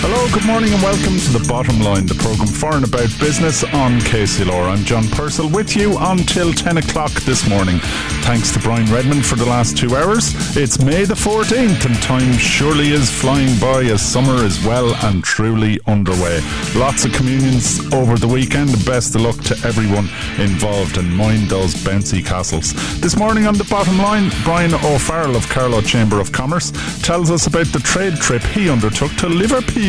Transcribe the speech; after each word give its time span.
Hello, 0.00 0.28
good 0.32 0.46
morning, 0.46 0.72
and 0.72 0.80
welcome 0.80 1.18
to 1.18 1.32
the 1.36 1.44
Bottom 1.48 1.80
Line, 1.80 2.06
the 2.06 2.14
programme 2.14 2.46
for 2.46 2.76
and 2.76 2.86
about 2.86 3.10
business 3.18 3.64
on 3.64 3.98
KCLR. 4.06 4.70
I'm 4.70 4.84
John 4.84 5.08
Purcell 5.08 5.50
with 5.50 5.74
you 5.74 5.96
until 5.98 6.52
10 6.52 6.76
o'clock 6.76 7.10
this 7.22 7.48
morning. 7.48 7.80
Thanks 8.22 8.52
to 8.52 8.60
Brian 8.60 8.86
Redmond 8.92 9.26
for 9.26 9.34
the 9.34 9.44
last 9.44 9.76
two 9.76 9.96
hours. 9.96 10.56
It's 10.56 10.78
May 10.78 11.04
the 11.04 11.14
14th, 11.14 11.84
and 11.84 12.00
time 12.00 12.32
surely 12.34 12.90
is 12.90 13.10
flying 13.10 13.58
by 13.58 13.90
as 13.90 14.00
summer 14.00 14.44
is 14.44 14.64
well 14.64 14.94
and 15.06 15.24
truly 15.24 15.80
underway. 15.88 16.40
Lots 16.76 17.04
of 17.04 17.12
communions 17.12 17.80
over 17.92 18.16
the 18.16 18.28
weekend, 18.28 18.70
best 18.86 19.16
of 19.16 19.22
luck 19.22 19.40
to 19.50 19.54
everyone 19.66 20.08
involved, 20.38 20.96
and 20.96 21.12
mind 21.12 21.50
those 21.50 21.74
bouncy 21.74 22.24
castles. 22.24 22.72
This 23.00 23.16
morning 23.16 23.48
on 23.48 23.54
the 23.54 23.64
Bottom 23.64 23.98
Line, 23.98 24.30
Brian 24.44 24.74
O'Farrell 24.74 25.34
of 25.34 25.48
Carlow 25.48 25.80
Chamber 25.80 26.20
of 26.20 26.30
Commerce 26.30 26.70
tells 27.02 27.32
us 27.32 27.48
about 27.48 27.66
the 27.66 27.80
trade 27.80 28.14
trip 28.18 28.42
he 28.42 28.70
undertook 28.70 29.10
to 29.16 29.28
Liverpool 29.28 29.88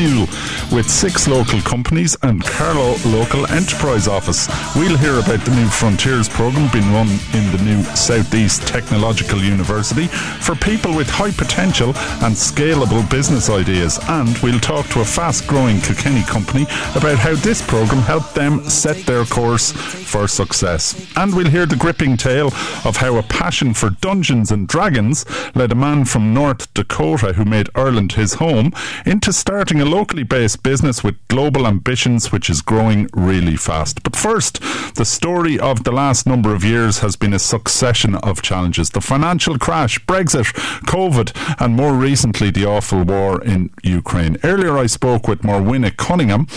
with 0.72 0.90
six 0.90 1.28
local 1.28 1.62
companies 1.62 2.18
and 2.24 2.44
Carlow 2.44 2.96
Local 3.06 3.46
Enterprise 3.52 4.08
Office. 4.08 4.48
We'll 4.76 4.98
hear 4.98 5.20
about 5.20 5.46
the 5.46 5.56
new 5.56 5.68
Frontiers 5.68 6.28
programme 6.28 6.70
being 6.72 6.92
run 6.94 7.08
in 7.34 7.52
the 7.52 7.62
new 7.64 7.84
Southeast 7.96 8.68
Technological 8.68 9.40
University 9.40 10.08
for 10.08 10.56
people 10.56 10.96
with 10.96 11.10
high 11.10 11.32
potential 11.32 11.90
and 12.24 12.36
scalable 12.36 13.08
business 13.10 13.50
ideas. 13.50 14.00
And 14.08 14.38
we'll 14.40 14.60
talk 14.60 14.88
to 14.88 15.02
a 15.02 15.06
fast 15.06 15.48
growing 15.48 15.82
Kilkenny 15.82 16.24
company 16.24 16.64
about 16.96 17.20
how 17.20 17.36
this 17.36 17.66
programme 17.66 18.02
helped 18.02 18.36
them 18.36 18.64
set 18.70 18.98
their 19.06 19.26
course 19.26 19.72
for 19.72 20.28
success. 20.28 21.12
And 21.16 21.36
we'll 21.36 21.50
hear 21.50 21.66
the 21.66 21.76
gripping 21.76 22.18
tale 22.18 22.48
of 22.86 22.98
how 22.98 23.18
a 23.18 23.24
passion 23.24 23.74
for 23.74 23.90
Dungeons 23.90 24.52
and 24.52 24.68
Dragons 24.68 25.26
led 25.56 25.72
a 25.72 25.76
man 25.76 26.06
from 26.06 26.34
North 26.34 26.74
Dakota 26.74 27.34
who 27.34 27.46
made 27.46 27.70
Ireland 27.76 28.14
his 28.14 28.36
home 28.36 28.72
into 29.06 29.34
starting 29.34 29.82
a 29.82 29.86
locally 29.90 30.24
based 30.24 30.62
business 30.62 31.04
with 31.04 31.16
global 31.28 31.66
ambitions, 31.66 32.32
which 32.32 32.50
is 32.50 32.62
growing 32.62 33.10
really 33.14 33.56
fast. 33.56 34.04
But 34.04 34.16
first, 34.16 34.62
the 34.96 35.06
story 35.06 35.60
of 35.60 35.84
the 35.84 35.92
last 35.92 36.28
number 36.28 36.54
of 36.54 36.64
years 36.64 37.00
has 37.00 37.16
been 37.16 37.34
a 37.34 37.40
succession 37.40 38.16
of 38.16 38.42
challenges 38.42 38.92
the 38.92 39.02
financial 39.02 39.58
crash, 39.58 40.00
Brexit, 40.06 40.54
COVID, 40.86 41.34
and 41.60 41.76
more 41.76 41.94
recently, 41.94 42.52
the 42.52 42.66
awful 42.66 43.04
war 43.04 43.42
in 43.44 43.72
Ukraine. 43.84 44.38
Earlier, 44.44 44.78
I 44.78 44.86
spoke 44.86 45.28
with 45.28 45.42
Morwenna 45.42 45.92
Coniam. 45.92 46.48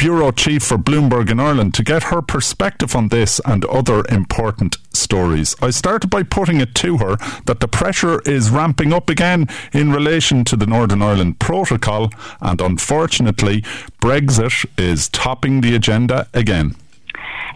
Bureau 0.00 0.30
Chief 0.30 0.62
for 0.62 0.78
Bloomberg 0.78 1.30
in 1.30 1.38
Ireland 1.38 1.74
to 1.74 1.82
get 1.82 2.04
her 2.04 2.22
perspective 2.22 2.96
on 2.96 3.08
this 3.08 3.38
and 3.44 3.66
other 3.66 4.02
important 4.08 4.78
stories. 4.94 5.54
I 5.60 5.68
started 5.68 6.08
by 6.08 6.22
putting 6.22 6.58
it 6.58 6.74
to 6.76 6.96
her 6.96 7.16
that 7.44 7.60
the 7.60 7.68
pressure 7.68 8.22
is 8.22 8.48
ramping 8.48 8.94
up 8.94 9.10
again 9.10 9.46
in 9.74 9.92
relation 9.92 10.42
to 10.46 10.56
the 10.56 10.64
Northern 10.64 11.02
Ireland 11.02 11.38
Protocol, 11.38 12.08
and 12.40 12.62
unfortunately, 12.62 13.60
Brexit 14.00 14.64
is 14.78 15.10
topping 15.10 15.60
the 15.60 15.74
agenda 15.74 16.28
again. 16.32 16.76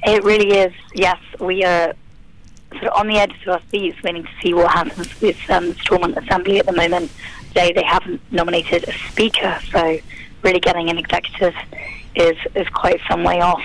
It 0.02 0.22
really 0.22 0.58
is, 0.58 0.74
yes. 0.94 1.16
We 1.40 1.64
are 1.64 1.94
sort 2.72 2.84
of 2.84 2.92
on 2.92 3.08
the 3.08 3.16
edge 3.16 3.34
of 3.46 3.54
our 3.54 3.62
seats 3.70 4.02
waiting 4.02 4.24
to 4.24 4.30
see 4.42 4.52
what 4.52 4.70
happens 4.70 5.18
with 5.22 5.38
um, 5.48 5.68
the 5.68 5.74
Stormont 5.76 6.18
Assembly 6.18 6.58
at 6.58 6.66
the 6.66 6.72
moment. 6.72 7.10
Today 7.48 7.72
they 7.72 7.84
haven't 7.84 8.20
nominated 8.30 8.86
a 8.86 8.92
speaker, 9.08 9.58
so 9.72 9.98
really 10.42 10.60
getting 10.60 10.90
an 10.90 10.98
executive 10.98 11.54
is 12.14 12.36
is 12.54 12.68
quite 12.68 13.00
some 13.08 13.24
way 13.24 13.40
off. 13.40 13.62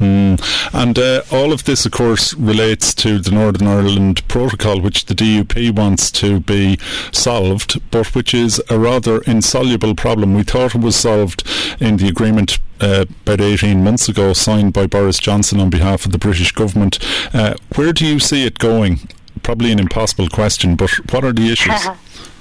Mm. 0.00 0.40
And 0.72 0.98
uh, 0.98 1.22
all 1.32 1.52
of 1.52 1.64
this, 1.64 1.84
of 1.84 1.92
course, 1.92 2.32
relates 2.34 2.94
to 2.94 3.18
the 3.18 3.32
Northern 3.32 3.66
Ireland 3.66 4.26
Protocol, 4.28 4.80
which 4.80 5.06
the 5.06 5.14
DUP 5.14 5.74
wants 5.74 6.10
to 6.12 6.40
be 6.40 6.78
solved, 7.10 7.80
but 7.90 8.14
which 8.14 8.32
is 8.32 8.62
a 8.70 8.78
rather 8.78 9.20
insoluble 9.22 9.94
problem. 9.94 10.34
We 10.34 10.44
thought 10.44 10.76
it 10.76 10.80
was 10.80 10.94
solved 10.94 11.42
in 11.80 11.96
the 11.96 12.08
agreement 12.08 12.60
uh, 12.80 13.06
about 13.22 13.40
18 13.40 13.82
months 13.82 14.08
ago, 14.08 14.32
signed 14.32 14.72
by 14.72 14.86
Boris 14.86 15.18
Johnson 15.18 15.58
on 15.58 15.70
behalf 15.70 16.06
of 16.06 16.12
the 16.12 16.18
British 16.18 16.52
government. 16.52 16.98
Uh, 17.34 17.54
where 17.74 17.92
do 17.92 18.06
you 18.06 18.20
see 18.20 18.46
it 18.46 18.58
going? 18.58 19.00
Probably 19.42 19.72
an 19.72 19.80
impossible 19.80 20.28
question, 20.28 20.76
but 20.76 20.90
what 21.12 21.24
are 21.24 21.32
the 21.32 21.50
issues? 21.50 21.88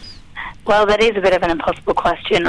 well, 0.65 0.85
that 0.85 1.01
is 1.01 1.15
a 1.15 1.21
bit 1.21 1.33
of 1.33 1.41
an 1.41 1.49
impossible 1.49 1.95
question. 1.95 2.47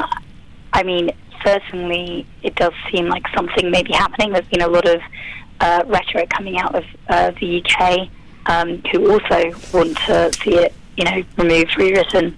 I 0.75 0.83
mean, 0.83 1.13
certainly 1.45 2.27
it 2.43 2.55
does 2.55 2.73
seem 2.91 3.09
like 3.09 3.25
something 3.35 3.71
may 3.71 3.83
be 3.83 3.93
happening. 3.93 4.33
There's 4.33 4.49
been 4.49 4.63
a 4.63 4.69
lot 4.69 4.87
of 4.87 5.01
uh, 5.61 5.85
rhetoric 5.87 6.31
coming 6.31 6.59
out 6.59 6.75
of 6.75 6.85
uh, 7.09 7.33
the 7.41 7.63
UK 7.65 8.09
um, 8.47 8.83
who 8.93 9.11
also 9.11 9.53
want 9.73 9.97
to 10.07 10.33
see 10.43 10.57
it, 10.57 10.73
you 10.97 11.05
know, 11.05 11.23
removed, 11.37 11.77
rewritten. 11.77 12.37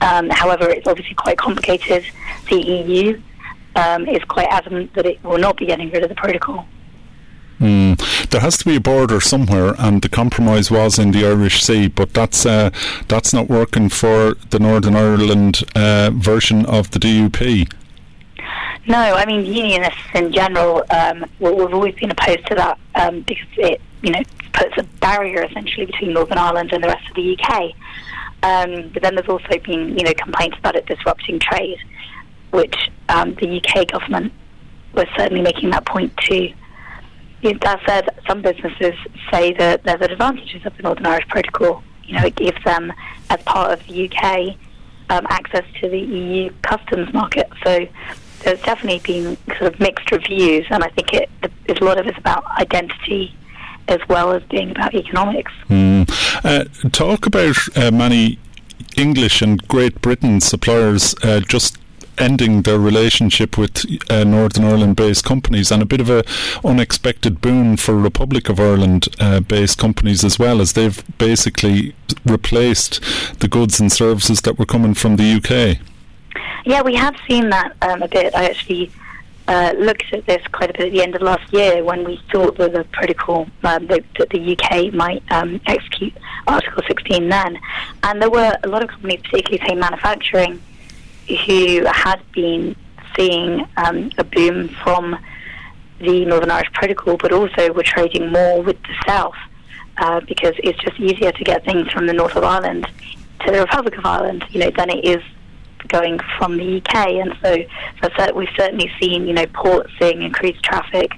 Um, 0.00 0.28
however, 0.30 0.68
it's 0.70 0.86
obviously 0.86 1.14
quite 1.14 1.38
complicated. 1.38 2.04
The 2.50 2.56
EU 2.56 3.20
um, 3.76 4.06
is 4.06 4.22
quite 4.24 4.48
adamant 4.50 4.94
that 4.94 5.06
it 5.06 5.22
will 5.24 5.38
not 5.38 5.56
be 5.56 5.66
getting 5.66 5.90
rid 5.90 6.02
of 6.02 6.08
the 6.08 6.14
protocol. 6.14 6.66
Mm. 7.60 8.28
There 8.30 8.40
has 8.40 8.58
to 8.58 8.64
be 8.64 8.76
a 8.76 8.80
border 8.80 9.20
somewhere, 9.20 9.74
and 9.78 10.02
the 10.02 10.08
compromise 10.08 10.70
was 10.70 10.98
in 10.98 11.12
the 11.12 11.24
Irish 11.24 11.62
Sea, 11.62 11.88
but 11.88 12.12
that's 12.12 12.44
uh, 12.44 12.70
that's 13.08 13.32
not 13.32 13.48
working 13.48 13.88
for 13.88 14.34
the 14.50 14.58
Northern 14.58 14.96
Ireland 14.96 15.62
uh, 15.74 16.10
version 16.12 16.66
of 16.66 16.90
the 16.90 16.98
DUP. 16.98 17.72
No, 18.86 18.98
I 18.98 19.24
mean 19.24 19.46
unionists 19.46 20.00
in 20.14 20.32
general. 20.32 20.84
Um, 20.90 21.24
we've 21.40 21.72
always 21.72 21.94
been 21.94 22.10
opposed 22.10 22.46
to 22.46 22.54
that 22.56 22.78
um, 22.94 23.20
because 23.22 23.48
it, 23.56 23.80
you 24.02 24.10
know, 24.10 24.22
puts 24.52 24.76
a 24.76 24.82
barrier 25.00 25.42
essentially 25.44 25.86
between 25.86 26.12
Northern 26.12 26.38
Ireland 26.38 26.72
and 26.72 26.84
the 26.84 26.88
rest 26.88 27.08
of 27.08 27.14
the 27.16 27.38
UK. 27.38 27.72
Um, 28.42 28.90
but 28.92 29.02
then 29.02 29.14
there's 29.14 29.28
also 29.28 29.58
been, 29.64 29.98
you 29.98 30.04
know, 30.04 30.12
complaints 30.14 30.58
about 30.58 30.76
it 30.76 30.84
disrupting 30.84 31.38
trade, 31.38 31.78
which 32.50 32.90
um, 33.08 33.34
the 33.36 33.56
UK 33.56 33.88
government 33.88 34.32
was 34.92 35.06
certainly 35.16 35.42
making 35.42 35.70
that 35.70 35.86
point 35.86 36.14
too. 36.18 36.52
That 37.42 37.80
said, 37.86 38.08
some 38.26 38.42
businesses 38.42 38.94
say 39.30 39.52
that 39.54 39.84
there's 39.84 40.00
advantages 40.00 40.64
of 40.64 40.76
the 40.76 40.82
Northern 40.82 41.06
Irish 41.06 41.28
Protocol. 41.28 41.82
You 42.04 42.16
know, 42.16 42.24
it 42.24 42.36
gives 42.36 42.62
them, 42.64 42.92
as 43.30 43.42
part 43.42 43.72
of 43.72 43.86
the 43.86 44.10
UK, 44.10 44.56
um, 45.10 45.26
access 45.28 45.64
to 45.80 45.88
the 45.88 45.98
EU 45.98 46.50
customs 46.62 47.12
market. 47.12 47.50
So 47.64 47.86
there's 48.44 48.60
definitely 48.62 49.00
been 49.00 49.36
sort 49.58 49.74
of 49.74 49.80
mixed 49.80 50.10
reviews, 50.10 50.66
and 50.70 50.84
I 50.84 50.88
think 50.88 51.12
it, 51.12 51.30
it 51.42 51.80
a 51.80 51.84
lot 51.84 51.98
of 51.98 52.06
it's 52.06 52.18
about 52.18 52.44
identity 52.58 53.34
as 53.88 54.00
well 54.08 54.32
as 54.32 54.42
being 54.44 54.70
about 54.70 54.94
economics. 54.94 55.52
Mm. 55.68 56.08
Uh, 56.44 56.64
talk 56.90 57.26
about 57.26 57.56
uh, 57.76 57.90
many 57.90 58.38
English 58.96 59.42
and 59.42 59.66
Great 59.68 60.00
Britain 60.00 60.40
suppliers 60.40 61.14
uh, 61.22 61.40
just 61.40 61.78
ending 62.16 62.62
their 62.62 62.78
relationship 62.78 63.58
with 63.58 63.84
uh, 64.08 64.24
Northern 64.24 64.64
Ireland 64.64 64.96
based 64.96 65.24
companies 65.24 65.72
and 65.72 65.82
a 65.82 65.86
bit 65.86 66.00
of 66.00 66.08
a 66.08 66.22
unexpected 66.64 67.40
boon 67.40 67.76
for 67.76 67.96
Republic 67.96 68.48
of 68.48 68.60
Ireland 68.60 69.08
uh, 69.18 69.40
based 69.40 69.78
companies 69.78 70.22
as 70.22 70.38
well 70.38 70.60
as 70.60 70.74
they've 70.74 71.02
basically 71.18 71.94
replaced 72.24 73.00
the 73.40 73.48
goods 73.48 73.80
and 73.80 73.90
services 73.90 74.42
that 74.42 74.58
were 74.58 74.66
coming 74.66 74.94
from 74.94 75.16
the 75.16 75.32
UK. 75.34 75.84
Yeah, 76.64 76.80
we 76.80 76.94
have 76.94 77.14
seen 77.28 77.50
that 77.50 77.76
um, 77.82 78.02
a 78.02 78.08
bit. 78.08 78.34
I 78.34 78.46
actually 78.46 78.90
uh, 79.46 79.74
looked 79.76 80.10
at 80.14 80.24
this 80.24 80.42
quite 80.50 80.70
a 80.70 80.72
bit 80.72 80.86
at 80.86 80.92
the 80.92 81.02
end 81.02 81.14
of 81.14 81.20
last 81.20 81.52
year 81.52 81.84
when 81.84 82.04
we 82.04 82.18
thought 82.32 82.56
that 82.56 82.72
the 82.72 82.84
protocol 82.84 83.46
um, 83.64 83.86
that, 83.88 84.02
that, 84.18 84.30
the 84.30 84.56
UK 84.56 84.94
might 84.94 85.22
um, 85.30 85.60
execute 85.66 86.14
Article 86.46 86.82
16 86.88 87.28
then. 87.28 87.58
And 88.02 88.22
there 88.22 88.30
were 88.30 88.56
a 88.62 88.68
lot 88.68 88.82
of 88.82 88.88
companies, 88.88 89.20
particularly 89.20 89.68
say 89.68 89.74
manufacturing, 89.74 90.62
who 91.46 91.84
had 91.84 92.20
been 92.32 92.74
seeing 93.14 93.68
um, 93.76 94.10
a 94.16 94.24
boom 94.24 94.68
from 94.82 95.18
the 96.00 96.24
Northern 96.24 96.50
Irish 96.50 96.72
Protocol, 96.72 97.18
but 97.18 97.30
also 97.30 97.74
were 97.74 97.82
trading 97.82 98.32
more 98.32 98.62
with 98.62 98.82
the 98.84 98.94
South 99.06 99.36
uh, 99.98 100.20
because 100.20 100.54
it's 100.58 100.78
just 100.78 100.98
easier 100.98 101.30
to 101.30 101.44
get 101.44 101.62
things 101.66 101.90
from 101.92 102.06
the 102.06 102.14
north 102.14 102.36
of 102.36 102.44
Ireland 102.44 102.86
to 103.44 103.52
the 103.52 103.60
Republic 103.60 103.98
of 103.98 104.06
Ireland, 104.06 104.46
you 104.48 104.60
know, 104.60 104.70
than 104.70 104.88
it 104.88 105.04
is 105.04 105.22
going 105.88 106.18
from 106.38 106.56
the 106.56 106.76
UK, 106.78 106.94
and 106.94 107.34
so, 107.42 108.32
we've 108.34 108.48
certainly 108.56 108.90
seen 109.00 109.26
you 109.26 109.34
know 109.34 109.46
ports 109.46 109.90
seeing 110.00 110.22
increased 110.22 110.62
traffic 110.62 111.12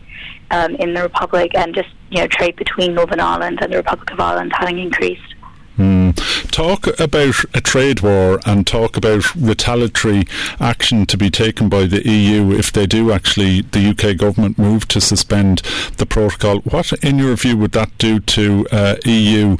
um, 0.50 0.74
in 0.76 0.94
the 0.94 1.02
Republic, 1.02 1.52
and 1.54 1.74
just 1.74 1.88
you 2.10 2.18
know 2.18 2.26
trade 2.26 2.56
between 2.56 2.94
Northern 2.94 3.20
Ireland 3.20 3.58
and 3.62 3.72
the 3.72 3.76
Republic 3.78 4.10
of 4.10 4.20
Ireland 4.20 4.52
having 4.54 4.78
increased. 4.78 5.34
Mm. 5.78 6.16
Talk 6.50 6.98
about 6.98 7.44
a 7.52 7.60
trade 7.60 8.00
war 8.00 8.40
and 8.46 8.66
talk 8.66 8.96
about 8.96 9.34
retaliatory 9.34 10.24
action 10.58 11.04
to 11.06 11.18
be 11.18 11.28
taken 11.28 11.68
by 11.68 11.84
the 11.84 12.08
EU 12.08 12.50
if 12.52 12.72
they 12.72 12.86
do 12.86 13.12
actually, 13.12 13.60
the 13.60 13.90
UK 13.90 14.16
government 14.16 14.58
move 14.58 14.88
to 14.88 15.00
suspend 15.00 15.58
the 15.98 16.06
protocol. 16.06 16.60
What, 16.60 16.92
in 17.04 17.18
your 17.18 17.36
view, 17.36 17.58
would 17.58 17.72
that 17.72 17.96
do 17.98 18.20
to 18.20 18.66
uh, 18.72 18.96
EU 19.04 19.58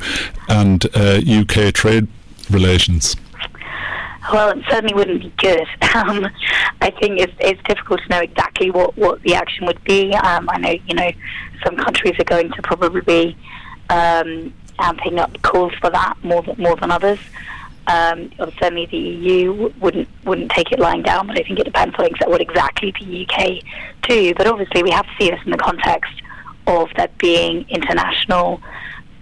and 0.48 0.86
uh, 0.96 1.20
UK 1.26 1.74
trade 1.74 2.08
relations? 2.50 3.16
Well, 4.32 4.50
it 4.50 4.64
certainly 4.68 4.94
wouldn't 4.94 5.22
be 5.22 5.32
good. 5.36 5.66
Um, 5.96 6.26
I 6.82 6.90
think 6.90 7.18
it's, 7.18 7.32
it's 7.40 7.62
difficult 7.62 8.00
to 8.02 8.08
know 8.10 8.20
exactly 8.20 8.70
what, 8.70 8.98
what 8.98 9.22
the 9.22 9.34
action 9.34 9.64
would 9.64 9.82
be. 9.84 10.12
Um, 10.12 10.46
I 10.50 10.58
know, 10.58 10.74
you 10.86 10.94
know, 10.94 11.10
some 11.64 11.74
countries 11.74 12.14
are 12.18 12.24
going 12.24 12.52
to 12.52 12.60
probably 12.60 13.00
be 13.00 13.36
um, 13.88 14.52
amping 14.78 15.18
up 15.18 15.40
calls 15.40 15.72
for 15.80 15.88
that 15.88 16.16
more 16.22 16.42
than, 16.42 16.56
more 16.58 16.76
than 16.76 16.90
others. 16.90 17.18
Um, 17.86 18.30
certainly, 18.38 18.84
the 18.86 18.98
EU 18.98 19.72
wouldn't 19.80 20.08
wouldn't 20.24 20.50
take 20.50 20.70
it 20.70 20.78
lying 20.78 21.02
down, 21.02 21.28
but 21.28 21.38
I 21.38 21.44
think 21.44 21.60
it 21.60 21.64
depends 21.64 21.94
on 21.98 22.10
what 22.26 22.42
exactly 22.42 22.92
the 23.00 23.26
UK 23.26 23.62
do. 24.06 24.34
But 24.34 24.46
obviously, 24.46 24.82
we 24.82 24.90
have 24.90 25.06
to 25.06 25.12
see 25.18 25.30
this 25.30 25.40
in 25.46 25.52
the 25.52 25.58
context 25.58 26.12
of 26.66 26.90
there 26.96 27.08
being 27.18 27.64
international 27.70 28.60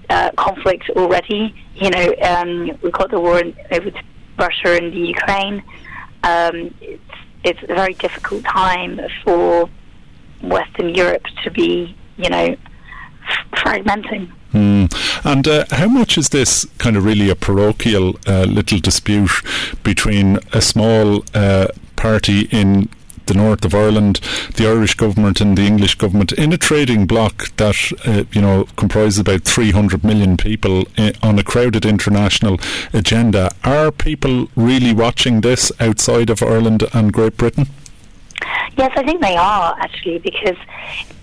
uh, 0.09 0.31
conflict 0.37 0.91
already. 0.91 1.55
You 1.77 1.91
know, 1.91 2.15
um, 2.23 2.79
we've 2.83 2.93
got 2.93 3.11
the 3.11 3.21
war 3.21 3.39
in, 3.39 3.55
over 3.71 3.91
Russia 4.39 4.77
and 4.77 4.93
the 4.93 4.99
Ukraine. 4.99 5.63
Um, 6.23 6.75
it's, 6.81 7.03
it's 7.45 7.63
a 7.63 7.75
very 7.75 7.95
difficult 7.95 8.45
time 8.45 9.01
for 9.23 9.69
Western 10.43 10.95
Europe 10.95 11.25
to 11.43 11.51
be, 11.51 11.95
you 12.17 12.31
know, 12.31 12.57
f- 13.29 13.61
fragmenting. 13.63 14.31
Mm. 14.53 14.89
And 15.25 15.49
uh, 15.49 15.65
how 15.71 15.89
much 15.89 16.17
is 16.17 16.29
this 16.29 16.65
kind 16.79 16.97
of 16.97 17.05
really 17.05 17.29
a 17.29 17.35
parochial 17.35 18.17
uh, 18.27 18.45
little 18.45 18.79
dispute 18.79 19.33
between 19.83 20.39
a 20.53 20.61
small 20.61 21.25
uh, 21.35 21.69
party 21.97 22.43
in 22.53 22.89
the 23.27 23.35
north 23.35 23.65
of 23.65 23.75
Ireland, 23.75 24.21
the 24.57 24.67
Irish 24.67 24.95
government 24.95 25.41
and 25.41 25.57
the 25.57 25.67
English 25.67 25.95
government 25.97 26.33
in 26.33 26.53
a 26.53 26.59
trading 26.59 27.07
bloc 27.07 27.55
that 27.57 27.77
uh, 28.07 28.25
you 28.33 28.41
know 28.41 28.67
comprises 28.77 29.19
about 29.19 29.43
300 29.43 30.05
million 30.05 30.37
people 30.37 30.85
uh, 30.99 31.13
on 31.23 31.39
a 31.39 31.43
crowded 31.43 31.85
international 31.85 32.59
agenda. 32.93 33.51
Are 33.65 33.91
people 33.91 34.49
really 34.57 34.93
watching 34.93 35.41
this 35.41 35.73
outside 35.81 36.31
of 36.31 36.43
Ireland 36.43 36.85
and 36.93 37.13
Great 37.13 37.37
Britain? 37.37 37.67
Yes, 38.77 38.93
I 38.97 39.05
think 39.05 39.21
they 39.21 39.37
are 39.37 39.77
actually 39.79 40.19
because 40.19 40.57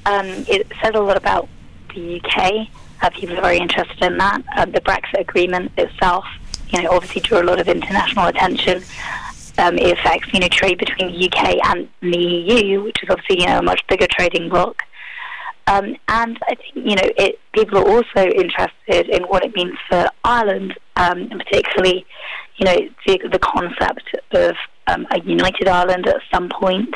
um, 0.06 0.27
it 0.48 0.68
says 0.81 0.92
a 0.95 1.00
lot 1.00 1.18
about 1.18 1.50
the 1.94 2.21
UK. 2.21 2.68
Uh, 3.01 3.09
people 3.09 3.38
are 3.38 3.42
very 3.42 3.57
interested 3.57 4.01
in 4.03 4.18
that. 4.18 4.42
Uh, 4.56 4.65
the 4.65 4.81
Brexit 4.81 5.19
agreement 5.19 5.71
itself, 5.77 6.25
you 6.69 6.81
know, 6.81 6.92
obviously 6.92 7.21
drew 7.21 7.42
a 7.42 7.44
lot 7.44 7.59
of 7.59 7.68
international 7.68 8.27
attention 8.27 8.83
um, 9.57 9.77
it 9.77 9.98
affects 9.98 10.33
you 10.33 10.39
know 10.39 10.48
trade 10.48 10.77
between 10.77 11.12
the 11.12 11.25
UK 11.25 11.57
and 11.65 11.89
the 12.01 12.18
EU, 12.18 12.83
which 12.83 12.98
is 13.03 13.09
obviously 13.09 13.42
you 13.42 13.48
know 13.48 13.59
a 13.59 13.63
much 13.63 13.81
bigger 13.88 14.07
trading 14.09 14.50
bloc. 14.50 14.83
Um, 15.68 15.95
and 16.07 16.38
I 16.48 16.56
think 16.56 16.75
you 16.75 16.95
know 16.95 17.09
it, 17.18 17.39
people 17.53 17.77
are 17.80 17.88
also 17.88 18.27
interested 18.30 19.09
in 19.09 19.24
what 19.24 19.44
it 19.44 19.56
means 19.56 19.77
for 19.89 20.09
Ireland, 20.24 20.77
um, 20.95 21.19
and 21.31 21.39
particularly 21.39 22.06
you 22.57 22.65
know 22.65 22.77
the, 23.06 23.30
the 23.31 23.39
concept 23.39 24.15
of 24.31 24.56
um, 24.88 25.07
a 25.12 25.19
united 25.21 25.68
Ireland 25.68 26.07
at 26.07 26.21
some 26.33 26.50
point. 26.50 26.94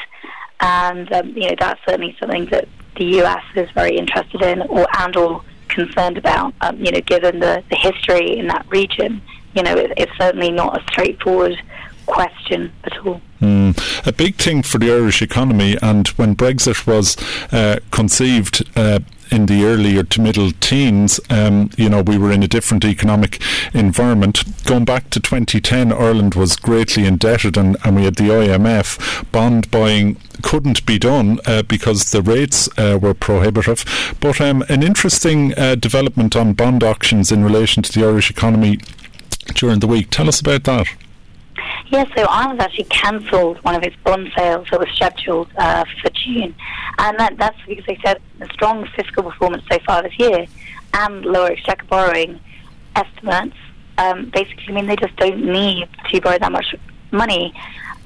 And 0.61 1.11
um, 1.13 1.29
you 1.29 1.49
know 1.49 1.55
that's 1.59 1.79
certainly 1.85 2.15
something 2.19 2.45
that 2.47 2.67
the 2.95 3.21
US 3.21 3.43
is 3.55 3.69
very 3.71 3.97
interested 3.97 4.41
in, 4.41 4.61
or 4.63 4.87
and 4.97 5.15
or 5.15 5.43
concerned 5.67 6.17
about. 6.17 6.53
Um, 6.61 6.77
you 6.83 6.91
know, 6.91 7.01
given 7.01 7.39
the, 7.39 7.63
the 7.69 7.75
history 7.75 8.37
in 8.37 8.47
that 8.47 8.65
region, 8.69 9.21
you 9.53 9.63
know 9.63 9.75
it, 9.75 9.93
it's 9.97 10.17
certainly 10.17 10.51
not 10.51 10.81
a 10.81 10.83
straightforward 10.91 11.61
question 12.05 12.71
at 12.83 12.97
all. 13.05 13.21
Mm. 13.41 14.07
A 14.07 14.11
big 14.11 14.35
thing 14.35 14.63
for 14.63 14.77
the 14.77 14.91
Irish 14.91 15.21
economy, 15.21 15.77
and 15.81 16.07
when 16.09 16.35
Brexit 16.35 16.87
was 16.87 17.17
uh, 17.51 17.79
conceived. 17.91 18.67
Uh, 18.75 18.99
in 19.31 19.47
the 19.47 19.63
earlier 19.65 20.03
to 20.03 20.21
middle 20.21 20.51
teens, 20.51 21.19
um, 21.29 21.69
you 21.77 21.89
know, 21.89 22.01
we 22.01 22.17
were 22.17 22.31
in 22.31 22.43
a 22.43 22.47
different 22.47 22.85
economic 22.85 23.41
environment. 23.73 24.43
Going 24.65 24.85
back 24.85 25.09
to 25.09 25.19
2010, 25.19 25.91
Ireland 25.91 26.35
was 26.35 26.55
greatly 26.55 27.05
indebted, 27.05 27.57
and, 27.57 27.77
and 27.83 27.95
we 27.95 28.03
had 28.03 28.15
the 28.15 28.25
IMF. 28.25 29.31
Bond 29.31 29.69
buying 29.71 30.17
couldn't 30.43 30.85
be 30.85 30.99
done 30.99 31.39
uh, 31.45 31.63
because 31.63 32.11
the 32.11 32.21
rates 32.21 32.69
uh, 32.77 32.99
were 33.01 33.13
prohibitive. 33.13 34.15
But 34.19 34.39
um, 34.39 34.63
an 34.69 34.83
interesting 34.83 35.57
uh, 35.57 35.75
development 35.75 36.35
on 36.35 36.53
bond 36.53 36.83
auctions 36.83 37.31
in 37.31 37.43
relation 37.43 37.81
to 37.83 37.91
the 37.91 38.05
Irish 38.05 38.29
economy 38.29 38.79
during 39.55 39.79
the 39.79 39.87
week. 39.87 40.09
Tell 40.11 40.27
us 40.27 40.39
about 40.39 40.63
that. 40.65 40.87
Yes, 41.87 42.09
so 42.15 42.25
Ireland 42.29 42.61
actually 42.61 42.85
cancelled 42.85 43.57
one 43.63 43.75
of 43.75 43.83
its 43.83 43.95
bond 44.03 44.31
sales 44.35 44.67
that 44.71 44.79
was 44.79 44.89
scheduled 44.89 45.49
uh, 45.57 45.85
for 46.01 46.09
June. 46.09 46.55
And 46.97 47.19
that, 47.19 47.37
that's 47.37 47.57
because 47.67 47.85
they 47.85 47.99
said 48.03 48.21
the 48.39 48.47
strong 48.53 48.87
fiscal 48.95 49.23
performance 49.23 49.63
so 49.71 49.79
far 49.85 50.01
this 50.01 50.17
year 50.17 50.45
and 50.93 51.25
lower 51.25 51.51
exchequer 51.51 51.85
borrowing 51.85 52.39
estimates 52.95 53.55
um, 53.97 54.29
basically 54.29 54.73
mean 54.73 54.87
they 54.87 54.95
just 54.95 55.15
don't 55.17 55.45
need 55.45 55.87
to 56.09 56.21
borrow 56.21 56.37
that 56.39 56.51
much 56.51 56.75
money. 57.11 57.53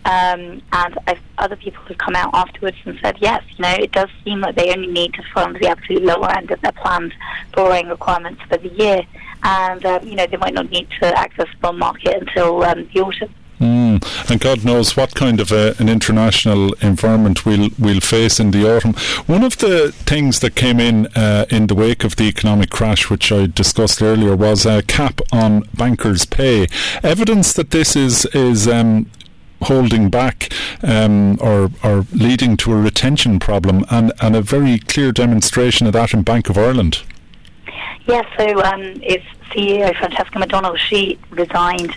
Um, 0.05 0.61
and 0.71 0.97
I've, 1.07 1.19
other 1.37 1.55
people 1.55 1.83
have 1.83 1.97
come 1.97 2.15
out 2.15 2.31
afterwards 2.33 2.77
and 2.85 2.97
said, 3.01 3.17
yes, 3.19 3.43
you 3.57 3.63
know, 3.63 3.73
it 3.73 3.91
does 3.91 4.09
seem 4.23 4.39
like 4.39 4.55
they 4.55 4.73
only 4.73 4.87
need 4.87 5.13
to 5.15 5.23
fund 5.33 5.57
the 5.59 5.67
absolute 5.67 6.03
lower 6.03 6.29
end 6.31 6.51
of 6.51 6.61
their 6.61 6.71
planned 6.71 7.13
borrowing 7.53 7.89
requirements 7.89 8.41
for 8.49 8.57
the 8.57 8.69
year. 8.69 9.01
And, 9.43 9.85
um, 9.85 10.07
you 10.07 10.15
know, 10.15 10.25
they 10.25 10.37
might 10.37 10.53
not 10.53 10.69
need 10.71 10.87
to 11.01 11.05
access 11.17 11.47
the 11.51 11.57
bond 11.59 11.79
market 11.79 12.15
until 12.21 12.63
um, 12.63 12.89
the 12.93 13.01
autumn. 13.01 13.33
Mm. 13.59 14.29
And 14.29 14.39
God 14.39 14.63
knows 14.63 14.95
what 14.95 15.15
kind 15.15 15.39
of 15.41 15.51
a, 15.51 15.75
an 15.79 15.89
international 15.89 16.73
environment 16.81 17.45
we'll 17.45 17.69
we'll 17.77 17.99
face 17.99 18.39
in 18.39 18.51
the 18.51 18.69
autumn. 18.69 18.93
One 19.25 19.43
of 19.43 19.57
the 19.57 19.91
things 19.91 20.39
that 20.39 20.55
came 20.55 20.79
in 20.79 21.07
uh, 21.07 21.45
in 21.49 21.67
the 21.67 21.75
wake 21.75 22.03
of 22.03 22.15
the 22.15 22.23
economic 22.23 22.69
crash, 22.69 23.09
which 23.09 23.31
I 23.31 23.47
discussed 23.47 24.01
earlier, 24.01 24.35
was 24.35 24.65
a 24.65 24.81
cap 24.83 25.19
on 25.33 25.63
bankers' 25.73 26.25
pay. 26.25 26.67
Evidence 27.03 27.51
that 27.53 27.71
this 27.71 27.95
is 27.95 28.25
is 28.27 28.67
um, 28.67 29.07
holding 29.63 30.09
back 30.09 30.51
um, 30.83 31.37
or, 31.41 31.69
or 31.83 32.05
leading 32.13 32.55
to 32.57 32.71
a 32.71 32.77
retention 32.77 33.39
problem, 33.39 33.85
and, 33.89 34.13
and 34.21 34.35
a 34.35 34.41
very 34.41 34.79
clear 34.79 35.11
demonstration 35.11 35.87
of 35.87 35.93
that 35.93 36.13
in 36.13 36.23
Bank 36.23 36.49
of 36.49 36.57
Ireland. 36.57 37.03
Yes, 38.07 38.25
yeah, 38.37 38.37
so 38.37 38.63
um, 38.63 38.81
it's 39.03 39.25
CEO 39.51 39.95
Francesca 39.97 40.39
McDonagh. 40.39 40.77
She 40.77 41.19
resigned 41.31 41.95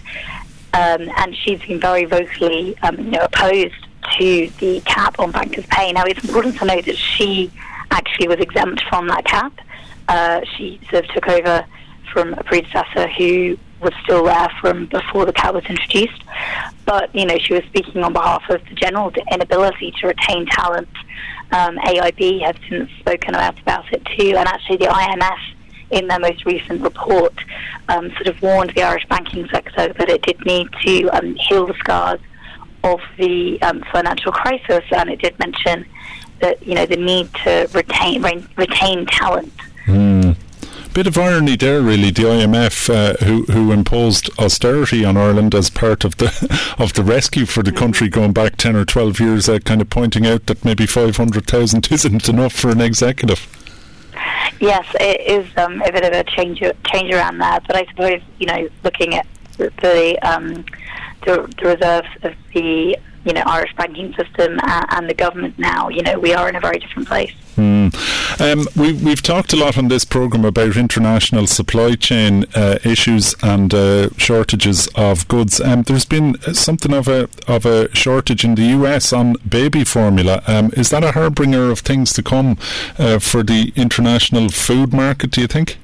um, 0.75 1.11
and 1.17 1.37
she's 1.37 1.61
been 1.61 1.81
very 1.81 2.05
vocally, 2.05 2.77
um, 2.83 2.99
you 2.99 3.11
know, 3.11 3.21
opposed 3.21 3.75
to 4.19 4.51
the 4.59 4.81
cap 4.85 5.19
on 5.19 5.31
bankers' 5.31 5.67
pay. 5.67 5.93
Now, 5.93 6.05
it's 6.05 6.25
important 6.25 6.59
to 6.59 6.65
note 6.65 6.87
that 6.87 6.97
she 6.97 7.51
actually 7.91 8.29
was 8.29 8.39
exempt 8.39 8.83
from 8.89 9.09
that 9.09 9.25
cap. 9.25 9.53
Uh, 10.09 10.41
she 10.57 10.81
sort 10.91 11.05
of 11.05 11.11
took 11.11 11.29
over 11.29 11.65
from 12.13 12.35
a 12.35 12.45
predecessor 12.45 13.09
who 13.09 13.59
was 13.81 13.93
still 14.05 14.25
there 14.25 14.49
from 14.61 14.87
before 14.87 15.27
the 15.27 15.33
cap 15.33 15.55
was 15.55 15.65
introduced. 15.67 16.23
But, 16.85 17.15
you 17.15 17.27
know, 17.27 17.39
she 17.39 17.55
was 17.55 17.65
speaking 17.65 18.03
on 18.03 18.13
behalf 18.13 18.49
of 18.49 18.63
the 18.69 18.75
general 18.75 19.13
inability 19.31 19.93
to 20.01 20.09
retain 20.09 20.47
talent. 20.47 20.89
Um, 21.51 21.77
AIB 21.79 22.43
have 22.43 22.57
since 22.69 22.91
spoken 23.01 23.35
about, 23.35 23.61
about 23.61 23.93
it 23.93 24.03
too, 24.17 24.37
and 24.37 24.49
actually 24.49 24.79
the 24.79 24.87
IMF 24.87 25.52
in 25.93 26.09
their 26.09 26.19
most 26.19 26.45
recent 26.45 26.83
report, 26.83 27.35
um, 27.89 28.11
sort 28.13 28.27
of 28.27 28.41
warned 28.43 28.73
the 28.75 28.83
Irish 28.83 29.07
banking 29.09 29.47
sector 29.49 29.93
that 29.93 30.09
it 30.09 30.23
did 30.23 30.45
need 30.45 30.69
to 30.85 31.09
um, 31.09 31.37
heal 31.37 31.67
the 31.67 31.75
scars 31.75 32.21
of 32.83 33.01
the 33.19 33.61
um, 33.63 33.85
financial 33.93 34.33
crisis, 34.33 34.85
and 34.91 35.09
it 35.11 35.21
did 35.21 35.39
mention 35.39 35.87
that 36.41 36.67
you 36.67 36.75
know 36.75 36.87
the 36.87 36.97
need 36.97 37.33
to 37.45 37.69
retain 37.73 38.23
re- 38.23 38.47
retain 38.57 39.07
talent. 39.07 39.53
Mm. 39.87 40.37
Bit 40.95 41.07
of 41.07 41.17
irony 41.17 41.57
there, 41.57 41.81
really. 41.81 42.11
The 42.11 42.25
IMF, 42.25 42.91
uh, 42.93 43.25
who 43.25 43.45
who 43.45 43.73
imposed 43.73 44.29
austerity 44.39 45.07
on 45.07 45.17
Ireland 45.17 45.55
as 45.55 45.71
part 45.71 46.05
of 46.05 46.19
the 46.19 46.27
of 46.79 46.93
the 46.93 47.03
rescue 47.03 47.47
for 47.47 47.63
the 47.63 47.71
mm-hmm. 47.71 47.79
country 47.79 48.09
going 48.09 48.33
back 48.33 48.57
ten 48.57 48.77
or 48.77 48.85
twelve 48.85 49.19
years, 49.21 49.49
uh, 49.49 49.59
kind 49.61 49.81
of 49.81 49.89
pointing 49.89 50.27
out 50.27 50.47
that 50.47 50.65
maybe 50.65 50.87
five 50.87 51.17
hundred 51.17 51.47
thousand 51.47 51.89
isn't 51.91 52.29
enough 52.29 52.53
for 52.53 52.71
an 52.71 52.81
executive. 52.81 53.47
Yes, 54.61 54.87
it 55.01 55.21
is 55.21 55.57
um, 55.57 55.83
a 55.83 55.91
bit 55.93 56.05
of 56.05 56.13
a 56.13 56.25
change 56.25 56.63
change 56.87 57.13
around 57.13 57.39
there, 57.39 57.61
but 57.67 57.77
I 57.77 57.87
suppose 57.87 58.21
you 58.39 58.47
know 58.47 58.69
looking 58.85 59.15
at 59.15 59.27
the 59.57 60.19
um, 60.23 60.65
the, 61.25 61.53
the 61.61 61.69
reserves 61.69 62.09
of 62.23 62.35
the 62.55 62.97
you 63.25 63.33
know 63.33 63.43
Irish 63.47 63.75
banking 63.77 64.15
system 64.15 64.59
and, 64.63 64.87
and, 64.91 65.09
the 65.09 65.15
government 65.15 65.59
now, 65.59 65.89
you 65.89 66.03
know, 66.03 66.19
we 66.19 66.35
are 66.35 66.49
in 66.49 66.57
a 66.57 66.61
very 66.61 66.79
different 66.79 67.09
place. 67.09 67.35
Mm. 67.57 67.93
Um, 68.41 68.67
we, 68.75 68.95
we've 68.95 69.23
talked 69.23 69.53
a 69.53 69.57
lot 69.57 69.77
on 69.77 69.89
this 69.89 70.05
program 70.05 70.45
about 70.45 70.77
international 70.77 71.47
supply 71.47 71.95
chain 71.95 72.47
uh, 72.55 72.79
issues 72.83 73.35
and 73.43 73.75
uh, 73.75 74.09
shortages 74.17 74.89
of 74.95 75.29
goods. 75.29 75.61
Um, 75.61 75.83
there's 75.83 76.07
been 76.07 76.41
something 76.55 76.95
of 76.95 77.09
a 77.09 77.29
of 77.47 77.67
a 77.67 77.95
shortage 77.95 78.45
in 78.45 78.55
the 78.55 78.65
US 78.79 79.13
on 79.13 79.35
baby 79.49 79.85
formula. 79.85 80.43
Um, 80.47 80.71
is 80.77 80.89
that 80.91 81.05
a 81.05 81.13
harbinger 81.13 81.71
of 81.71 81.81
things 81.81 82.13
to 82.15 82.23
come 82.23 82.57
uh, 82.99 83.19
for 83.19 83.43
the 83.43 83.73
international 83.77 84.49
food 84.49 84.95
market? 84.95 85.31
Do 85.33 85.43
you 85.43 85.47
think? 85.47 85.79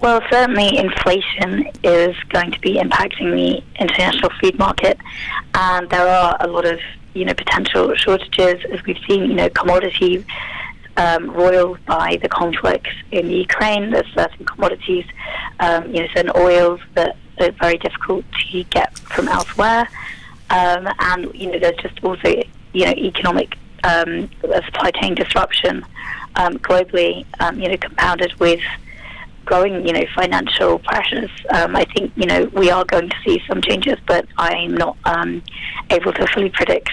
Well, 0.00 0.20
certainly 0.30 0.78
inflation 0.78 1.70
is 1.82 2.14
going 2.28 2.52
to 2.52 2.60
be 2.60 2.76
impacting 2.76 3.32
the 3.32 3.64
international 3.80 4.30
food 4.40 4.56
market, 4.56 4.96
and 5.54 5.90
there 5.90 6.06
are 6.06 6.36
a 6.38 6.46
lot 6.46 6.66
of 6.66 6.78
you 7.14 7.24
know 7.24 7.34
potential 7.34 7.94
shortages 7.94 8.64
as 8.72 8.82
we've 8.84 8.98
seen. 9.08 9.24
You 9.30 9.34
know, 9.34 9.50
commodity 9.50 10.24
um, 10.96 11.30
roiled 11.30 11.84
by 11.86 12.18
the 12.20 12.28
conflict 12.28 12.88
in 13.12 13.30
Ukraine. 13.30 13.90
There's 13.90 14.12
certain 14.14 14.44
commodities, 14.44 15.06
um, 15.60 15.94
you 15.94 16.02
know, 16.02 16.08
certain 16.14 16.32
oils 16.36 16.80
that 16.94 17.16
are 17.40 17.52
very 17.52 17.78
difficult 17.78 18.24
to 18.50 18.64
get 18.64 18.98
from 18.98 19.28
elsewhere. 19.28 19.88
Um, 20.50 20.88
and 20.98 21.34
you 21.34 21.50
know, 21.50 21.58
there's 21.58 21.76
just 21.76 22.02
also 22.02 22.42
you 22.72 22.84
know 22.84 22.92
economic 22.92 23.56
um, 23.84 24.28
supply 24.40 24.90
chain 24.90 25.14
disruption 25.14 25.84
um, 26.36 26.58
globally. 26.58 27.24
Um, 27.40 27.60
you 27.60 27.68
know, 27.68 27.76
compounded 27.76 28.38
with 28.40 28.60
growing 29.48 29.74
you 29.86 29.92
know 29.96 30.04
financial 30.14 30.78
pressures. 30.80 31.30
Um, 31.56 31.74
I 31.74 31.84
think 31.92 32.12
you 32.16 32.26
know 32.26 32.40
we 32.52 32.70
are 32.70 32.84
going 32.84 33.08
to 33.08 33.16
see 33.24 33.40
some 33.48 33.60
changes, 33.62 33.98
but 34.06 34.26
I'm 34.36 34.74
not 34.74 34.96
um, 35.04 35.42
able 35.90 36.12
to 36.12 36.26
fully 36.34 36.50
predict 36.50 36.90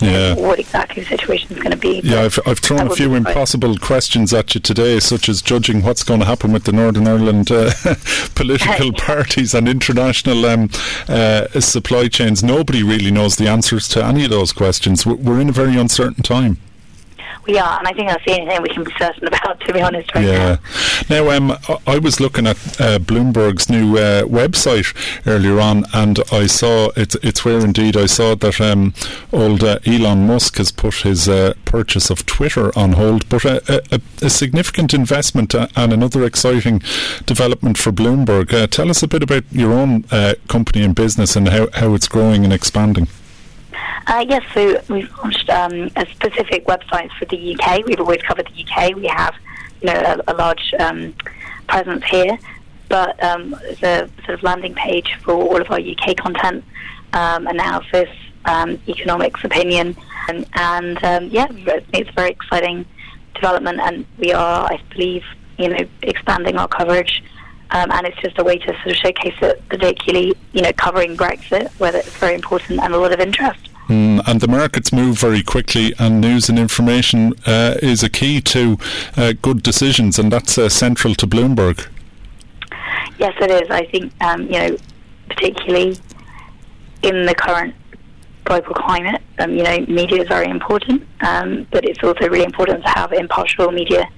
Yeah. 0.00 0.34
what 0.34 0.58
exactly 0.58 1.02
the 1.02 1.08
situation 1.08 1.52
is 1.52 1.58
going 1.64 1.70
to 1.70 1.82
be. 1.88 2.00
Yeah, 2.04 2.22
I've, 2.26 2.38
I've 2.46 2.58
thrown 2.58 2.86
a 2.88 2.94
few 2.94 3.14
impossible 3.14 3.78
questions 3.78 4.34
at 4.34 4.54
you 4.54 4.60
today, 4.60 5.00
such 5.00 5.28
as 5.30 5.40
judging 5.40 5.82
what's 5.82 6.02
going 6.02 6.20
to 6.20 6.26
happen 6.26 6.52
with 6.52 6.64
the 6.64 6.72
Northern 6.72 7.06
Ireland 7.08 7.50
uh, 7.50 7.72
political 8.34 8.92
parties 9.10 9.54
and 9.54 9.66
international 9.68 10.44
um, 10.46 10.68
uh, 11.08 11.48
supply 11.60 12.08
chains. 12.08 12.42
Nobody 12.42 12.82
really 12.82 13.10
knows 13.10 13.36
the 13.36 13.48
answers 13.48 13.88
to 13.94 14.04
any 14.04 14.24
of 14.24 14.30
those 14.30 14.52
questions. 14.52 15.06
We're 15.06 15.40
in 15.40 15.48
a 15.48 15.52
very 15.52 15.76
uncertain 15.76 16.22
time. 16.22 16.58
We 17.46 17.58
are, 17.58 17.78
and 17.78 17.86
I 17.86 17.92
think 17.92 18.08
that's 18.08 18.24
the 18.24 18.32
only 18.40 18.46
thing 18.46 18.62
we 18.62 18.68
can 18.70 18.84
be 18.84 18.92
certain 18.98 19.26
about, 19.32 19.60
to 19.60 19.72
be 19.72 19.80
honest, 19.82 20.14
right 20.14 20.24
Yeah. 20.24 20.56
now. 21.10 21.24
Now, 21.24 21.30
um, 21.36 21.50
I- 21.68 21.78
I 21.86 21.98
was 21.98 22.18
looking 22.20 22.46
at 22.46 22.56
uh, 22.80 22.98
Bloomberg's 22.98 23.68
new 23.68 23.98
uh, 23.98 24.22
website 24.24 24.94
earlier 25.26 25.60
on, 25.60 25.84
and 25.92 26.20
I 26.32 26.46
saw 26.46 26.90
it's 26.96 27.14
it's 27.16 27.44
where 27.44 27.58
indeed 27.60 27.96
I 27.96 28.06
saw 28.06 28.34
that 28.34 28.60
um, 28.60 28.94
old 29.32 29.62
uh, 29.62 29.78
Elon 29.86 30.26
Musk 30.26 30.56
has 30.56 30.72
put 30.72 30.94
his 31.02 31.28
uh, 31.28 31.52
purchase 31.66 32.08
of 32.10 32.24
Twitter 32.26 32.76
on 32.78 32.92
hold, 32.92 33.28
but 33.28 33.44
a, 33.44 33.62
a, 33.92 34.00
a 34.22 34.30
significant 34.30 34.94
investment 34.94 35.54
uh, 35.54 35.68
and 35.76 35.92
another 35.92 36.24
exciting 36.24 36.80
development 37.26 37.76
for 37.78 37.92
Bloomberg. 37.92 38.52
Uh, 38.54 38.66
tell 38.66 38.88
us 38.90 39.02
a 39.02 39.08
bit 39.08 39.22
about 39.22 39.44
your 39.52 39.72
own 39.72 40.04
uh, 40.10 40.34
company 40.48 40.82
and 40.84 40.94
business 40.94 41.36
and 41.36 41.48
how, 41.48 41.68
how 41.74 41.94
it's 41.94 42.08
growing 42.08 42.44
and 42.44 42.52
expanding. 42.52 43.08
Uh, 44.06 44.24
yes, 44.28 44.42
so 44.52 44.80
we've 44.90 45.10
launched 45.18 45.48
um, 45.48 45.90
a 45.96 46.06
specific 46.06 46.66
website 46.66 47.10
for 47.18 47.24
the 47.26 47.54
UK. 47.54 47.86
We've 47.86 48.00
always 48.00 48.20
covered 48.22 48.46
the 48.54 48.64
UK. 48.64 48.94
We 48.94 49.06
have, 49.06 49.34
you 49.80 49.86
know, 49.86 49.94
a, 50.26 50.32
a 50.32 50.34
large 50.34 50.74
um, 50.78 51.14
presence 51.68 52.04
here, 52.04 52.38
but 52.90 53.22
um, 53.24 53.54
a 53.54 53.76
sort 54.24 54.28
of 54.28 54.42
landing 54.42 54.74
page 54.74 55.14
for 55.22 55.32
all 55.32 55.60
of 55.60 55.70
our 55.70 55.80
UK 55.80 56.16
content, 56.16 56.64
um, 57.14 57.46
analysis, 57.46 58.10
um, 58.44 58.78
economics, 58.88 59.42
opinion, 59.42 59.96
and, 60.28 60.46
and 60.54 61.02
um, 61.02 61.28
yeah, 61.30 61.46
it's 61.94 62.10
a 62.10 62.12
very 62.12 62.30
exciting 62.30 62.84
development, 63.34 63.80
and 63.80 64.04
we 64.18 64.32
are, 64.34 64.66
I 64.70 64.80
believe, 64.92 65.24
you 65.58 65.70
know, 65.70 65.84
expanding 66.02 66.56
our 66.58 66.68
coverage. 66.68 67.22
Um, 67.70 67.90
and 67.90 68.06
it's 68.06 68.20
just 68.20 68.38
a 68.38 68.44
way 68.44 68.58
to 68.58 68.66
sort 68.66 68.86
of 68.86 68.96
showcase 68.96 69.34
it, 69.40 69.68
particularly, 69.68 70.34
you 70.52 70.62
know, 70.62 70.72
covering 70.74 71.16
Brexit, 71.16 71.68
where 71.80 71.96
it's 71.96 72.14
very 72.18 72.34
important 72.34 72.78
and 72.80 72.94
a 72.94 72.98
lot 72.98 73.12
of 73.12 73.18
interest. 73.18 73.70
Mm, 73.88 74.22
and 74.26 74.40
the 74.40 74.48
markets 74.48 74.92
move 74.92 75.18
very 75.18 75.42
quickly, 75.42 75.94
and 75.98 76.20
news 76.20 76.48
and 76.48 76.58
information 76.58 77.34
uh, 77.46 77.74
is 77.82 78.02
a 78.02 78.08
key 78.08 78.40
to 78.40 78.78
uh, 79.16 79.34
good 79.42 79.62
decisions, 79.62 80.18
and 80.18 80.32
that's 80.32 80.56
uh, 80.56 80.68
central 80.68 81.14
to 81.16 81.26
Bloomberg. 81.26 81.86
Yes, 83.18 83.34
it 83.40 83.50
is. 83.50 83.70
I 83.70 83.84
think, 83.86 84.12
um, 84.22 84.42
you 84.42 84.52
know, 84.52 84.76
particularly 85.28 85.98
in 87.02 87.26
the 87.26 87.34
current 87.34 87.74
global 88.44 88.74
climate, 88.74 89.22
um, 89.38 89.52
you 89.52 89.62
know, 89.62 89.78
media 89.86 90.22
is 90.22 90.28
very 90.28 90.48
important, 90.48 91.02
um, 91.20 91.66
but 91.70 91.84
it's 91.84 92.02
also 92.02 92.28
really 92.28 92.44
important 92.44 92.82
to 92.84 92.90
have 92.90 93.12
impartial 93.12 93.70
media 93.70 94.08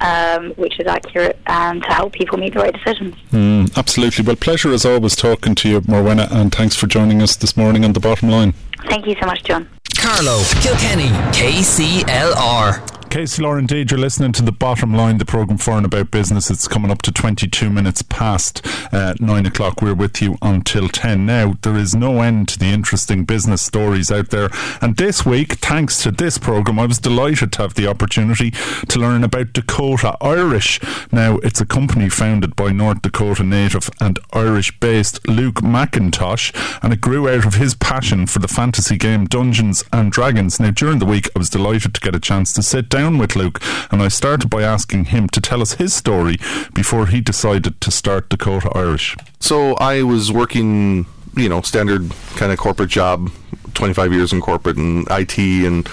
um, 0.00 0.50
which 0.52 0.78
is 0.80 0.86
accurate 0.86 1.38
and 1.46 1.82
to 1.82 1.88
help 1.88 2.12
people 2.12 2.38
make 2.38 2.54
the 2.54 2.60
right 2.60 2.74
decisions. 2.74 3.14
Mm, 3.32 3.76
absolutely. 3.76 4.24
Well, 4.24 4.36
pleasure 4.36 4.72
as 4.72 4.84
always 4.84 5.16
talking 5.16 5.54
to 5.56 5.68
you, 5.68 5.80
Morwenna, 5.82 6.30
and 6.30 6.54
thanks 6.54 6.76
for 6.76 6.86
joining 6.86 7.22
us 7.22 7.36
this 7.36 7.56
morning 7.56 7.84
on 7.84 7.92
the 7.92 8.00
bottom 8.00 8.28
line. 8.28 8.54
Thank 8.88 9.06
you 9.06 9.16
so 9.20 9.26
much, 9.26 9.42
John. 9.44 9.68
Carlow, 9.96 10.42
Kilkenny, 10.60 11.08
KCLR. 11.32 12.97
KCLR, 13.08 13.58
indeed, 13.58 13.90
you're 13.90 13.98
listening 13.98 14.32
to 14.32 14.42
the 14.42 14.52
bottom 14.52 14.92
line, 14.92 15.16
the 15.16 15.24
programme 15.24 15.56
for 15.56 15.78
and 15.78 15.86
about 15.86 16.10
business. 16.10 16.50
It's 16.50 16.68
coming 16.68 16.90
up 16.90 17.00
to 17.02 17.10
22 17.10 17.70
minutes 17.70 18.02
past 18.02 18.60
uh, 18.92 19.14
9 19.18 19.46
o'clock. 19.46 19.80
We're 19.80 19.94
with 19.94 20.20
you 20.20 20.36
until 20.42 20.90
10 20.90 21.24
now. 21.24 21.54
There 21.62 21.76
is 21.76 21.94
no 21.94 22.20
end 22.20 22.48
to 22.48 22.58
the 22.58 22.66
interesting 22.66 23.24
business 23.24 23.62
stories 23.62 24.12
out 24.12 24.28
there. 24.28 24.50
And 24.82 24.98
this 24.98 25.24
week, 25.24 25.54
thanks 25.54 26.02
to 26.02 26.10
this 26.10 26.36
programme, 26.36 26.78
I 26.78 26.84
was 26.84 26.98
delighted 26.98 27.50
to 27.52 27.62
have 27.62 27.74
the 27.74 27.86
opportunity 27.86 28.50
to 28.50 28.98
learn 28.98 29.24
about 29.24 29.54
Dakota 29.54 30.18
Irish. 30.20 30.78
Now, 31.10 31.38
it's 31.38 31.62
a 31.62 31.66
company 31.66 32.10
founded 32.10 32.56
by 32.56 32.72
North 32.72 33.00
Dakota 33.00 33.42
native 33.42 33.88
and 34.02 34.18
Irish 34.34 34.78
based 34.80 35.26
Luke 35.26 35.62
McIntosh, 35.62 36.52
and 36.82 36.92
it 36.92 37.00
grew 37.00 37.26
out 37.26 37.46
of 37.46 37.54
his 37.54 37.74
passion 37.74 38.26
for 38.26 38.40
the 38.40 38.48
fantasy 38.48 38.98
game 38.98 39.24
Dungeons 39.24 39.82
and 39.94 40.12
Dragons. 40.12 40.60
Now, 40.60 40.72
during 40.72 40.98
the 40.98 41.06
week, 41.06 41.30
I 41.34 41.38
was 41.38 41.48
delighted 41.48 41.94
to 41.94 42.00
get 42.02 42.14
a 42.14 42.20
chance 42.20 42.52
to 42.52 42.62
sit 42.62 42.90
down 42.90 42.97
with 42.98 43.36
Luke, 43.36 43.60
and 43.92 44.02
I 44.02 44.08
started 44.08 44.50
by 44.50 44.62
asking 44.62 45.06
him 45.06 45.28
to 45.28 45.40
tell 45.40 45.62
us 45.62 45.74
his 45.74 45.94
story 45.94 46.36
before 46.74 47.06
he 47.06 47.20
decided 47.20 47.80
to 47.80 47.90
start 47.92 48.28
Dakota 48.28 48.70
Irish. 48.74 49.16
So 49.38 49.74
I 49.74 50.02
was 50.02 50.32
working, 50.32 51.06
you 51.36 51.48
know, 51.48 51.60
standard 51.60 52.10
kind 52.36 52.50
of 52.50 52.58
corporate 52.58 52.90
job, 52.90 53.30
25 53.74 54.12
years 54.12 54.32
in 54.32 54.40
corporate 54.40 54.76
and 54.76 55.06
IT 55.12 55.38
and 55.38 55.88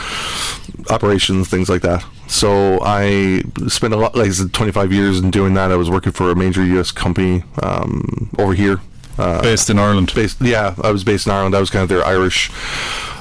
operations, 0.90 1.48
things 1.48 1.70
like 1.70 1.84
that. 1.84 2.04
So 2.28 2.80
I 2.82 3.44
spent 3.68 3.94
a 3.94 3.98
lot, 3.98 4.16
like 4.16 4.28
I 4.30 4.32
said, 4.32 4.52
25 4.52 4.92
years 4.92 5.20
in 5.20 5.30
doing 5.30 5.54
that. 5.54 5.72
I 5.72 5.76
was 5.76 5.92
working 5.92 6.12
for 6.12 6.32
a 6.32 6.36
major 6.36 6.66
U.S. 6.66 6.92
company 6.92 7.44
um, 7.62 8.32
over 8.40 8.54
here. 8.56 8.82
Uh, 9.20 9.44
Based 9.44 9.70
in 9.70 9.78
Ireland. 9.78 10.12
based, 10.16 10.42
yeah, 10.42 10.74
I 10.84 10.92
was 10.92 11.04
based 11.04 11.28
in 11.28 11.32
Ireland. 11.34 11.56
I 11.56 11.60
was 11.60 11.70
kind 11.70 11.84
of 11.84 11.90
their 11.90 12.04
Irish 12.04 12.50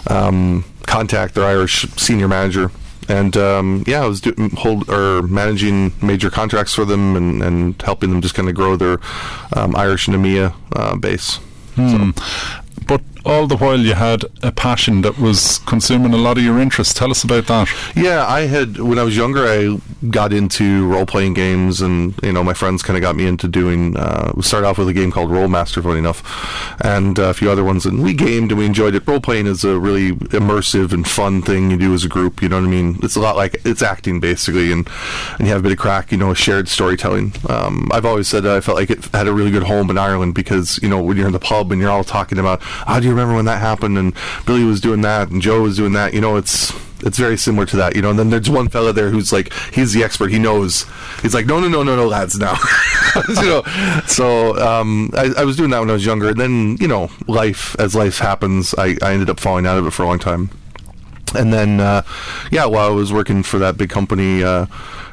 um, 0.08 0.64
contact, 0.86 1.34
their 1.34 1.44
Irish 1.44 1.82
senior 1.96 2.28
manager, 2.28 2.70
and 3.08 3.36
um, 3.36 3.84
yeah, 3.86 4.02
I 4.02 4.06
was 4.06 4.20
do- 4.20 4.34
hold 4.56 4.88
or 4.88 5.22
managing 5.22 5.92
major 6.02 6.30
contracts 6.30 6.74
for 6.74 6.84
them 6.84 7.16
and, 7.16 7.42
and 7.42 7.82
helping 7.82 8.10
them 8.10 8.20
just 8.20 8.34
kind 8.34 8.48
of 8.48 8.54
grow 8.54 8.76
their 8.76 8.98
um, 9.54 9.74
Irish 9.76 10.08
and 10.08 10.16
EMEA 10.16 10.54
uh, 10.74 10.96
base. 10.96 11.36
Hmm. 11.74 12.10
But 12.86 13.02
all 13.24 13.46
the 13.46 13.56
while, 13.56 13.78
you 13.78 13.94
had 13.94 14.24
a 14.42 14.52
passion 14.52 15.02
that 15.02 15.18
was 15.18 15.58
consuming 15.60 16.12
a 16.12 16.16
lot 16.16 16.36
of 16.36 16.44
your 16.44 16.58
interest. 16.58 16.96
Tell 16.96 17.10
us 17.10 17.24
about 17.24 17.46
that. 17.46 17.68
Yeah, 17.96 18.26
I 18.26 18.42
had 18.42 18.78
when 18.78 18.98
I 18.98 19.02
was 19.02 19.16
younger, 19.16 19.46
I 19.46 19.78
got 20.10 20.32
into 20.32 20.86
role 20.88 21.06
playing 21.06 21.34
games, 21.34 21.80
and 21.80 22.14
you 22.22 22.32
know, 22.32 22.44
my 22.44 22.52
friends 22.52 22.82
kind 22.82 22.96
of 22.96 23.00
got 23.00 23.16
me 23.16 23.26
into 23.26 23.48
doing. 23.48 23.96
Uh, 23.96 24.32
we 24.34 24.42
started 24.42 24.66
off 24.66 24.78
with 24.78 24.88
a 24.88 24.92
game 24.92 25.10
called 25.10 25.30
Rolemaster, 25.30 25.82
funny 25.82 25.98
enough, 25.98 26.22
and 26.84 27.18
uh, 27.18 27.24
a 27.24 27.34
few 27.34 27.50
other 27.50 27.64
ones, 27.64 27.86
and 27.86 28.02
we 28.02 28.14
gamed 28.14 28.50
and 28.50 28.58
we 28.58 28.66
enjoyed 28.66 28.94
it. 28.94 29.06
Role 29.06 29.20
playing 29.20 29.46
is 29.46 29.64
a 29.64 29.78
really 29.78 30.12
immersive 30.12 30.92
and 30.92 31.08
fun 31.08 31.40
thing 31.40 31.70
you 31.70 31.78
do 31.78 31.94
as 31.94 32.04
a 32.04 32.08
group. 32.08 32.42
You 32.42 32.48
know 32.48 32.56
what 32.56 32.66
I 32.66 32.70
mean? 32.70 32.98
It's 33.02 33.16
a 33.16 33.20
lot 33.20 33.36
like 33.36 33.56
it's 33.64 33.82
acting 33.82 34.20
basically, 34.20 34.70
and 34.70 34.88
and 35.38 35.46
you 35.46 35.52
have 35.52 35.60
a 35.60 35.62
bit 35.62 35.72
of 35.72 35.78
crack. 35.78 36.12
You 36.12 36.18
know, 36.18 36.34
shared 36.34 36.68
storytelling. 36.68 37.32
Um, 37.48 37.88
I've 37.92 38.04
always 38.04 38.28
said 38.28 38.42
that 38.42 38.56
I 38.56 38.60
felt 38.60 38.76
like 38.76 38.90
it 38.90 39.04
had 39.06 39.28
a 39.28 39.32
really 39.32 39.50
good 39.50 39.64
home 39.64 39.88
in 39.88 39.96
Ireland 39.96 40.34
because 40.34 40.78
you 40.82 40.88
know 40.88 41.02
when 41.02 41.16
you're 41.16 41.26
in 41.26 41.32
the 41.32 41.38
pub 41.38 41.72
and 41.72 41.80
you're 41.80 41.90
all 41.90 42.04
talking 42.04 42.38
about 42.38 42.60
how 42.62 43.00
do 43.00 43.06
you 43.06 43.13
remember 43.14 43.34
when 43.34 43.44
that 43.46 43.60
happened 43.60 43.98
and 43.98 44.14
Billy 44.46 44.64
was 44.64 44.80
doing 44.80 45.00
that 45.02 45.30
and 45.30 45.40
Joe 45.40 45.62
was 45.62 45.76
doing 45.76 45.92
that. 45.92 46.14
You 46.14 46.20
know, 46.20 46.36
it's 46.36 46.72
it's 47.04 47.18
very 47.18 47.36
similar 47.36 47.66
to 47.66 47.76
that, 47.76 47.94
you 47.94 48.02
know. 48.02 48.10
And 48.10 48.18
then 48.18 48.30
there's 48.30 48.48
one 48.48 48.68
fella 48.68 48.92
there 48.92 49.10
who's 49.10 49.32
like, 49.32 49.52
he's 49.72 49.92
the 49.92 50.02
expert. 50.02 50.30
He 50.30 50.38
knows. 50.38 50.86
He's 51.22 51.34
like, 51.34 51.46
no, 51.46 51.60
no, 51.60 51.68
no, 51.68 51.82
no, 51.82 51.96
no, 51.96 52.06
lads, 52.06 52.38
now. 52.38 52.56
you 53.28 53.34
know. 53.42 53.62
So 54.06 54.56
um, 54.58 55.10
I, 55.14 55.32
I 55.38 55.44
was 55.44 55.56
doing 55.56 55.70
that 55.70 55.80
when 55.80 55.90
I 55.90 55.94
was 55.94 56.06
younger. 56.06 56.30
And 56.30 56.40
then 56.40 56.76
you 56.80 56.88
know, 56.88 57.10
life 57.26 57.76
as 57.78 57.94
life 57.94 58.18
happens, 58.18 58.74
I, 58.76 58.96
I 59.02 59.12
ended 59.12 59.30
up 59.30 59.38
falling 59.40 59.66
out 59.66 59.78
of 59.78 59.86
it 59.86 59.90
for 59.90 60.02
a 60.02 60.06
long 60.06 60.18
time. 60.18 60.50
And 61.34 61.52
then, 61.52 61.80
uh, 61.80 62.02
yeah, 62.52 62.66
while 62.66 62.86
I 62.86 62.94
was 62.94 63.12
working 63.12 63.42
for 63.42 63.58
that 63.58 63.76
big 63.76 63.90
company, 63.90 64.44
uh, 64.44 64.66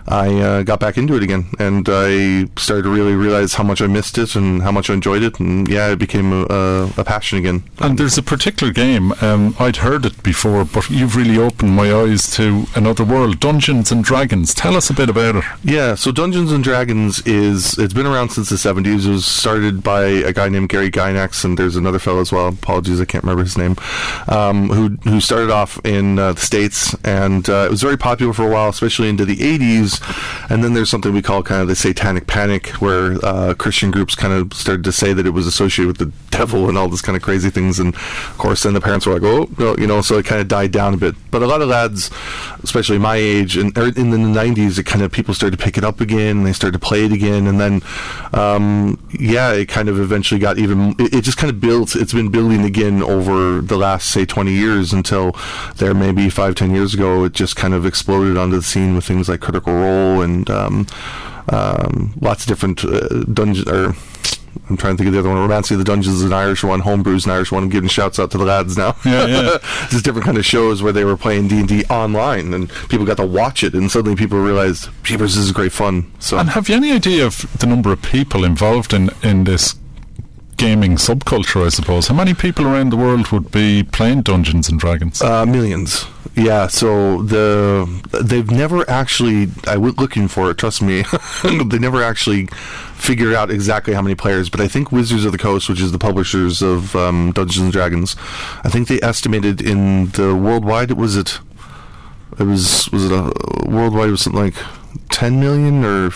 I 0.07 0.35
uh, 0.39 0.63
got 0.63 0.79
back 0.79 0.97
into 0.97 1.15
it 1.15 1.23
again, 1.23 1.47
and 1.59 1.87
I 1.89 2.45
started 2.57 2.83
to 2.83 2.89
really 2.89 3.13
realize 3.13 3.53
how 3.53 3.63
much 3.63 3.81
I 3.81 3.87
missed 3.87 4.17
it 4.17 4.35
and 4.35 4.61
how 4.61 4.71
much 4.71 4.89
I 4.89 4.93
enjoyed 4.93 5.23
it, 5.23 5.39
and 5.39 5.67
yeah, 5.67 5.91
it 5.91 5.99
became 5.99 6.31
a, 6.31 6.45
a, 6.49 6.93
a 6.97 7.03
passion 7.03 7.37
again. 7.37 7.63
And 7.79 7.97
there's 7.97 8.17
a 8.17 8.23
particular 8.23 8.73
game, 8.73 9.13
um, 9.21 9.55
I'd 9.59 9.77
heard 9.77 10.05
it 10.05 10.21
before, 10.23 10.65
but 10.65 10.89
you've 10.89 11.15
really 11.15 11.37
opened 11.37 11.75
my 11.75 11.93
eyes 11.93 12.29
to 12.35 12.65
another 12.75 13.03
world 13.03 13.39
Dungeons 13.39 13.91
and 13.91 14.03
Dragons. 14.03 14.53
Tell 14.53 14.75
us 14.75 14.89
a 14.89 14.93
bit 14.93 15.09
about 15.09 15.35
it. 15.35 15.43
Yeah, 15.63 15.95
so 15.95 16.11
Dungeons 16.11 16.51
and 16.51 16.63
Dragons 16.63 17.25
is 17.27 17.77
it's 17.77 17.93
been 17.93 18.07
around 18.07 18.29
since 18.29 18.49
the 18.49 18.55
70s. 18.55 19.05
It 19.05 19.09
was 19.09 19.25
started 19.25 19.83
by 19.83 20.03
a 20.03 20.33
guy 20.33 20.49
named 20.49 20.69
Gary 20.69 20.91
Gygax, 20.91 21.45
and 21.45 21.57
there's 21.57 21.75
another 21.75 21.99
fellow 21.99 22.21
as 22.21 22.31
well. 22.31 22.47
Apologies, 22.47 22.99
I 23.01 23.05
can't 23.05 23.23
remember 23.23 23.43
his 23.43 23.57
name. 23.57 23.75
Um, 24.27 24.69
who 24.69 24.89
who 25.09 25.21
started 25.21 25.49
off 25.49 25.83
in 25.85 26.19
uh, 26.19 26.33
the 26.33 26.41
states, 26.41 26.95
and 27.03 27.47
uh, 27.49 27.65
it 27.65 27.71
was 27.71 27.81
very 27.81 27.97
popular 27.97 28.33
for 28.33 28.43
a 28.43 28.49
while, 28.49 28.69
especially 28.69 29.09
into 29.09 29.25
the 29.25 29.37
80s 29.37 29.90
And 30.49 30.63
then 30.63 30.73
there's 30.73 30.89
something 30.89 31.13
we 31.13 31.21
call 31.21 31.43
kind 31.43 31.61
of 31.61 31.67
the 31.67 31.75
satanic 31.75 32.27
panic, 32.27 32.67
where 32.81 33.23
uh, 33.23 33.53
Christian 33.53 33.91
groups 33.91 34.15
kind 34.15 34.33
of 34.33 34.53
started 34.53 34.83
to 34.83 34.91
say 34.91 35.13
that 35.13 35.25
it 35.25 35.31
was 35.31 35.47
associated 35.47 35.87
with 35.87 35.97
the 35.97 36.11
devil 36.35 36.69
and 36.69 36.77
all 36.77 36.87
this 36.87 37.01
kind 37.01 37.15
of 37.15 37.21
crazy 37.21 37.49
things. 37.49 37.79
And 37.79 37.93
of 37.95 38.35
course, 38.37 38.63
then 38.63 38.73
the 38.73 38.81
parents 38.81 39.05
were 39.05 39.13
like, 39.13 39.23
oh, 39.23 39.49
no, 39.57 39.75
you 39.77 39.87
know, 39.87 40.01
so 40.01 40.17
it 40.17 40.25
kind 40.25 40.41
of 40.41 40.47
died 40.47 40.71
down 40.71 40.93
a 40.93 40.97
bit. 40.97 41.15
But 41.31 41.43
a 41.43 41.47
lot 41.47 41.61
of 41.61 41.69
lads, 41.69 42.09
especially 42.63 42.97
my 42.97 43.15
age, 43.15 43.57
and 43.57 43.77
er, 43.77 43.91
in 43.95 44.11
the 44.11 44.17
90s, 44.17 44.77
it 44.79 44.85
kind 44.85 45.03
of 45.03 45.11
people 45.11 45.33
started 45.33 45.57
to 45.57 45.63
pick 45.63 45.77
it 45.77 45.83
up 45.83 46.01
again, 46.01 46.37
and 46.37 46.45
they 46.45 46.53
started 46.53 46.79
to 46.79 46.85
play 46.85 47.05
it 47.05 47.11
again. 47.11 47.47
And 47.47 47.59
then, 47.59 47.81
um, 48.33 49.03
yeah, 49.19 49.51
it 49.51 49.67
kind 49.67 49.89
of 49.89 49.99
eventually 49.99 50.39
got 50.39 50.57
even, 50.57 50.95
it, 50.99 51.13
it 51.15 51.21
just 51.23 51.37
kind 51.37 51.51
of 51.51 51.59
built, 51.59 51.95
it's 51.95 52.13
been 52.13 52.29
building 52.29 52.63
again 52.63 53.01
over 53.03 53.61
the 53.61 53.77
last, 53.77 54.09
say, 54.09 54.25
20 54.25 54.51
years 54.51 54.93
until 54.93 55.35
there 55.77 55.93
maybe 55.93 56.29
five, 56.29 56.55
ten 56.55 56.73
years 56.73 56.93
ago, 56.93 57.23
it 57.23 57.33
just 57.33 57.55
kind 57.55 57.73
of 57.73 57.85
exploded 57.85 58.37
onto 58.37 58.55
the 58.55 58.63
scene 58.63 58.95
with 58.95 59.05
things 59.05 59.29
like 59.29 59.41
Critical 59.41 59.73
Role 59.81 60.21
and 60.21 60.49
um, 60.49 60.87
um, 61.49 62.13
lots 62.21 62.43
of 62.43 62.47
different 62.47 62.83
uh, 62.85 63.23
dungeon 63.33 63.67
or. 63.69 63.95
I'm 64.69 64.75
trying 64.77 64.95
to 64.95 65.03
think 65.03 65.07
of 65.07 65.13
the 65.13 65.19
other 65.19 65.29
one. 65.29 65.37
Romancing 65.37 65.75
of 65.75 65.79
the 65.79 65.85
Dungeons 65.85 66.15
is 66.17 66.23
an 66.23 66.33
Irish 66.33 66.63
one. 66.63 66.81
Homebrew's 66.81 67.25
an 67.25 67.31
Irish 67.31 67.51
one. 67.51 67.63
I'm 67.63 67.69
giving 67.69 67.89
shouts 67.89 68.19
out 68.19 68.31
to 68.31 68.37
the 68.37 68.43
lads 68.45 68.77
now. 68.77 68.95
Yeah, 69.05 69.25
yeah. 69.25 69.57
Just 69.89 70.03
different 70.05 70.25
kind 70.25 70.37
of 70.37 70.45
shows 70.45 70.81
where 70.83 70.91
they 70.93 71.03
were 71.05 71.15
playing 71.17 71.47
D 71.47 71.59
and 71.59 71.67
D 71.67 71.83
online, 71.89 72.53
and 72.53 72.69
people 72.89 73.05
got 73.05 73.17
to 73.17 73.25
watch 73.25 73.63
it, 73.63 73.73
and 73.73 73.89
suddenly 73.89 74.15
people 74.15 74.39
realized, 74.39 74.89
"Jeepers, 75.03 75.35
this 75.35 75.45
is 75.45 75.51
great 75.53 75.71
fun." 75.71 76.11
So, 76.19 76.37
And 76.37 76.49
have 76.49 76.67
you 76.69 76.75
any 76.75 76.91
idea 76.91 77.25
of 77.25 77.45
the 77.59 77.65
number 77.65 77.91
of 77.91 78.01
people 78.01 78.43
involved 78.43 78.93
in, 78.93 79.09
in 79.23 79.45
this 79.45 79.75
gaming 80.57 80.95
subculture, 80.95 81.65
I 81.65 81.69
suppose? 81.69 82.07
How 82.07 82.15
many 82.15 82.33
people 82.33 82.65
around 82.65 82.91
the 82.91 82.97
world 82.97 83.29
would 83.31 83.51
be 83.51 83.83
playing 83.83 84.21
Dungeons 84.21 84.69
and 84.69 84.79
Dragons? 84.79 85.21
Uh, 85.21 85.45
millions. 85.45 86.05
Yeah. 86.35 86.67
So 86.67 87.23
the 87.23 87.87
they've 88.23 88.49
never 88.49 88.89
actually. 88.89 89.49
I 89.67 89.77
went 89.77 89.97
looking 89.99 90.27
for 90.27 90.49
it. 90.49 90.57
Trust 90.57 90.81
me. 90.81 91.03
they 91.43 91.79
never 91.79 92.01
actually 92.01 92.47
figured 92.95 93.33
out 93.33 93.49
exactly 93.49 93.93
how 93.93 94.01
many 94.01 94.15
players. 94.15 94.49
But 94.49 94.61
I 94.61 94.67
think 94.67 94.91
Wizards 94.91 95.25
of 95.25 95.31
the 95.31 95.37
Coast, 95.37 95.67
which 95.69 95.81
is 95.81 95.91
the 95.91 95.99
publishers 95.99 96.61
of 96.61 96.95
um, 96.95 97.31
Dungeons 97.31 97.63
and 97.63 97.73
Dragons, 97.73 98.15
I 98.63 98.69
think 98.69 98.87
they 98.87 99.01
estimated 99.01 99.61
in 99.61 100.07
the 100.11 100.35
worldwide. 100.35 100.91
Was 100.91 101.15
it? 101.17 101.39
It 102.39 102.43
was 102.43 102.89
was 102.91 103.05
it 103.05 103.11
a 103.11 103.69
worldwide? 103.69 104.07
It 104.07 104.11
was 104.11 104.21
something 104.21 104.41
like 104.41 104.55
ten 105.09 105.39
million 105.39 105.83
or. 105.83 106.11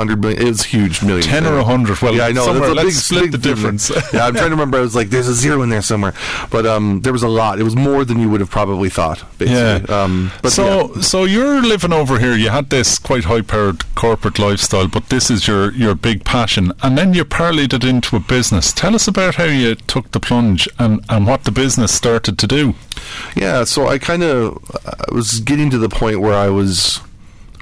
Hundred 0.00 0.22
million. 0.22 0.40
It 0.40 0.48
was 0.48 0.64
huge. 0.64 1.02
Million. 1.02 1.22
10 1.22 1.44
or 1.44 1.56
100? 1.56 2.00
Well, 2.00 2.14
yeah, 2.14 2.24
I 2.24 2.32
know. 2.32 2.46
somewhere, 2.46 2.70
a 2.70 2.74
let's 2.74 2.86
big, 2.86 2.94
split 2.94 3.22
big 3.24 3.32
the 3.32 3.38
difference. 3.38 3.90
yeah, 4.14 4.24
I'm 4.24 4.32
trying 4.32 4.46
to 4.46 4.52
remember. 4.52 4.78
I 4.78 4.80
was 4.80 4.96
like, 4.96 5.10
"There's 5.10 5.28
a 5.28 5.34
zero 5.34 5.60
in 5.60 5.68
there 5.68 5.82
somewhere," 5.82 6.14
but 6.48 6.64
um, 6.64 7.02
there 7.02 7.12
was 7.12 7.22
a 7.22 7.28
lot. 7.28 7.60
It 7.60 7.64
was 7.64 7.76
more 7.76 8.06
than 8.06 8.18
you 8.18 8.30
would 8.30 8.40
have 8.40 8.50
probably 8.50 8.88
thought. 8.88 9.22
Basically. 9.36 9.60
Yeah. 9.60 10.02
Um, 10.02 10.32
but 10.40 10.52
so, 10.52 10.94
yeah. 10.94 11.02
so 11.02 11.24
you're 11.24 11.60
living 11.60 11.92
over 11.92 12.18
here. 12.18 12.34
You 12.34 12.48
had 12.48 12.70
this 12.70 12.98
quite 12.98 13.24
high-powered 13.24 13.94
corporate 13.94 14.38
lifestyle, 14.38 14.88
but 14.88 15.10
this 15.10 15.30
is 15.30 15.46
your 15.46 15.70
your 15.72 15.94
big 15.94 16.24
passion, 16.24 16.72
and 16.82 16.96
then 16.96 17.12
you 17.12 17.26
parlayed 17.26 17.74
it 17.74 17.84
into 17.84 18.16
a 18.16 18.20
business. 18.20 18.72
Tell 18.72 18.94
us 18.94 19.06
about 19.06 19.34
how 19.34 19.44
you 19.44 19.74
took 19.74 20.12
the 20.12 20.20
plunge 20.20 20.66
and 20.78 21.04
and 21.10 21.26
what 21.26 21.44
the 21.44 21.50
business 21.50 21.92
started 21.92 22.38
to 22.38 22.46
do. 22.46 22.74
Yeah, 23.36 23.64
so 23.64 23.86
I 23.86 23.98
kind 23.98 24.22
of 24.22 24.58
I 24.86 25.12
was 25.14 25.40
getting 25.40 25.68
to 25.68 25.78
the 25.78 25.90
point 25.90 26.22
where 26.22 26.34
I 26.34 26.48
was 26.48 27.02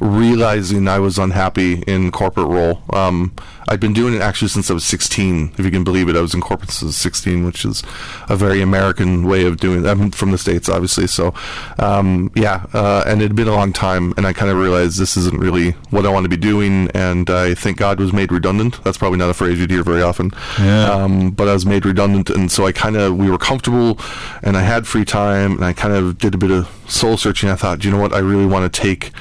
realizing 0.00 0.86
I 0.86 0.98
was 0.98 1.18
unhappy 1.18 1.82
in 1.82 2.10
corporate 2.12 2.48
role. 2.48 2.82
Um, 2.92 3.32
I'd 3.68 3.80
been 3.80 3.92
doing 3.92 4.14
it 4.14 4.22
actually 4.22 4.48
since 4.48 4.70
I 4.70 4.74
was 4.74 4.84
16, 4.84 5.54
if 5.58 5.64
you 5.64 5.70
can 5.70 5.84
believe 5.84 6.08
it. 6.08 6.16
I 6.16 6.20
was 6.20 6.34
in 6.34 6.40
corporate 6.40 6.70
since 6.70 6.96
16, 6.96 7.44
which 7.44 7.64
is 7.64 7.82
a 8.28 8.36
very 8.36 8.62
American 8.62 9.26
way 9.26 9.44
of 9.44 9.58
doing 9.58 9.84
it. 9.84 9.88
I'm 9.88 10.10
from 10.10 10.30
the 10.30 10.38
States, 10.38 10.68
obviously. 10.68 11.06
So, 11.06 11.34
um, 11.78 12.30
yeah, 12.34 12.64
uh, 12.72 13.04
and 13.06 13.20
it 13.20 13.24
had 13.24 13.36
been 13.36 13.48
a 13.48 13.54
long 13.54 13.72
time, 13.72 14.14
and 14.16 14.26
I 14.26 14.32
kind 14.32 14.50
of 14.50 14.56
realized 14.56 14.98
this 14.98 15.16
isn't 15.16 15.38
really 15.38 15.72
what 15.90 16.06
I 16.06 16.10
want 16.10 16.24
to 16.24 16.30
be 16.30 16.36
doing, 16.36 16.90
and 16.94 17.28
I 17.28 17.54
think 17.54 17.76
God 17.76 18.00
was 18.00 18.12
made 18.12 18.32
redundant. 18.32 18.82
That's 18.84 18.96
probably 18.96 19.18
not 19.18 19.30
a 19.30 19.34
phrase 19.34 19.58
you'd 19.58 19.70
hear 19.70 19.82
very 19.82 20.02
often. 20.02 20.32
Yeah. 20.58 20.90
Um, 20.90 21.30
but 21.30 21.48
I 21.48 21.52
was 21.52 21.66
made 21.66 21.84
redundant, 21.84 22.30
and 22.30 22.50
so 22.50 22.66
I 22.66 22.72
kind 22.72 22.96
of, 22.96 23.16
we 23.16 23.30
were 23.30 23.38
comfortable, 23.38 23.98
and 24.42 24.56
I 24.56 24.62
had 24.62 24.86
free 24.86 25.04
time, 25.04 25.52
and 25.56 25.64
I 25.64 25.72
kind 25.72 25.92
of 25.94 26.18
did 26.18 26.34
a 26.34 26.38
bit 26.38 26.50
of 26.50 26.68
soul 26.88 27.16
searching. 27.16 27.50
I 27.50 27.56
thought, 27.56 27.80
"Do 27.80 27.88
you 27.88 27.94
know 27.94 28.00
what? 28.00 28.14
I 28.14 28.18
really 28.18 28.46
want 28.46 28.72
to 28.72 28.80
take 28.80 29.12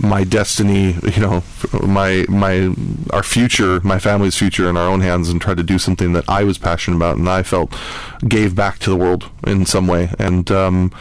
my 0.00 0.24
destiny, 0.24 0.96
you 1.14 1.20
know, 1.20 1.42
my 1.82 2.24
my 2.28 2.74
our 3.10 3.22
future, 3.22 3.80
my 3.80 3.98
family's 3.98 4.36
future 4.36 4.68
in 4.68 4.76
our 4.76 4.88
own 4.88 5.00
hands, 5.00 5.28
and 5.28 5.40
try 5.40 5.54
to 5.54 5.62
do 5.62 5.78
something 5.78 6.12
that 6.12 6.28
I 6.28 6.44
was 6.44 6.58
passionate 6.58 6.96
about 6.96 7.16
and 7.16 7.28
I 7.28 7.42
felt 7.42 7.74
gave 8.26 8.54
back 8.54 8.78
to 8.80 8.90
the 8.90 8.96
world 8.96 9.30
in 9.46 9.66
some 9.66 9.86
way. 9.86 10.10
And 10.18 10.50
um, 10.50 10.92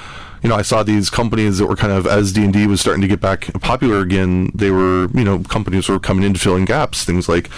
you 0.44 0.50
know, 0.50 0.56
I 0.56 0.62
saw 0.62 0.84
these 0.84 1.10
companies 1.10 1.58
that 1.58 1.68
were 1.68 1.76
kind 1.78 1.94
of 1.94 2.06
as 2.06 2.34
D 2.34 2.44
and 2.44 2.52
D 2.52 2.68
was 2.68 2.82
starting 2.82 3.02
to 3.02 3.08
get 3.08 3.22
back 3.22 3.52
popular 3.62 4.00
again. 4.00 4.52
They 4.54 4.72
were, 4.72 5.08
you 5.14 5.24
know, 5.24 5.40
companies 5.40 5.88
were 5.88 6.00
coming 6.00 6.26
in 6.26 6.34
to 6.34 6.40
fill 6.40 6.58
in 6.58 6.66
gaps. 6.66 7.06
Things 7.06 7.30
like, 7.30 7.50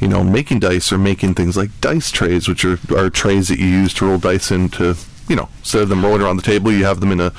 you 0.00 0.08
know, 0.08 0.24
making 0.24 0.58
dice 0.58 0.92
or 0.92 0.98
making 0.98 1.34
things 1.34 1.56
like 1.56 1.70
dice 1.80 2.10
trays, 2.10 2.48
which 2.48 2.64
are, 2.64 2.78
are 2.96 3.10
trays 3.10 3.46
that 3.48 3.60
you 3.60 3.66
use 3.66 3.94
to 3.94 4.06
roll 4.06 4.18
dice 4.18 4.50
into. 4.50 4.96
You 5.32 5.36
know, 5.36 5.48
instead 5.60 5.80
of 5.80 5.88
them 5.88 6.04
rolling 6.04 6.20
around 6.20 6.36
the 6.36 6.42
table, 6.42 6.70
you 6.70 6.84
have 6.84 7.00
them 7.00 7.10
in 7.10 7.18
a 7.20 7.32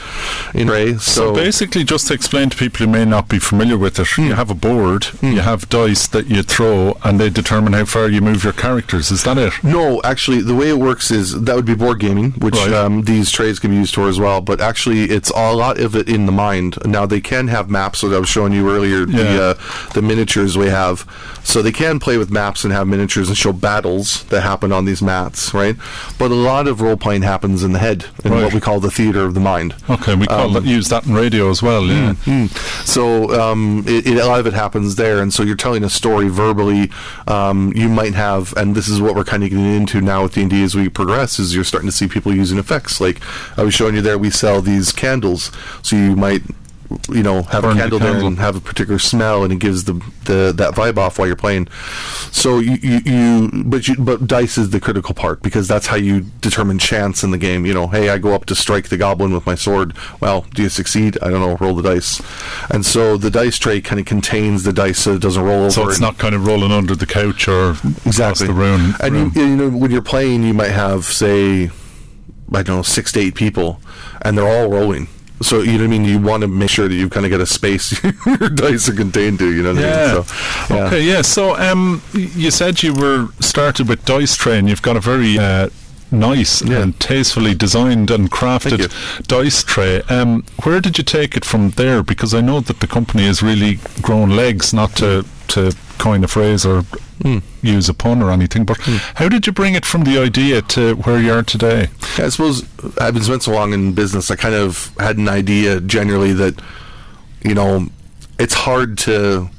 in 0.55 0.67
a 0.67 0.71
tray. 0.71 0.93
So, 0.97 1.31
basically, 1.31 1.83
just 1.83 2.07
to 2.07 2.15
explain 2.15 2.49
to 2.49 2.57
people 2.57 2.83
who 2.85 2.91
may 2.91 3.05
not 3.05 3.29
be 3.29 3.37
familiar 3.37 3.77
with 3.77 3.99
it, 3.99 4.17
you 4.17 4.33
have 4.33 4.49
a 4.49 4.55
board, 4.55 5.05
you 5.21 5.41
have 5.41 5.69
dice 5.69 6.07
that 6.07 6.25
you 6.25 6.41
throw, 6.41 6.97
and 7.03 7.19
they 7.19 7.29
determine 7.29 7.73
how 7.73 7.85
far 7.85 8.09
you 8.09 8.19
move 8.19 8.43
your 8.43 8.53
characters. 8.53 9.11
Is 9.11 9.23
that 9.25 9.37
it? 9.37 9.53
No, 9.63 10.01
actually, 10.03 10.41
the 10.41 10.55
way 10.55 10.69
it 10.69 10.79
works 10.79 11.11
is 11.11 11.39
that 11.43 11.55
would 11.55 11.65
be 11.67 11.75
board 11.75 11.99
gaming, 11.99 12.31
which 12.31 12.55
Right. 12.55 12.73
um, 12.73 13.03
these 13.03 13.29
trays 13.29 13.59
can 13.59 13.69
be 13.69 13.77
used 13.77 13.93
for 13.93 14.07
as 14.09 14.19
well. 14.19 14.41
But 14.41 14.59
actually, 14.59 15.03
it's 15.03 15.29
a 15.29 15.53
lot 15.53 15.79
of 15.79 15.95
it 15.95 16.09
in 16.09 16.25
the 16.25 16.31
mind. 16.31 16.77
Now 16.85 17.05
they 17.05 17.21
can 17.21 17.47
have 17.49 17.69
maps, 17.69 18.01
that 18.01 18.11
I 18.11 18.17
was 18.17 18.29
showing 18.29 18.53
you 18.53 18.71
earlier. 18.71 19.01
Yeah. 19.07 19.23
The 19.23 19.43
uh, 19.43 19.53
the 19.93 20.01
miniatures 20.01 20.57
we 20.57 20.69
have, 20.69 21.05
so 21.43 21.61
they 21.61 21.71
can 21.71 21.99
play 21.99 22.17
with 22.17 22.31
maps 22.31 22.63
and 22.63 22.73
have 22.73 22.87
miniatures 22.87 23.27
and 23.29 23.37
show 23.37 23.53
battles 23.53 24.23
that 24.31 24.41
happen 24.41 24.71
on 24.71 24.85
these 24.85 25.01
mats, 25.03 25.53
right? 25.53 25.75
But 26.17 26.31
a 26.31 26.35
lot 26.51 26.67
of 26.67 26.81
role 26.81 26.97
playing 26.97 27.21
happens 27.21 27.63
in 27.63 27.71
the 27.73 27.82
head, 27.83 28.05
in 28.23 28.31
Right. 28.31 28.43
what 28.43 28.53
we 28.53 28.59
call 28.59 28.79
the 28.79 28.89
theater 28.99 29.21
of 29.27 29.33
the 29.33 29.39
mind. 29.53 29.75
Okay, 29.89 30.15
we 30.15 30.25
call 30.25 30.49
that, 30.55 30.63
use 30.63 30.87
that 30.89 31.05
in 31.05 31.13
radio 31.13 31.49
as 31.49 31.61
well. 31.61 31.83
Yeah. 31.85 32.13
Mm. 32.25 32.49
So 32.85 33.03
um, 33.39 33.83
it, 33.87 34.07
it, 34.07 34.17
a 34.17 34.25
lot 34.25 34.39
of 34.39 34.47
it 34.47 34.53
happens 34.53 34.95
there, 34.95 35.21
and 35.21 35.33
so 35.33 35.43
you're 35.43 35.55
telling 35.65 35.83
a 35.83 35.89
story 35.89 36.29
verbally. 36.29 36.89
Um, 37.27 37.73
you 37.75 37.89
might 37.89 38.13
have, 38.15 38.53
and 38.57 38.73
this 38.75 38.87
is 38.87 39.01
what 39.01 39.15
we're 39.15 39.23
kind 39.33 39.43
of 39.43 39.49
getting 39.49 39.73
into 39.81 40.01
now 40.01 40.23
with 40.23 40.33
D 40.35 40.41
and 40.41 40.49
D 40.49 40.63
as 40.63 40.73
we 40.75 40.89
progress. 40.89 41.39
Is 41.39 41.53
you're 41.55 41.63
starting 41.63 41.89
to 41.89 41.95
see 41.95 42.07
people 42.07 42.33
using 42.33 42.57
effects. 42.57 42.99
Like 43.01 43.19
I 43.57 43.63
was 43.63 43.73
showing 43.73 43.95
you 43.95 44.01
there, 44.01 44.17
we 44.17 44.29
sell 44.29 44.61
these 44.61 44.91
candles, 44.91 45.51
so 45.81 45.95
you 45.95 46.15
might. 46.15 46.41
You 47.09 47.23
know, 47.23 47.43
have 47.43 47.63
Burn 47.63 47.71
a 47.71 47.73
the 47.73 47.79
candle 47.81 47.99
there 47.99 48.17
and 48.17 48.37
have 48.39 48.55
a 48.55 48.61
particular 48.61 48.99
smell, 48.99 49.43
and 49.43 49.51
it 49.51 49.59
gives 49.59 49.85
the, 49.85 49.93
the 50.25 50.53
that 50.55 50.73
vibe 50.73 50.97
off 50.97 51.19
while 51.19 51.27
you're 51.27 51.35
playing. 51.35 51.67
So 52.31 52.59
you, 52.59 52.77
you, 52.81 52.99
you 53.05 53.63
but 53.65 53.87
you, 53.87 53.95
but 53.97 54.27
dice 54.27 54.57
is 54.57 54.69
the 54.69 54.79
critical 54.79 55.13
part 55.13 55.41
because 55.41 55.67
that's 55.67 55.87
how 55.87 55.95
you 55.95 56.21
determine 56.41 56.79
chance 56.79 57.23
in 57.23 57.31
the 57.31 57.37
game. 57.37 57.65
You 57.65 57.73
know, 57.73 57.87
hey, 57.87 58.09
I 58.09 58.17
go 58.17 58.33
up 58.33 58.45
to 58.45 58.55
strike 58.55 58.89
the 58.89 58.97
goblin 58.97 59.33
with 59.33 59.45
my 59.45 59.55
sword. 59.55 59.95
Well, 60.19 60.45
do 60.53 60.63
you 60.63 60.69
succeed? 60.69 61.17
I 61.21 61.29
don't 61.29 61.39
know. 61.41 61.57
Roll 61.57 61.75
the 61.75 61.83
dice, 61.83 62.21
and 62.69 62.85
so 62.85 63.17
the 63.17 63.29
dice 63.29 63.57
tray 63.57 63.81
kind 63.81 63.99
of 63.99 64.05
contains 64.05 64.63
the 64.63 64.73
dice 64.73 64.99
so 64.99 65.13
it 65.13 65.21
doesn't 65.21 65.43
roll 65.43 65.61
over. 65.61 65.71
So 65.71 65.89
it's 65.89 65.99
not 65.99 66.17
kind 66.17 66.35
of 66.35 66.45
rolling 66.45 66.71
under 66.71 66.95
the 66.95 67.05
couch 67.05 67.47
or 67.47 67.71
across 67.71 68.05
exactly 68.05 68.47
the 68.47 68.53
room. 68.53 68.95
And 68.99 69.13
room. 69.13 69.31
You, 69.35 69.41
you 69.43 69.55
know, 69.55 69.69
when 69.69 69.91
you're 69.91 70.01
playing, 70.01 70.43
you 70.43 70.53
might 70.53 70.71
have 70.71 71.05
say, 71.05 71.69
I 72.53 72.63
don't 72.63 72.67
know, 72.67 72.81
six 72.81 73.11
to 73.13 73.19
eight 73.19 73.35
people, 73.35 73.79
and 74.21 74.37
they're 74.37 74.47
all 74.47 74.69
rolling. 74.69 75.07
So 75.43 75.61
you 75.61 75.73
know 75.73 75.77
what 75.79 75.83
I 75.83 75.87
mean. 75.87 76.05
You 76.05 76.19
want 76.19 76.41
to 76.41 76.47
make 76.47 76.69
sure 76.69 76.87
that 76.87 76.95
you 76.95 77.09
kind 77.09 77.25
of 77.25 77.29
get 77.29 77.41
a 77.41 77.45
space 77.45 78.01
your 78.25 78.49
dice 78.49 78.89
are 78.89 78.93
contained 78.95 79.39
to. 79.39 79.51
You 79.53 79.63
know 79.63 79.73
what 79.75 79.83
I 79.85 80.13
mean? 80.15 80.23
So, 80.25 80.75
yeah. 80.75 80.85
Okay. 80.87 81.01
Yeah. 81.03 81.21
So, 81.21 81.55
um, 81.57 82.01
you 82.13 82.51
said 82.51 82.81
you 82.83 82.93
were 82.93 83.27
started 83.39 83.87
with 83.89 84.03
Dice 84.05 84.35
Train. 84.35 84.67
You've 84.67 84.81
got 84.81 84.95
a 84.95 84.99
very 84.99 85.37
uh, 85.37 85.69
nice 86.11 86.61
Yeah. 86.61 86.81
and 86.81 86.99
tastefully 86.99 87.55
designed 87.55 88.11
and 88.11 88.29
crafted 88.31 88.91
dice 89.27 89.63
tray. 89.63 90.01
Um, 90.09 90.43
where 90.63 90.79
did 90.79 90.97
you 90.97 91.03
take 91.03 91.35
it 91.35 91.43
from 91.45 91.71
there? 91.71 92.03
Because 92.03 92.33
I 92.33 92.41
know 92.41 92.59
that 92.61 92.79
the 92.79 92.87
company 92.87 93.25
has 93.25 93.41
really 93.41 93.79
grown 94.01 94.29
legs. 94.29 94.73
Not 94.73 94.95
to 94.97 95.25
to 95.49 95.75
coin 95.99 96.23
a 96.23 96.27
phrase 96.27 96.65
or 96.65 96.83
Hmm. 97.23 97.37
use 97.61 97.87
a 97.87 97.93
pun 97.93 98.21
or 98.21 98.31
anything, 98.31 98.65
but 98.65 98.77
how 99.15 99.29
did 99.29 99.47
you 99.47 99.53
bring 99.53 99.75
it 99.75 99.85
from 99.85 100.03
the 100.03 100.17
idea 100.17 100.61
to 100.61 100.95
where 100.95 101.17
you 101.17 101.31
are 101.31 101.41
today? 101.41 101.87
I 102.17 102.27
suppose 102.27 102.63
I've 102.99 103.13
been 103.13 103.23
spent 103.23 103.43
so 103.43 103.53
long 103.53 103.71
in 103.71 103.93
business. 103.93 104.29
I 104.29 104.35
kind 104.35 104.53
of 104.53 104.93
had 104.99 105.17
an 105.17 105.29
idea 105.29 105.79
generally 105.79 106.33
that 106.33 106.61
you 107.41 107.55
know 107.55 107.87
it's 108.37 108.53
hard 108.53 108.97
to. 108.99 109.49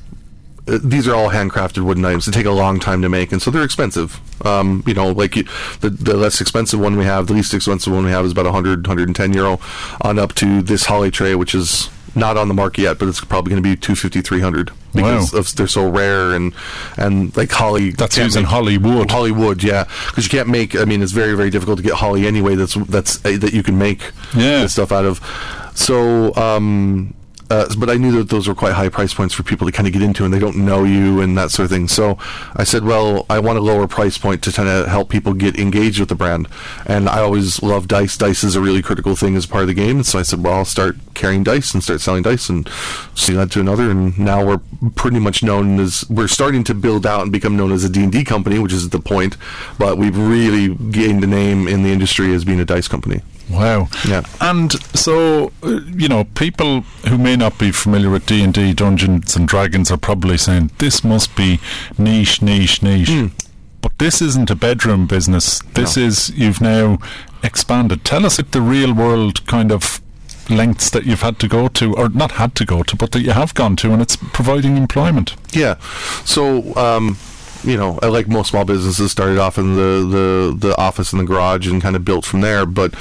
Uh, 0.69 0.79
these 0.83 1.09
are 1.09 1.15
all 1.15 1.31
handcrafted 1.31 1.85
wooden 1.85 2.05
items. 2.05 2.27
They 2.27 2.33
take 2.33 2.45
a 2.45 2.51
long 2.51 2.81
time 2.81 3.01
to 3.01 3.09
make, 3.09 3.33
and 3.33 3.41
so 3.41 3.51
they're 3.51 3.65
expensive. 3.65 4.21
Um, 4.47 4.83
you 4.87 4.93
know, 4.93 5.09
like 5.09 5.35
you, 5.35 5.45
the 5.81 5.89
the 5.89 6.19
less 6.19 6.43
expensive 6.43 6.81
one 6.81 6.97
we 6.97 7.07
have, 7.07 7.29
the 7.29 7.33
least 7.33 7.55
expensive 7.55 7.95
one 7.95 8.05
we 8.05 8.11
have 8.11 8.27
is 8.27 8.33
about 8.33 8.45
100, 8.45 8.87
110 8.87 9.33
euro, 9.33 9.59
on 10.03 10.19
up 10.19 10.35
to 10.35 10.61
this 10.61 10.85
holly 10.85 11.11
tray, 11.11 11.35
which 11.35 11.55
is 11.55 11.89
not 12.17 12.37
on 12.37 12.49
the 12.49 12.55
market 12.55 12.83
yet, 12.83 12.99
but 12.99 13.09
it's 13.09 13.21
probably 13.21 13.51
going 13.51 13.63
to 13.63 13.69
be 13.69 13.77
250, 13.77 14.21
300 14.21 14.71
because 14.95 15.33
Wow. 15.33 15.41
of, 15.41 15.55
they're 15.57 15.67
so 15.67 15.89
rare 15.89 16.33
and 16.35 16.53
and 16.97 17.37
like 17.37 17.51
holly. 17.51 17.91
That's 17.91 18.15
can't 18.17 18.27
using 18.27 18.45
Hollywood. 18.45 19.11
Hollywood, 19.11 19.63
yeah, 19.63 19.85
because 20.09 20.25
you 20.25 20.31
can't 20.31 20.49
make. 20.49 20.77
I 20.77 20.85
mean, 20.85 21.03
it's 21.03 21.13
very 21.13 21.35
very 21.35 21.51
difficult 21.51 21.79
to 21.79 21.83
get 21.83 21.95
holly 21.95 22.27
anyway. 22.27 22.55
That's 22.55 22.75
that's 22.75 23.25
uh, 23.25 23.37
that 23.39 23.53
you 23.53 23.63
can 23.63 23.77
make 23.79 24.13
Yeah. 24.37 24.63
this 24.63 24.73
stuff 24.75 24.93
out 24.93 25.05
of. 25.05 25.21
So 25.75 26.35
um, 26.37 27.15
uh, 27.55 27.75
but 27.79 27.89
I 27.89 27.95
knew 27.95 28.11
that 28.19 28.31
those 28.31 28.49
were 28.49 28.55
quite 28.55 28.73
high 28.73 28.89
price 28.89 29.15
points 29.15 29.33
for 29.33 29.45
people 29.45 29.67
to 29.67 29.73
kind 29.73 29.87
of 29.87 29.93
get 29.93 30.03
into, 30.03 30.25
and 30.25 30.35
they 30.35 30.39
don't 30.41 30.57
know 30.57 30.83
you 30.83 31.21
and 31.21 31.39
that 31.39 31.51
sort 31.53 31.65
of 31.65 31.71
thing. 31.71 31.87
So 31.87 32.19
I 32.57 32.65
said, 32.65 32.85
well, 32.85 33.27
I 33.31 33.39
want 33.39 33.59
a 33.59 33.61
lower 33.61 33.87
price 33.87 34.19
point 34.19 34.43
to 34.45 34.53
kind 34.53 34.69
of 34.69 34.89
help 34.89 35.09
people 35.09 35.35
get 35.35 35.59
engaged 35.59 36.01
with 36.01 36.09
the 36.09 36.15
brand. 36.17 36.49
And 36.87 37.09
I 37.09 37.21
always 37.21 37.63
love 37.63 37.87
dice. 37.87 38.17
Dice 38.17 38.43
is 38.43 38.57
a 38.57 38.61
really 38.61 38.83
critical 38.83 39.15
thing 39.15 39.37
as 39.37 39.47
part 39.47 39.63
of 39.63 39.69
the 39.69 39.75
game. 39.75 39.97
And 39.97 40.07
so 40.07 40.19
I 40.19 40.23
said, 40.23 40.43
well, 40.43 40.55
I'll 40.55 40.65
start 40.65 40.97
carrying 41.15 41.45
dice 41.45 41.73
and 41.75 41.83
start 41.83 42.01
selling 42.01 42.25
dice, 42.25 42.49
and 42.49 42.69
so 43.15 43.33
that 43.35 43.53
to 43.53 43.61
another. 43.61 43.91
And 43.91 44.19
now 44.19 44.45
we're 44.45 44.61
pretty 44.97 45.21
much 45.21 45.43
known 45.43 45.79
as 45.79 46.05
we're 46.11 46.29
starting 46.29 46.65
to 46.65 46.75
build 46.75 47.07
out 47.07 47.23
and 47.23 47.31
become 47.31 47.57
known 47.57 47.73
as 47.73 47.85
a 47.85 47.89
D 47.89 48.03
and 48.03 48.13
D 48.13 48.25
company, 48.25 48.59
which 48.59 48.73
is 48.73 48.89
the 48.89 49.01
point. 49.01 49.37
But 49.79 49.97
we've 49.97 50.19
really 50.19 50.75
gained 50.75 51.23
a 51.23 51.29
name 51.29 51.69
in 51.69 51.85
the 51.85 51.93
industry 51.93 52.35
as 52.35 52.45
being 52.45 52.61
a 52.61 52.65
dice 52.65 52.89
company. 52.89 53.23
Wow. 53.51 53.89
Yeah. 54.09 54.23
And 54.41 54.73
so, 54.97 55.53
uh, 55.63 55.81
you 55.95 56.09
know, 56.09 56.25
people 56.25 56.81
who 57.09 57.19
may 57.19 57.37
not 57.37 57.59
be 57.59 57.71
familiar 57.73 58.11
with 58.11 58.27
D 58.27 58.43
and 58.43 58.55
D, 58.55 58.73
Dungeons 58.73 59.37
and 59.37 59.47
Dragons, 59.47 59.91
are 59.91 59.97
probably 59.99 60.39
saying 60.39 60.71
this 60.79 61.05
must 61.05 61.37
be 61.37 61.61
niche, 61.99 62.41
niche, 62.43 62.83
niche. 62.83 63.31
But 63.81 63.99
this 63.99 64.23
isn't 64.23 64.51
a 64.51 64.55
bedroom 64.57 65.07
business. 65.07 65.61
This 65.75 65.97
No. 65.97 66.05
is 66.05 66.31
you've 66.31 66.61
now 66.63 66.99
expanded. 67.43 68.03
Tell 68.05 68.25
us 68.25 68.39
if 68.39 68.51
the 68.51 68.63
real 68.63 68.95
world 68.95 69.47
kind 69.47 69.71
of 69.71 70.01
lengths 70.49 70.89
that 70.91 71.05
you've 71.05 71.23
had 71.23 71.39
to 71.41 71.49
go 71.49 71.69
to, 71.69 71.95
or 71.95 72.09
not 72.09 72.33
had 72.33 72.55
to 72.55 72.65
go 72.65 72.83
to, 72.83 72.97
but 72.97 73.13
that 73.13 73.21
you 73.23 73.33
have 73.33 73.55
gone 73.55 73.77
to, 73.77 73.93
and 73.93 74.01
it's 74.03 74.17
providing 74.17 74.77
employment. 74.79 75.37
Yeah. 75.53 75.75
So, 76.25 76.75
um, 76.77 77.17
you 77.65 77.77
know, 77.77 77.99
like 78.03 78.29
most 78.29 78.51
small 78.51 78.65
businesses 78.65 79.11
started 79.11 79.39
off 79.39 79.59
in 79.59 79.75
the, 79.75 80.07
the, 80.07 80.69
the 80.69 80.77
office 80.77 81.13
in 81.13 81.19
the 81.19 81.25
garage 81.25 81.67
and 81.67 81.81
kind 81.83 81.97
of 81.97 82.05
built 82.05 82.25
from 82.25 82.41
there. 82.41 82.67
But 82.67 82.95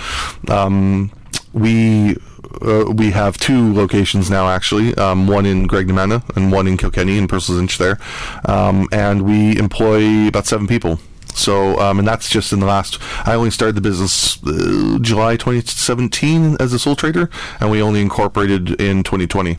um, 0.49 1.11
we 1.53 2.17
uh, 2.61 2.85
we 2.95 3.11
have 3.11 3.37
two 3.37 3.73
locations 3.73 4.29
now, 4.29 4.47
actually. 4.47 4.95
Um, 4.95 5.27
one 5.27 5.45
in 5.45 5.67
Graiguenamanagh 5.67 6.35
and 6.37 6.51
one 6.51 6.67
in 6.67 6.77
Kilkenny 6.77 7.17
in 7.17 7.27
Purcell's 7.27 7.59
Inch 7.59 7.77
there, 7.77 7.99
um, 8.45 8.87
and 8.91 9.23
we 9.23 9.57
employ 9.57 10.27
about 10.27 10.45
seven 10.45 10.67
people. 10.67 10.99
So, 11.35 11.79
um, 11.79 11.99
and 11.99 12.07
that's 12.07 12.29
just 12.29 12.53
in 12.53 12.59
the 12.59 12.65
last. 12.65 12.99
I 13.27 13.33
only 13.35 13.51
started 13.51 13.75
the 13.75 13.81
business 13.81 14.41
uh, 14.43 14.97
July 15.01 15.35
2017 15.37 16.57
as 16.59 16.73
a 16.73 16.79
sole 16.79 16.95
trader, 16.95 17.29
and 17.59 17.71
we 17.71 17.81
only 17.81 18.01
incorporated 18.01 18.79
in 18.81 19.03
2020. 19.03 19.57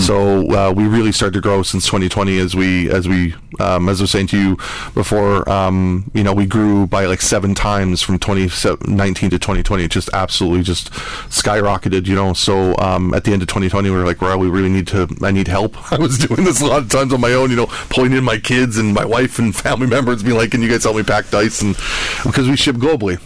So 0.00 0.50
uh, 0.50 0.72
we 0.72 0.84
really 0.86 1.12
started 1.12 1.34
to 1.34 1.40
grow 1.40 1.62
since 1.62 1.86
2020 1.86 2.38
as 2.38 2.54
we 2.54 2.90
as 2.90 3.08
we 3.08 3.34
um, 3.60 3.88
as 3.88 4.00
I 4.00 4.04
was 4.04 4.10
saying 4.10 4.26
to 4.28 4.38
you 4.38 4.56
before. 4.94 5.48
Um, 5.48 6.10
you 6.14 6.22
know, 6.22 6.32
we 6.32 6.46
grew 6.46 6.86
by 6.86 7.06
like 7.06 7.22
seven 7.22 7.54
times 7.54 8.02
from 8.02 8.18
2019 8.18 9.30
to 9.30 9.38
2020. 9.38 9.84
It 9.84 9.90
just 9.90 10.10
absolutely 10.12 10.62
just 10.62 10.90
skyrocketed. 11.30 12.06
You 12.06 12.14
know, 12.14 12.32
so 12.32 12.76
um, 12.78 13.14
at 13.14 13.24
the 13.24 13.32
end 13.32 13.42
of 13.42 13.48
2020, 13.48 13.90
we 13.90 13.96
were 13.96 14.04
like, 14.04 14.20
well, 14.20 14.38
we 14.38 14.48
really 14.48 14.68
need 14.68 14.86
to. 14.88 15.08
I 15.22 15.30
need 15.30 15.48
help. 15.48 15.92
I 15.92 15.96
was 15.98 16.18
doing 16.18 16.44
this 16.44 16.60
a 16.60 16.66
lot 16.66 16.82
of 16.82 16.90
times 16.90 17.12
on 17.12 17.20
my 17.20 17.32
own. 17.32 17.50
You 17.50 17.56
know, 17.56 17.66
pulling 17.90 18.12
in 18.12 18.24
my 18.24 18.38
kids 18.38 18.76
and 18.76 18.92
my 18.92 19.04
wife 19.04 19.38
and 19.38 19.54
family 19.54 19.86
members, 19.86 20.22
being 20.22 20.36
like, 20.36 20.50
"Can 20.50 20.62
you 20.62 20.68
guys 20.68 20.84
help 20.84 20.96
me 20.96 21.02
pack 21.12 21.30
dice?" 21.30 21.62
And 21.62 21.76
because 22.24 22.48
we 22.48 22.56
ship 22.56 22.76
globally, 22.76 23.18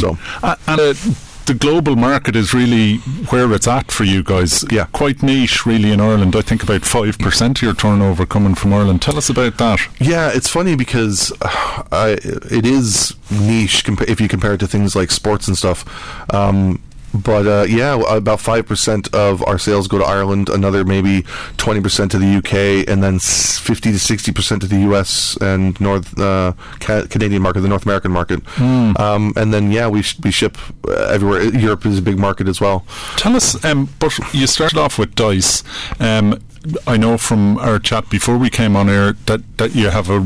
so 0.00 0.16
Uh, 0.42 0.56
and 0.66 0.80
uh, 0.80 0.94
the 1.46 1.54
global 1.54 1.94
market 1.96 2.34
is 2.36 2.54
really 2.54 2.96
where 3.30 3.52
it's 3.52 3.68
at 3.68 3.92
for 3.92 4.04
you 4.04 4.22
guys. 4.22 4.64
Yeah. 4.70 4.86
Quite 4.92 5.22
niche, 5.22 5.66
really, 5.66 5.90
in 5.92 6.00
Ireland. 6.00 6.34
I 6.36 6.40
think 6.42 6.62
about 6.62 6.82
5% 6.82 7.50
of 7.56 7.62
your 7.62 7.74
turnover 7.74 8.24
coming 8.26 8.54
from 8.54 8.72
Ireland. 8.72 9.02
Tell 9.02 9.18
us 9.18 9.28
about 9.28 9.58
that. 9.58 9.78
Yeah, 10.00 10.30
it's 10.34 10.48
funny 10.48 10.74
because 10.74 11.32
uh, 11.42 11.82
I, 11.92 12.16
it 12.60 12.64
is 12.64 13.14
niche 13.30 13.84
compa- 13.84 14.08
if 14.08 14.20
you 14.22 14.28
compare 14.28 14.54
it 14.54 14.60
to 14.60 14.66
things 14.66 14.96
like 14.96 15.10
sports 15.10 15.46
and 15.48 15.56
stuff. 15.56 15.84
Um, 16.32 16.80
but 17.14 17.46
uh, 17.46 17.64
yeah, 17.68 17.94
about 18.08 18.40
five 18.40 18.66
percent 18.66 19.12
of 19.14 19.42
our 19.46 19.58
sales 19.58 19.86
go 19.88 19.98
to 19.98 20.04
Ireland. 20.04 20.48
Another 20.48 20.84
maybe 20.84 21.24
twenty 21.56 21.80
percent 21.80 22.10
to 22.12 22.18
the 22.18 22.36
UK, 22.38 22.88
and 22.88 23.02
then 23.02 23.18
fifty 23.20 23.92
to 23.92 23.98
sixty 23.98 24.32
percent 24.32 24.62
to 24.62 24.68
the 24.68 24.80
US 24.90 25.36
and 25.40 25.80
North 25.80 26.18
uh, 26.18 26.52
ca- 26.80 27.06
Canadian 27.08 27.42
market, 27.42 27.60
the 27.60 27.68
North 27.68 27.84
American 27.86 28.10
market. 28.12 28.40
Um, 28.58 29.32
and 29.36 29.52
then 29.54 29.70
yeah, 29.70 29.88
we 29.88 30.02
sh- 30.02 30.18
we 30.22 30.30
ship 30.30 30.58
uh, 30.88 30.92
everywhere. 31.14 31.42
Europe 31.44 31.86
is 31.86 31.98
a 31.98 32.02
big 32.02 32.18
market 32.18 32.48
as 32.48 32.60
well. 32.60 32.84
Tell 33.16 33.36
us, 33.36 33.64
um, 33.64 33.88
but 33.98 34.18
you 34.34 34.46
started 34.46 34.78
off 34.78 34.98
with 34.98 35.14
dice. 35.14 35.62
Um, 36.00 36.40
I 36.86 36.96
know 36.96 37.18
from 37.18 37.58
our 37.58 37.78
chat 37.78 38.08
before 38.08 38.38
we 38.38 38.48
came 38.48 38.74
on 38.74 38.88
air 38.88 39.12
that, 39.26 39.42
that 39.58 39.74
you 39.74 39.90
have 39.90 40.08
a, 40.08 40.20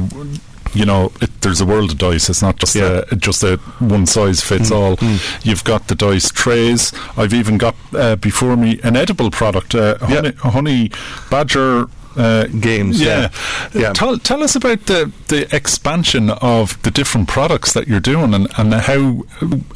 you 0.74 0.85
know, 0.85 1.12
it, 1.20 1.31
there's 1.42 1.61
a 1.61 1.66
world 1.66 1.90
of 1.92 1.98
dice. 1.98 2.28
It's 2.31 2.42
not 2.42 2.57
just 2.57 2.74
Yeah. 2.74 3.02
a 3.11 3.16
just 3.16 3.42
a 3.42 3.57
one 3.78 4.07
size 4.07 4.40
fits 4.42 4.70
all. 4.70 4.98
You've 5.42 5.64
got 5.64 5.88
the 5.88 5.94
dice 5.94 6.31
trays. 6.31 6.92
I've 7.16 7.35
even 7.35 7.59
got 7.59 7.74
uh, 7.94 8.16
before 8.16 8.57
me 8.57 8.81
an 8.83 8.96
edible 8.96 9.31
product, 9.31 9.74
uh, 9.74 9.96
Yeah. 10.02 10.07
honey, 10.09 10.33
honey 10.38 10.90
badger. 11.31 11.87
Uh, 12.16 12.46
Games, 12.46 13.00
yeah. 13.00 13.31
yeah. 13.72 13.81
Yeah. 13.81 13.92
Tell, 13.92 14.18
tell 14.18 14.42
us 14.42 14.57
about 14.57 14.87
the, 14.87 15.12
the 15.28 15.54
expansion 15.54 16.31
of 16.31 16.81
the 16.83 16.90
different 16.90 17.28
products 17.28 17.72
that 17.74 17.87
you're 17.87 18.00
doing 18.00 18.35
and, 18.35 18.48
and 18.59 18.74
how 18.74 19.22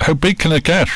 how 0.01 0.15
big 0.15 0.41
can 0.41 0.51
it 0.51 0.65
get? 0.65 0.89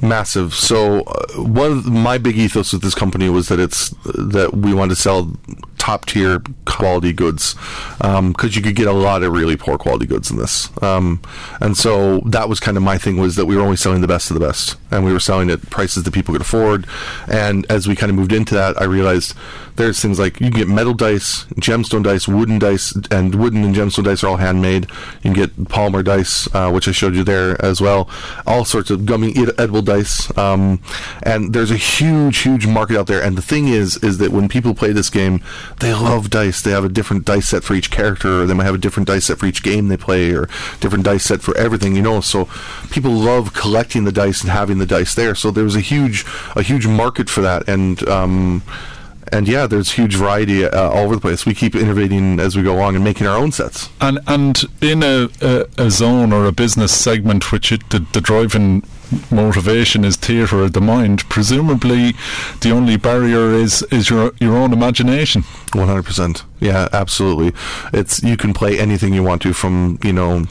massive. 0.00 0.54
So 0.54 1.00
uh, 1.00 1.42
one 1.42 1.72
of 1.72 1.86
my 1.86 2.18
big 2.18 2.36
ethos 2.38 2.72
with 2.72 2.82
this 2.82 2.94
company 2.94 3.28
was 3.28 3.48
that 3.48 3.58
it's 3.58 3.88
that 4.04 4.50
we 4.54 4.72
want 4.74 4.90
to 4.92 4.96
sell 4.96 5.32
top 5.86 6.04
tier 6.04 6.42
quality 6.64 7.12
goods 7.12 7.54
because 7.98 8.56
you 8.56 8.62
could 8.62 8.74
get 8.74 8.88
a 8.88 8.92
lot 8.92 9.22
of 9.22 9.30
really 9.30 9.56
poor 9.56 9.78
quality 9.78 10.04
goods 10.04 10.32
in 10.32 10.36
this. 10.36 10.68
Um, 10.82 11.22
and 11.60 11.76
so 11.76 12.18
that 12.26 12.48
was 12.48 12.58
kind 12.58 12.76
of 12.76 12.82
my 12.82 12.98
thing 12.98 13.18
was 13.18 13.36
that 13.36 13.46
we 13.46 13.54
were 13.54 13.62
only 13.62 13.76
selling 13.76 14.00
the 14.00 14.08
best 14.08 14.28
of 14.28 14.34
the 14.34 14.44
best, 14.44 14.76
and 14.90 15.04
we 15.04 15.12
were 15.12 15.20
selling 15.20 15.48
at 15.48 15.70
prices 15.70 16.02
that 16.02 16.12
people 16.12 16.32
could 16.34 16.40
afford. 16.40 16.88
And 17.28 17.70
as 17.70 17.86
we 17.86 17.94
kind 17.94 18.10
of 18.10 18.16
moved 18.16 18.32
into 18.32 18.54
that, 18.56 18.82
I 18.82 18.84
realized 18.84 19.36
there's 19.76 20.00
things 20.00 20.18
like 20.18 20.40
you 20.40 20.50
can 20.50 20.58
get 20.60 20.68
metal 20.68 20.94
dice, 20.94 21.44
gemstone 21.56 22.02
dice, 22.02 22.26
wooden 22.26 22.58
dice, 22.58 22.96
and 23.10 23.34
wooden 23.34 23.64
and 23.64 23.74
gemstone 23.74 24.04
dice 24.04 24.24
are 24.24 24.28
all 24.28 24.36
handmade. 24.36 24.84
You 25.22 25.32
can 25.32 25.32
get 25.32 25.56
polymer 25.64 26.04
dice, 26.04 26.52
uh, 26.54 26.70
which 26.70 26.88
I 26.88 26.92
showed 26.92 27.14
you 27.14 27.24
there 27.24 27.62
as 27.64 27.80
well. 27.80 28.08
All 28.46 28.64
sorts 28.64 28.90
of 28.90 29.06
gummy 29.06 29.32
ed- 29.36 29.58
edible 29.58 29.82
dice, 29.82 30.36
um, 30.38 30.80
and 31.22 31.52
there's 31.52 31.70
a 31.70 31.76
huge, 31.76 32.38
huge 32.38 32.66
market 32.66 32.98
out 32.98 33.06
there. 33.06 33.22
And 33.22 33.36
the 33.36 33.42
thing 33.42 33.68
is, 33.68 33.96
is 34.02 34.18
that 34.18 34.32
when 34.32 34.48
people 34.48 34.74
play 34.74 34.92
this 34.92 35.10
game, 35.10 35.42
they 35.80 35.92
love 35.92 36.30
dice. 36.30 36.62
They 36.62 36.70
have 36.70 36.84
a 36.84 36.88
different 36.88 37.24
dice 37.24 37.48
set 37.48 37.64
for 37.64 37.74
each 37.74 37.90
character, 37.90 38.42
or 38.42 38.46
they 38.46 38.54
might 38.54 38.64
have 38.64 38.74
a 38.74 38.78
different 38.78 39.08
dice 39.08 39.26
set 39.26 39.38
for 39.38 39.46
each 39.46 39.62
game 39.62 39.88
they 39.88 39.96
play, 39.96 40.32
or 40.32 40.48
different 40.80 41.04
dice 41.04 41.24
set 41.24 41.42
for 41.42 41.56
everything. 41.56 41.94
You 41.94 42.02
know, 42.02 42.20
so 42.20 42.48
people 42.90 43.12
love 43.12 43.54
collecting 43.54 44.04
the 44.04 44.12
dice 44.12 44.42
and 44.42 44.50
having 44.50 44.78
the 44.78 44.86
dice 44.86 45.14
there. 45.14 45.34
So 45.34 45.50
there's 45.50 45.76
a 45.76 45.80
huge, 45.80 46.24
a 46.54 46.62
huge 46.62 46.86
market 46.86 47.28
for 47.28 47.40
that, 47.42 47.68
and. 47.68 48.06
Um, 48.08 48.62
and 49.32 49.48
yeah, 49.48 49.66
there's 49.66 49.92
huge 49.92 50.16
variety 50.16 50.64
uh, 50.64 50.90
all 50.90 51.04
over 51.04 51.14
the 51.14 51.20
place. 51.20 51.46
We 51.46 51.54
keep 51.54 51.74
innovating 51.74 52.40
as 52.40 52.56
we 52.56 52.62
go 52.62 52.74
along 52.74 52.94
and 52.94 53.04
making 53.04 53.26
our 53.26 53.36
own 53.36 53.52
sets. 53.52 53.88
And 54.00 54.18
and 54.26 54.62
in 54.80 55.02
a, 55.02 55.28
a, 55.40 55.66
a 55.78 55.90
zone 55.90 56.32
or 56.32 56.44
a 56.46 56.52
business 56.52 56.92
segment 56.92 57.52
which 57.52 57.72
it, 57.72 57.88
the, 57.90 58.00
the 58.12 58.20
driving 58.20 58.82
motivation 59.30 60.04
is 60.04 60.16
theatre 60.16 60.62
of 60.62 60.72
the 60.72 60.80
mind, 60.80 61.28
presumably 61.28 62.14
the 62.60 62.70
only 62.70 62.96
barrier 62.96 63.52
is, 63.52 63.82
is 63.84 64.10
your 64.10 64.32
your 64.40 64.56
own 64.56 64.72
imagination. 64.72 65.42
One 65.72 65.86
hundred 65.88 66.04
percent. 66.04 66.44
Yeah, 66.58 66.88
absolutely. 66.92 67.52
It's 67.92 68.22
you 68.22 68.36
can 68.36 68.52
play 68.52 68.78
anything 68.78 69.14
you 69.14 69.22
want 69.22 69.42
to, 69.42 69.52
from 69.52 69.98
you 70.02 70.12
know, 70.12 70.46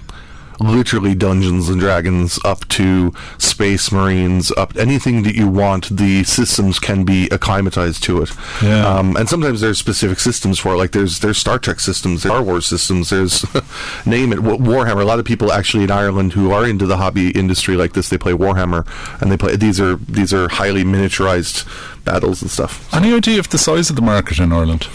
literally 0.60 1.16
Dungeons 1.16 1.70
and 1.70 1.80
Dragons 1.80 2.40
up 2.44 2.68
to 2.70 3.14
Space 3.38 3.92
Marines, 3.92 4.52
up 4.54 4.76
anything 4.78 5.24
that 5.24 5.36
you 5.36 5.48
want. 5.48 5.96
The 5.96 6.24
systems 6.24 6.80
can 6.80 7.04
be 7.04 7.30
acclimatized 7.30 8.04
to 8.04 8.22
it. 8.22 8.32
Yeah. 8.64 8.88
Um, 8.88 9.16
and 9.16 9.28
sometimes 9.30 9.62
there's 9.62 9.78
specific 9.78 10.20
systems 10.20 10.60
for 10.60 10.74
it. 10.74 10.78
Like 10.78 10.92
there's 10.92 11.20
there's 11.20 11.38
Star 11.38 11.60
Trek 11.60 11.80
systems, 11.80 12.24
there's 12.24 12.34
Star 12.34 12.44
Wars 12.44 12.66
systems. 12.66 13.10
There's 13.10 13.44
name 14.06 14.34
it 14.34 14.40
Warhammer. 14.40 15.02
A 15.02 15.06
lot 15.06 15.20
of 15.20 15.26
people 15.26 15.52
actually 15.52 15.84
in 15.84 15.92
Ireland 15.92 16.34
who 16.34 16.52
are 16.52 16.66
into 16.66 16.86
the 16.86 16.98
hobby 16.98 17.32
industry 17.32 17.76
like 17.76 17.94
this, 17.94 18.10
they 18.10 18.18
play 18.18 18.34
Warhammer, 18.34 18.86
and 19.22 19.32
they 19.32 19.38
play 19.38 19.56
these 19.56 19.80
are 19.80 19.96
these 19.98 20.34
are 20.34 20.50
highly 20.50 20.84
miniaturized 20.84 21.66
battles 22.06 22.42
and 22.42 22.52
stuff. 22.52 22.94
Any 22.94 23.14
idea 23.14 23.40
of 23.40 23.50
the 23.50 23.58
size 23.58 23.90
of 23.90 23.96
the 23.96 24.02
market 24.02 24.40
in 24.40 24.52
Ireland? 24.52 24.88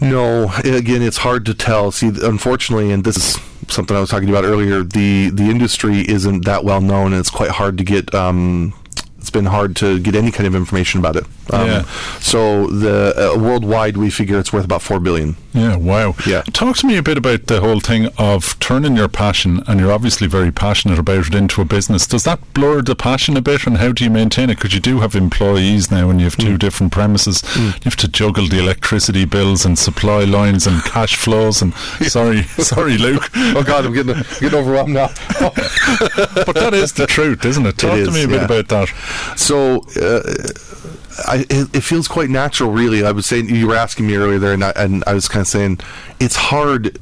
No, 0.00 0.52
again, 0.64 1.00
it's 1.00 1.18
hard 1.18 1.46
to 1.46 1.54
tell. 1.54 1.92
See, 1.92 2.08
unfortunately, 2.08 2.90
and 2.90 3.04
this 3.04 3.16
is 3.16 3.51
something 3.68 3.96
I 3.96 4.00
was 4.00 4.10
talking 4.10 4.28
about 4.28 4.44
earlier. 4.44 4.82
The 4.82 5.30
the 5.30 5.44
industry 5.44 6.00
isn't 6.08 6.44
that 6.44 6.64
well 6.64 6.80
known, 6.80 7.12
and 7.12 7.20
it's 7.20 7.30
quite 7.30 7.50
hard 7.50 7.78
to 7.78 7.84
get. 7.84 8.14
Um, 8.14 8.74
been 9.32 9.46
hard 9.46 9.74
to 9.76 9.98
get 9.98 10.14
any 10.14 10.30
kind 10.30 10.46
of 10.46 10.54
information 10.54 11.00
about 11.00 11.16
it. 11.16 11.24
Um, 11.52 11.66
Yeah. 11.66 11.82
So 12.20 12.66
the 12.68 13.32
uh, 13.34 13.38
worldwide, 13.38 13.96
we 13.96 14.10
figure 14.10 14.38
it's 14.38 14.52
worth 14.52 14.64
about 14.64 14.82
four 14.82 15.00
billion. 15.00 15.36
Yeah, 15.52 15.76
wow. 15.76 16.14
Yeah. 16.26 16.42
Talk 16.52 16.76
to 16.78 16.86
me 16.86 16.96
a 16.96 17.02
bit 17.02 17.18
about 17.18 17.46
the 17.46 17.60
whole 17.60 17.80
thing 17.80 18.06
of 18.16 18.58
turning 18.60 18.96
your 18.96 19.08
passion, 19.08 19.62
and 19.66 19.78
you're 19.80 19.92
obviously 19.92 20.26
very 20.26 20.50
passionate 20.50 20.98
about 20.98 21.26
it, 21.26 21.34
into 21.34 21.60
a 21.60 21.64
business. 21.64 22.06
Does 22.06 22.24
that 22.24 22.38
blur 22.54 22.80
the 22.82 22.94
passion 22.94 23.36
a 23.36 23.42
bit, 23.42 23.66
and 23.66 23.76
how 23.76 23.92
do 23.92 24.02
you 24.04 24.10
maintain 24.10 24.48
it? 24.48 24.54
Because 24.56 24.72
you 24.72 24.80
do 24.80 25.00
have 25.00 25.14
employees 25.14 25.90
now, 25.90 26.08
and 26.08 26.20
you 26.20 26.24
have 26.24 26.36
Mm. 26.36 26.44
two 26.44 26.58
different 26.58 26.92
premises. 26.92 27.42
You 27.56 27.72
have 27.84 27.96
to 27.96 28.08
juggle 28.08 28.46
the 28.48 28.58
electricity 28.58 29.24
bills 29.26 29.66
and 29.66 29.78
supply 29.78 30.24
lines 30.24 30.66
and 30.66 30.82
cash 30.84 31.16
flows. 31.16 31.60
And 31.60 31.74
sorry, 32.08 32.44
sorry, 32.44 32.96
Luke, 32.96 33.28
Oh 33.34 33.62
God, 33.62 33.84
I'm 33.84 33.92
getting 33.92 34.14
getting 34.40 34.58
overwhelmed 34.58 34.94
now. 34.94 35.08
but 35.40 36.54
that 36.54 36.72
is 36.74 36.92
the 36.94 37.06
truth, 37.06 37.44
isn't 37.44 37.66
it? 37.66 37.76
Talk 37.78 37.92
to 37.92 38.10
me 38.10 38.24
a 38.24 38.28
bit 38.28 38.38
yeah. 38.40 38.44
about 38.44 38.68
that. 38.68 38.88
So 39.36 39.80
uh, 40.00 40.22
I, 41.26 41.46
it, 41.50 41.82
feels 41.82 42.08
quite 42.08 42.30
natural, 42.30 42.70
really. 42.70 43.04
I 43.04 43.12
was 43.12 43.26
saying 43.26 43.48
you 43.48 43.66
were 43.66 43.76
asking 43.76 44.06
me 44.06 44.16
earlier 44.16 44.38
there, 44.38 44.52
and 44.52 44.64
I, 44.64 44.72
and 44.76 45.04
I 45.06 45.14
was 45.14 45.28
kind 45.28 45.42
of 45.42 45.48
saying 45.48 45.80
it's 46.20 46.36
hard 46.36 46.98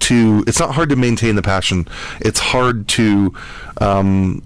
to. 0.00 0.44
It's 0.46 0.60
not 0.60 0.74
hard 0.74 0.88
to 0.90 0.96
maintain 0.96 1.36
the 1.36 1.42
passion. 1.42 1.86
It's 2.20 2.40
hard 2.40 2.88
to. 2.88 3.34
Um, 3.78 4.42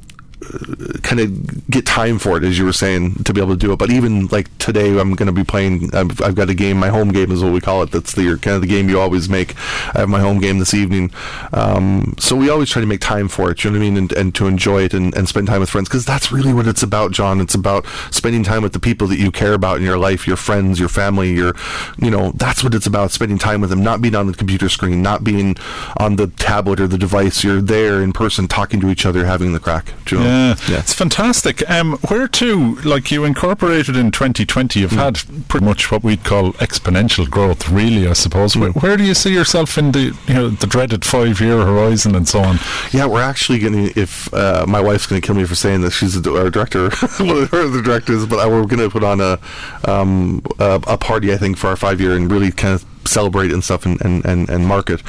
kind 1.02 1.20
of 1.20 1.70
get 1.70 1.86
time 1.86 2.18
for 2.18 2.36
it, 2.36 2.44
as 2.44 2.58
you 2.58 2.64
were 2.64 2.72
saying, 2.72 3.14
to 3.24 3.32
be 3.32 3.40
able 3.40 3.52
to 3.52 3.58
do 3.58 3.72
it. 3.72 3.78
But 3.78 3.90
even 3.90 4.26
like 4.28 4.56
today, 4.58 4.98
I'm 4.98 5.14
going 5.14 5.26
to 5.26 5.32
be 5.32 5.44
playing. 5.44 5.94
I've, 5.94 6.20
I've, 6.20 6.34
got 6.34 6.50
a 6.50 6.54
game. 6.54 6.78
My 6.78 6.88
home 6.88 7.12
game 7.12 7.30
is 7.30 7.42
what 7.42 7.52
we 7.52 7.60
call 7.60 7.82
it. 7.82 7.90
That's 7.90 8.12
the 8.12 8.38
kind 8.38 8.56
of 8.56 8.60
the 8.60 8.66
game 8.66 8.88
you 8.88 9.00
always 9.00 9.28
make. 9.28 9.54
I 9.94 10.00
have 10.00 10.08
my 10.08 10.20
home 10.20 10.40
game 10.40 10.58
this 10.58 10.74
evening, 10.74 11.12
um, 11.52 12.14
so 12.18 12.36
we 12.36 12.50
always 12.50 12.70
try 12.70 12.80
to 12.80 12.86
make 12.86 13.00
time 13.00 13.28
for 13.28 13.50
it. 13.50 13.62
You 13.62 13.70
know 13.70 13.78
what 13.78 13.84
I 13.84 13.90
mean? 13.90 13.96
And, 13.96 14.12
and 14.12 14.34
to 14.34 14.46
enjoy 14.46 14.82
it 14.82 14.94
and, 14.94 15.14
and 15.14 15.28
spend 15.28 15.46
time 15.46 15.60
with 15.60 15.70
friends 15.70 15.88
because 15.88 16.04
that's 16.04 16.32
really 16.32 16.52
what 16.52 16.66
it's 16.66 16.82
about, 16.82 17.12
John. 17.12 17.40
It's 17.40 17.54
about 17.54 17.86
spending 18.10 18.42
time 18.42 18.62
with 18.62 18.72
the 18.72 18.80
people 18.80 19.06
that 19.08 19.18
you 19.18 19.30
care 19.30 19.54
about 19.54 19.78
in 19.78 19.82
your 19.82 19.98
life, 19.98 20.26
your 20.26 20.36
friends, 20.36 20.78
your 20.78 20.88
family, 20.88 21.32
your, 21.32 21.54
you 21.98 22.10
know, 22.10 22.32
that's 22.32 22.64
what 22.64 22.74
it's 22.74 22.86
about. 22.86 23.12
Spending 23.12 23.38
time 23.38 23.60
with 23.60 23.70
them, 23.70 23.82
not 23.82 24.00
being 24.00 24.14
on 24.14 24.26
the 24.26 24.34
computer 24.34 24.68
screen, 24.68 25.02
not 25.02 25.24
being 25.24 25.56
on 25.98 26.16
the 26.16 26.28
tablet 26.28 26.80
or 26.80 26.86
the 26.86 26.98
device. 26.98 27.44
You're 27.44 27.60
there 27.60 28.02
in 28.02 28.12
person, 28.12 28.48
talking 28.48 28.80
to 28.80 28.90
each 28.90 29.06
other, 29.06 29.24
having 29.26 29.52
the 29.52 29.60
crack. 29.60 29.92
You 30.10 30.18
know? 30.18 30.24
yeah. 30.24 30.33
Yeah, 30.68 30.78
it's 30.78 30.94
fantastic. 30.94 31.68
Um, 31.68 31.98
where 32.08 32.28
to, 32.28 32.76
like 32.76 33.10
you 33.10 33.24
incorporated 33.24 33.96
in 33.96 34.10
2020, 34.10 34.80
you've 34.80 34.90
mm. 34.90 34.96
had 34.96 35.48
pretty 35.48 35.66
much 35.66 35.90
what 35.90 36.02
we'd 36.02 36.24
call 36.24 36.52
exponential 36.54 37.28
growth, 37.28 37.68
really, 37.68 38.06
I 38.08 38.12
suppose. 38.12 38.54
Mm. 38.54 38.60
Where, 38.60 38.70
where, 38.72 38.96
do 38.96 39.04
you 39.04 39.14
see 39.14 39.32
yourself 39.32 39.78
in 39.78 39.92
the, 39.92 40.16
you 40.26 40.34
know, 40.34 40.48
the 40.50 40.66
dreaded 40.66 41.04
five 41.04 41.40
year 41.40 41.58
horizon 41.58 42.14
and 42.14 42.28
so 42.28 42.40
on? 42.40 42.58
Yeah, 42.92 43.06
we're 43.06 43.22
actually 43.22 43.58
going 43.58 43.72
to, 43.72 44.00
if 44.00 44.32
uh, 44.34 44.64
my 44.68 44.80
wife's 44.80 45.06
going 45.06 45.20
to 45.20 45.26
kill 45.26 45.36
me 45.36 45.44
for 45.44 45.54
saying 45.54 45.80
this, 45.82 45.94
she's 45.94 46.16
a, 46.16 46.34
our 46.34 46.50
director, 46.50 46.90
one 47.18 47.42
of 47.42 47.72
the 47.72 47.82
directors, 47.84 48.26
but 48.26 48.48
we're 48.48 48.66
going 48.66 48.80
to 48.80 48.90
put 48.90 49.04
on 49.04 49.20
a, 49.20 49.38
um, 49.84 50.42
a, 50.58 50.80
a 50.86 50.98
party, 50.98 51.32
I 51.32 51.36
think, 51.36 51.56
for 51.56 51.68
our 51.68 51.76
five 51.76 52.00
year 52.00 52.14
and 52.14 52.30
really 52.30 52.50
kind 52.50 52.74
of 52.74 52.93
celebrate 53.06 53.52
and 53.52 53.62
stuff 53.62 53.86
and, 53.86 54.00
and, 54.02 54.24
and, 54.24 54.48
and 54.48 54.66
market. 54.66 55.02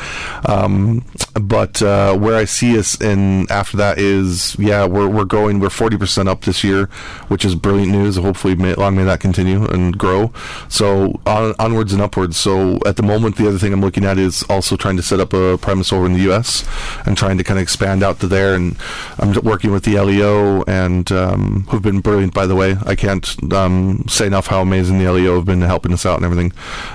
Um, 0.47 1.05
but 1.33 1.81
uh, 1.81 2.17
where 2.17 2.35
I 2.35 2.45
see 2.45 2.77
us 2.77 2.99
in 3.01 3.49
after 3.51 3.77
that 3.77 3.97
is, 3.97 4.55
yeah, 4.57 4.85
we're, 4.85 5.07
we're 5.07 5.25
going, 5.25 5.59
we're 5.59 5.67
40% 5.69 6.27
up 6.27 6.41
this 6.41 6.63
year, 6.63 6.85
which 7.27 7.43
is 7.43 7.55
brilliant 7.55 7.91
news. 7.91 8.15
Hopefully, 8.17 8.55
may, 8.55 8.73
long 8.75 8.95
may 8.95 9.03
that 9.03 9.19
continue 9.19 9.65
and 9.65 9.97
grow. 9.97 10.31
So 10.69 11.19
on, 11.25 11.53
onwards 11.59 11.93
and 11.93 12.01
upwards. 12.01 12.37
So 12.37 12.79
at 12.85 12.95
the 12.95 13.03
moment, 13.03 13.35
the 13.35 13.47
other 13.47 13.57
thing 13.57 13.73
I'm 13.73 13.81
looking 13.81 14.05
at 14.05 14.17
is 14.17 14.43
also 14.43 14.75
trying 14.77 14.97
to 14.97 15.03
set 15.03 15.19
up 15.19 15.33
a 15.33 15.57
premise 15.57 15.91
over 15.91 16.05
in 16.05 16.13
the 16.13 16.21
U.S. 16.21 16.67
and 17.05 17.17
trying 17.17 17.37
to 17.37 17.43
kind 17.43 17.59
of 17.59 17.63
expand 17.63 18.03
out 18.03 18.19
to 18.21 18.27
there. 18.27 18.55
And 18.55 18.77
I'm 19.19 19.33
working 19.43 19.71
with 19.71 19.83
the 19.83 19.99
LEO 19.99 20.63
and 20.63 21.11
um, 21.11 21.65
who've 21.69 21.81
been 21.81 21.99
brilliant, 21.99 22.33
by 22.33 22.45
the 22.45 22.55
way. 22.55 22.77
I 22.85 22.95
can't 22.95 23.53
um, 23.53 24.05
say 24.07 24.27
enough 24.27 24.47
how 24.47 24.61
amazing 24.61 24.99
the 24.99 25.11
LEO 25.11 25.35
have 25.35 25.45
been 25.45 25.61
helping 25.61 25.93
us 25.93 26.05
out 26.05 26.17
and 26.17 26.25
everything. 26.25 26.53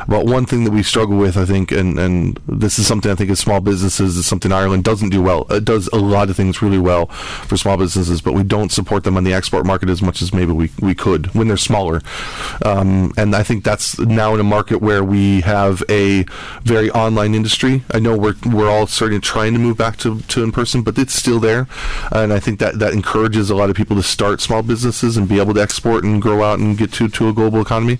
But 0.08 0.26
one 0.26 0.46
thing 0.46 0.64
that 0.64 0.72
we 0.72 0.82
struggle 0.90 1.16
with, 1.16 1.37
I 1.37 1.44
think, 1.44 1.70
and, 1.70 1.98
and 1.98 2.38
this 2.48 2.79
is 2.79 2.87
something 2.87 3.11
I 3.11 3.14
think 3.14 3.31
as 3.31 3.38
small 3.38 3.61
businesses 3.61 4.16
is 4.16 4.26
something 4.26 4.53
Ireland 4.53 4.85
doesn't 4.85 5.11
do 5.11 5.22
well. 5.22 5.46
It 5.50 5.64
does 5.64 5.88
a 5.92 5.96
lot 5.96 6.29
of 6.31 6.37
things 6.37 6.61
really 6.61 6.79
well 6.79 7.07
for 7.07 7.57
small 7.57 7.76
businesses, 7.76 8.20
but 8.20 8.35
we 8.35 8.42
don't 8.42 8.72
support 8.72 9.05
them 9.05 9.16
on 9.16 9.24
the 9.24 9.33
export 9.33 9.64
market 9.64 9.88
as 9.88 10.03
much 10.03 10.20
as 10.20 10.35
maybe 10.35 10.53
we, 10.53 10.70
we 10.81 10.94
could 10.94 11.33
when 11.35 11.48
they're 11.48 11.57
smaller. 11.57 12.03
Um, 12.64 13.12
and 13.16 13.35
I 13.35 13.42
think 13.42 13.64
that's 13.64 13.98
now 13.98 14.35
in 14.35 14.40
a 14.40 14.44
market 14.44 14.83
where 14.83 15.05
we 15.05 15.40
have 15.42 15.83
a 15.88 16.24
very 16.64 16.90
online 16.90 17.35
industry. 17.35 17.83
I 17.92 18.00
know 18.00 18.16
we're 18.16 18.35
we're 18.44 18.68
all 18.68 18.87
starting 18.87 19.20
trying 19.20 19.53
to 19.53 19.59
move 19.59 19.76
back 19.76 19.96
to, 19.98 20.20
to 20.20 20.42
in 20.42 20.53
person, 20.53 20.83
but 20.83 20.98
it's 20.98 21.14
still 21.14 21.38
there. 21.38 21.68
And 22.11 22.33
I 22.33 22.40
think 22.40 22.59
that, 22.59 22.79
that 22.81 22.92
encourages 22.92 23.48
a 23.50 23.55
lot 23.55 23.70
of 23.70 23.76
people 23.76 23.96
to 23.96 24.03
start 24.03 24.40
small 24.40 24.62
businesses 24.62 25.16
and 25.16 25.29
be 25.29 25.38
able 25.38 25.55
to 25.55 25.62
export 25.62 26.05
and 26.05 26.20
grow 26.20 26.42
out 26.42 26.59
and 26.59 26.76
get 26.76 26.92
to, 26.94 27.09
to 27.09 27.29
a 27.29 27.33
global 27.33 27.61
economy. 27.61 27.98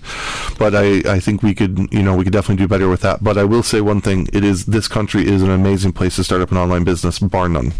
But 0.59 0.75
I, 0.75 1.01
I 1.15 1.19
think 1.19 1.41
we 1.41 1.53
could 1.53 1.91
you 1.91 2.03
know 2.03 2.15
we 2.15 2.23
could 2.23 2.33
definitely 2.33 2.63
do 2.63 2.67
better 2.67 2.80
with 2.89 3.01
that. 3.01 3.23
But 3.23 3.37
I 3.37 3.43
will 3.43 3.63
say 3.63 3.81
one 3.81 4.01
thing: 4.01 4.27
it 4.33 4.43
is 4.43 4.65
this 4.65 4.87
country 4.87 5.27
is 5.27 5.41
an 5.41 5.51
amazing 5.51 5.93
place 5.93 6.15
to 6.15 6.23
start 6.23 6.41
up 6.41 6.51
an 6.51 6.57
online 6.57 6.83
business, 6.83 7.19
bar 7.19 7.49
none. 7.49 7.73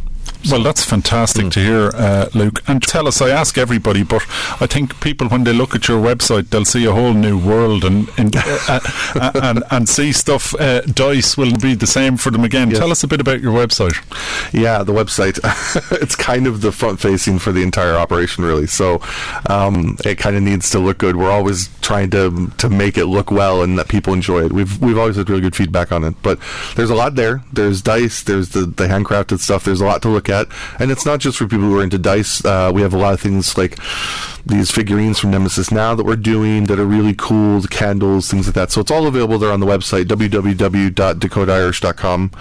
Well, 0.50 0.64
that's 0.64 0.84
fantastic 0.84 1.46
mm. 1.46 1.52
to 1.52 1.60
hear, 1.60 1.92
uh, 1.94 2.30
Luke. 2.34 2.64
And 2.68 2.82
tell 2.82 3.08
us, 3.08 3.22
I 3.22 3.30
ask 3.30 3.58
everybody, 3.58 4.04
but 4.04 4.24
I 4.60 4.66
think 4.66 5.00
people, 5.00 5.28
when 5.30 5.44
they 5.44 5.54
look 5.54 5.76
at 5.76 5.88
your 5.88 6.02
website, 6.02 6.50
they'll 6.50 6.66
see 6.66 6.86
a 6.86 6.92
whole 6.92 7.14
new 7.14 7.38
world 7.38 7.86
and 7.86 8.10
and, 8.18 8.36
uh, 8.38 8.80
uh, 9.16 9.32
and, 9.36 9.64
and, 9.70 9.88
see 9.88 10.12
stuff. 10.12 10.56
Uh, 10.60 10.82
Dice 10.82 11.38
will 11.38 11.56
be 11.58 11.76
the 11.76 11.88
same 11.88 12.18
for 12.18 12.32
them 12.32 12.44
again. 12.44 12.72
Yes. 12.72 12.80
Tell 12.80 12.92
us 12.92 13.04
a 13.04 13.08
bit 13.08 13.22
about 13.22 13.42
your 13.42 13.54
website. 13.54 13.94
Yeah, 14.52 14.84
the 14.84 14.94
website. 14.94 15.40
it's 16.02 16.16
kind 16.16 16.48
of 16.48 16.62
the 16.62 16.72
front 16.72 17.00
facing 17.00 17.38
for 17.40 17.52
the 17.52 17.62
entire 17.62 17.96
operation, 17.96 18.44
really. 18.44 18.68
So 18.68 19.02
um, 19.48 19.98
it 20.04 20.18
kind 20.18 20.36
of 20.36 20.42
needs 20.42 20.70
to 20.72 20.80
look 20.80 20.98
good. 20.98 21.18
We're 21.18 21.32
always 21.32 21.70
trying 21.82 22.10
to 22.12 22.48
to 22.58 22.70
make 22.70 22.98
it 22.98 23.06
look 23.06 23.32
well 23.32 23.62
and 23.62 23.78
that 23.78 23.90
people 23.90 24.14
enjoy 24.14 24.46
it. 24.46 24.52
We've 24.52 24.82
we've 24.82 24.98
always 24.98 25.18
had 25.18 25.30
really 25.30 25.42
good 25.42 25.56
feedback 25.56 25.92
on 25.92 26.04
it. 26.04 26.16
But 26.24 26.40
there's 26.76 26.90
a 26.90 26.96
lot 26.96 27.16
there. 27.16 27.44
There's 27.54 27.82
Dice. 27.82 28.24
There's 28.24 28.50
the 28.50 28.62
the 28.62 28.88
handcrafted 28.88 29.40
stuff. 29.40 29.66
There's 29.66 29.82
a 29.82 29.86
lot 29.86 30.02
to 30.02 30.10
look 30.12 30.30
at, 30.30 30.48
and 30.80 30.92
it's 30.92 31.06
not 31.06 31.20
just 31.20 31.38
for 31.38 31.48
people 31.48 31.66
who 31.66 31.80
are 31.80 31.84
into 31.84 31.98
dice. 31.98 32.44
Uh, 32.44 32.72
we 32.74 32.82
have 32.82 32.94
a 32.94 32.98
lot 32.98 33.14
of 33.14 33.22
things 33.22 33.58
like 33.58 33.78
these 34.46 34.72
figurines 34.72 35.20
from 35.20 35.32
Nemesis 35.32 35.72
Now 35.72 35.96
that 35.96 36.06
we're 36.06 36.16
doing 36.16 36.66
that 36.66 36.80
are 36.80 36.86
really 36.86 37.14
cool, 37.14 37.60
the 37.60 37.68
candles, 37.68 38.30
things 38.30 38.48
like 38.48 38.56
that. 38.56 38.72
So 38.72 38.80
it's 38.82 38.92
all 38.92 39.08
available 39.08 39.38
there 39.38 39.52
on 39.52 39.60
the 39.60 39.66
website 39.66 40.06
www.dakotairish.com, 40.06 42.32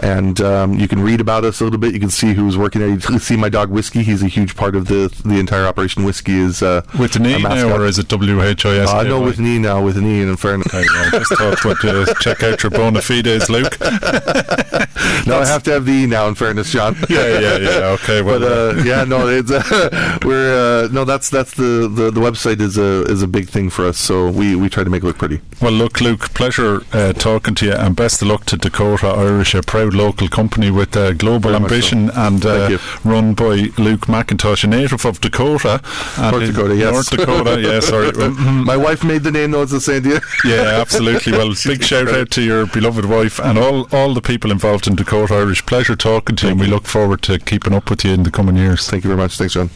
and 0.00 0.40
um, 0.40 0.74
you 0.74 0.88
can 0.88 1.00
read 1.00 1.20
about 1.20 1.44
us 1.44 1.60
a 1.60 1.64
little 1.64 1.78
bit. 1.78 1.94
You 1.94 2.00
can 2.00 2.10
see 2.10 2.34
who's 2.34 2.58
working 2.58 2.80
there. 2.80 2.90
You 2.90 2.98
can 2.98 3.18
see 3.18 3.36
my 3.36 3.48
dog 3.48 3.70
Whiskey. 3.70 4.02
He's 4.02 4.22
a 4.22 4.28
huge 4.28 4.56
part 4.56 4.76
of 4.76 4.88
the 4.88 5.08
the 5.24 5.38
entire 5.38 5.66
operation. 5.66 6.04
Whiskey 6.04 6.38
is 6.38 6.62
uh, 6.62 6.82
with 6.98 7.16
an 7.16 7.24
E 7.26 7.42
now, 7.42 7.76
or 7.76 7.86
is 7.86 7.98
it 7.98 8.08
W 8.08 8.42
H 8.42 8.66
I 8.66 8.76
S? 8.76 8.90
I 8.90 9.04
know 9.04 9.20
with 9.20 9.38
an 9.38 9.46
E 9.46 9.58
now, 9.58 9.82
with 9.82 9.96
an 9.96 10.06
E. 10.06 10.20
in 10.22 10.36
fairness, 10.36 10.74
okay, 10.74 10.86
well, 10.92 11.10
just 11.10 11.34
thought 11.36 11.80
to 11.80 12.14
check 12.20 12.42
out 12.42 12.62
your 12.62 12.70
bona 12.70 13.00
fides, 13.00 13.48
Luke. 13.48 13.78
no, 15.26 15.40
I 15.40 15.46
have 15.46 15.62
to 15.64 15.72
have 15.72 15.86
the 15.86 15.92
E 15.92 16.06
now. 16.06 16.28
In 16.28 16.34
fairness, 16.34 16.70
John. 16.70 16.96
yeah, 17.18 17.38
yeah, 17.38 17.56
yeah. 17.58 17.96
Okay, 17.98 18.22
well, 18.22 18.40
but 18.40 18.78
uh, 18.78 18.82
yeah, 18.82 19.04
no, 19.04 19.28
it's 19.28 19.50
uh, 19.50 20.18
we're 20.24 20.84
uh, 20.84 20.88
no, 20.88 21.04
that's 21.04 21.30
that's 21.30 21.54
the, 21.54 21.88
the 21.88 22.10
the 22.10 22.20
website 22.20 22.60
is 22.60 22.76
a 22.76 23.02
is 23.04 23.22
a 23.22 23.26
big 23.26 23.48
thing 23.48 23.70
for 23.70 23.86
us. 23.86 23.98
So 23.98 24.30
we 24.30 24.54
we 24.54 24.68
try 24.68 24.84
to 24.84 24.90
make 24.90 25.02
it 25.02 25.06
look 25.06 25.18
pretty. 25.18 25.40
Well, 25.62 25.72
look, 25.72 26.00
Luke, 26.00 26.34
pleasure 26.34 26.82
uh, 26.92 27.12
talking 27.14 27.54
to 27.56 27.66
you, 27.66 27.72
and 27.72 27.96
best 27.96 28.22
of 28.22 28.28
luck 28.28 28.44
to 28.46 28.56
Dakota 28.56 29.06
Irish, 29.08 29.54
a 29.54 29.62
proud 29.62 29.94
local 29.94 30.28
company 30.28 30.70
with 30.70 30.96
uh, 30.96 31.12
global 31.14 31.50
Very 31.50 31.62
ambition 31.62 32.08
so. 32.08 32.14
and 32.20 32.46
uh, 32.46 32.78
run 33.04 33.34
by 33.34 33.70
Luke 33.78 34.06
McIntosh, 34.06 34.64
a 34.64 34.66
native 34.66 35.04
of 35.04 35.20
Dakota, 35.20 35.80
North 36.18 36.46
Dakota, 36.46 36.76
yes, 36.76 36.92
North 36.92 37.10
Dakota, 37.10 37.60
yeah. 37.60 37.80
Sorry, 37.88 38.12
my 38.30 38.76
wife 38.76 39.02
made 39.02 39.22
the 39.22 39.32
name. 39.32 39.52
Knows 39.52 39.70
the 39.70 39.80
same 39.80 40.02
to 40.02 40.08
you. 40.10 40.20
yeah, 40.44 40.78
absolutely. 40.80 41.32
Well, 41.32 41.54
big 41.64 41.82
shout 41.82 42.08
out 42.08 42.30
to 42.32 42.42
your 42.42 42.66
beloved 42.66 43.06
wife 43.06 43.38
and 43.40 43.58
all 43.58 43.88
all 43.94 44.12
the 44.12 44.20
people 44.20 44.50
involved 44.50 44.86
in 44.86 44.94
Dakota 44.94 45.34
Irish. 45.34 45.64
Pleasure 45.64 45.96
talking 45.96 46.36
to 46.36 46.46
you, 46.46 46.52
and 46.52 46.60
we 46.60 46.66
look 46.66 46.84
forward 46.84 46.97
to 47.16 47.38
keeping 47.38 47.74
up 47.74 47.90
with 47.90 48.04
you 48.04 48.12
in 48.12 48.22
the 48.24 48.30
coming 48.30 48.56
years. 48.56 48.88
Thank 48.88 49.04
you 49.04 49.08
very 49.08 49.20
much. 49.20 49.36
Thanks, 49.38 49.54
John. 49.54 49.70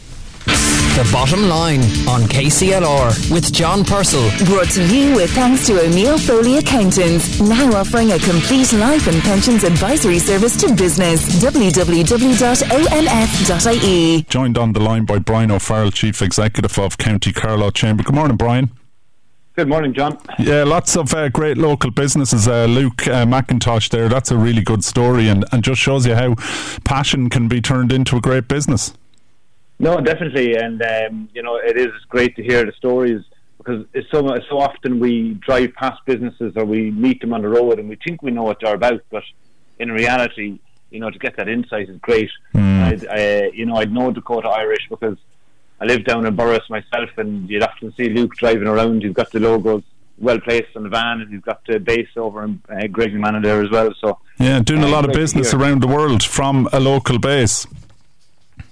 The 0.45 1.09
Bottom 1.11 1.49
Line 1.49 1.79
on 2.07 2.21
KCLR 2.29 3.31
with 3.31 3.51
John 3.51 3.83
Purcell. 3.83 4.29
Brought 4.45 4.69
to 4.71 4.85
you 4.93 5.15
with 5.15 5.31
thanks 5.33 5.65
to 5.65 5.81
O'Neill 5.81 6.19
Foley 6.19 6.57
Accountants, 6.59 7.39
now 7.39 7.73
offering 7.73 8.11
a 8.11 8.19
complete 8.19 8.71
life 8.73 9.07
and 9.07 9.19
pensions 9.23 9.63
advisory 9.63 10.19
service 10.19 10.55
to 10.57 10.71
business. 10.75 11.25
www.onf.ie. 11.43 12.51
Joined 14.29 14.57
on 14.59 14.73
the 14.73 14.79
line 14.79 15.05
by 15.05 15.17
Brian 15.17 15.49
O'Farrell, 15.49 15.89
Chief 15.89 16.21
Executive 16.21 16.77
of 16.77 16.99
County 16.99 17.33
Carlow 17.33 17.71
Chamber. 17.71 18.03
Good 18.03 18.13
morning, 18.13 18.37
Brian. 18.37 18.69
Good 19.55 19.67
morning, 19.67 19.93
John. 19.93 20.17
Yeah, 20.39 20.63
lots 20.63 20.97
of 20.97 21.13
uh, 21.13 21.29
great 21.29 21.59
local 21.59 21.91
businesses. 21.91 22.47
Uh, 22.47 22.65
Luke 22.65 23.05
uh, 23.07 23.23
McIntosh 23.23 23.89
there, 23.89 24.09
that's 24.09 24.31
a 24.31 24.37
really 24.37 24.63
good 24.63 24.83
story 24.83 25.27
and, 25.27 25.45
and 25.51 25.63
just 25.63 25.79
shows 25.79 26.07
you 26.07 26.15
how 26.15 26.33
passion 26.85 27.29
can 27.29 27.47
be 27.47 27.61
turned 27.61 27.93
into 27.93 28.17
a 28.17 28.21
great 28.21 28.47
business. 28.47 28.95
No, 29.77 30.01
definitely, 30.01 30.55
and 30.55 30.81
um, 30.81 31.29
you 31.35 31.43
know 31.43 31.57
it 31.57 31.77
is 31.77 31.91
great 32.09 32.35
to 32.37 32.43
hear 32.43 32.65
the 32.65 32.71
stories 32.71 33.23
because 33.59 33.85
it's 33.93 34.09
so 34.09 34.27
so 34.49 34.59
often 34.59 34.99
we 34.99 35.35
drive 35.35 35.73
past 35.75 36.01
businesses 36.07 36.53
or 36.55 36.65
we 36.65 36.89
meet 36.89 37.21
them 37.21 37.31
on 37.31 37.43
the 37.43 37.49
road 37.49 37.77
and 37.77 37.87
we 37.87 37.95
think 37.97 38.23
we 38.23 38.31
know 38.31 38.43
what 38.43 38.57
they're 38.59 38.73
about, 38.73 39.03
but 39.11 39.23
in 39.77 39.91
reality, 39.91 40.57
you 40.89 40.99
know, 40.99 41.11
to 41.11 41.19
get 41.19 41.37
that 41.37 41.47
insight 41.47 41.89
is 41.89 41.97
great. 41.99 42.31
Mm. 42.55 43.07
I, 43.07 43.51
you 43.53 43.67
know, 43.67 43.75
I'd 43.75 43.91
know 43.91 44.09
Dakota 44.09 44.47
Irish 44.47 44.87
because 44.89 45.17
I 45.81 45.85
live 45.85 46.05
down 46.05 46.25
in 46.25 46.35
Borris 46.35 46.69
myself, 46.69 47.09
and 47.17 47.49
you'd 47.49 47.63
often 47.63 47.93
see 47.95 48.09
Luke 48.09 48.35
driving 48.35 48.67
around. 48.67 49.03
You've 49.03 49.13
got 49.13 49.31
the 49.31 49.39
logos 49.39 49.83
well 50.17 50.39
placed 50.39 50.75
on 50.75 50.83
the 50.83 50.89
van, 50.89 51.21
and 51.21 51.31
you've 51.31 51.43
got 51.43 51.65
the 51.65 51.79
base 51.79 52.09
over 52.15 52.43
in 52.43 52.61
uh, 52.69 52.87
Greg 52.87 53.13
Manor 53.13 53.41
there 53.41 53.61
as 53.61 53.69
well. 53.69 53.93
So 53.99 54.19
yeah, 54.39 54.59
doing 54.59 54.83
a 54.83 54.87
lot 54.87 55.05
of 55.05 55.11
business 55.11 55.53
around 55.53 55.81
the 55.81 55.87
world 55.87 56.23
from 56.23 56.69
a 56.71 56.79
local 56.79 57.19
base. 57.19 57.67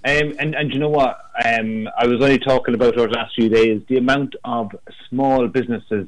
Um, 0.04 0.34
and, 0.40 0.56
and 0.56 0.74
you 0.74 0.80
know 0.80 0.90
what? 0.90 1.20
Um, 1.46 1.88
I 1.98 2.08
was 2.08 2.22
only 2.22 2.40
talking 2.40 2.74
about 2.74 2.98
over 2.98 3.08
the 3.08 3.14
last 3.14 3.36
few 3.36 3.50
days 3.50 3.84
the 3.88 3.98
amount 3.98 4.36
of 4.44 4.72
small 5.10 5.48
businesses 5.48 6.08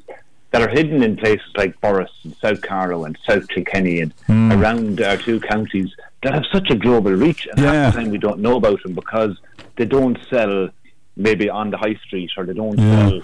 that 0.49 0.61
are 0.61 0.69
hidden 0.69 1.03
in 1.03 1.17
places 1.17 1.45
like 1.55 1.79
Borris 1.81 2.09
and 2.23 2.35
South 2.37 2.61
Carlow 2.61 3.05
and 3.05 3.17
South 3.27 3.47
Kilkenny 3.49 4.01
and 4.01 4.15
mm. 4.27 4.59
around 4.59 5.01
our 5.01 5.17
two 5.17 5.39
counties 5.39 5.91
that 6.21 6.33
have 6.33 6.45
such 6.51 6.69
a 6.69 6.75
global 6.75 7.11
reach. 7.11 7.47
And 7.47 7.59
yeah. 7.59 7.73
half 7.73 7.93
the 7.93 8.01
time 8.01 8.11
we 8.11 8.17
don't 8.17 8.39
know 8.39 8.57
about 8.57 8.81
them 8.83 8.93
because 8.93 9.37
they 9.75 9.85
don't 9.85 10.17
sell 10.29 10.69
maybe 11.15 11.49
on 11.49 11.69
the 11.69 11.77
high 11.77 11.95
street 12.05 12.31
or 12.37 12.45
they 12.45 12.53
don't 12.53 12.77
sell 12.77 13.21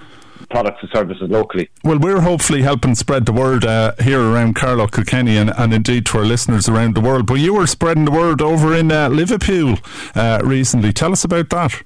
products 0.49 0.79
and 0.81 0.89
services 0.93 1.29
locally. 1.29 1.69
Well, 1.83 1.99
we're 1.99 2.21
hopefully 2.21 2.61
helping 2.61 2.95
spread 2.95 3.25
the 3.25 3.33
word 3.33 3.65
uh, 3.65 3.93
here 4.01 4.21
around 4.21 4.55
Carlow, 4.55 4.87
Kilkenny, 4.87 5.37
and, 5.37 5.51
and 5.57 5.73
indeed 5.73 6.05
to 6.07 6.19
our 6.19 6.25
listeners 6.25 6.69
around 6.69 6.95
the 6.95 7.01
world. 7.01 7.25
But 7.25 7.35
you 7.35 7.53
were 7.53 7.67
spreading 7.67 8.05
the 8.05 8.11
word 8.11 8.41
over 8.41 8.75
in 8.75 8.91
uh, 8.91 9.09
Liverpool 9.09 9.77
uh, 10.15 10.41
recently. 10.43 10.93
Tell 10.93 11.11
us 11.11 11.23
about 11.23 11.49
that. 11.49 11.81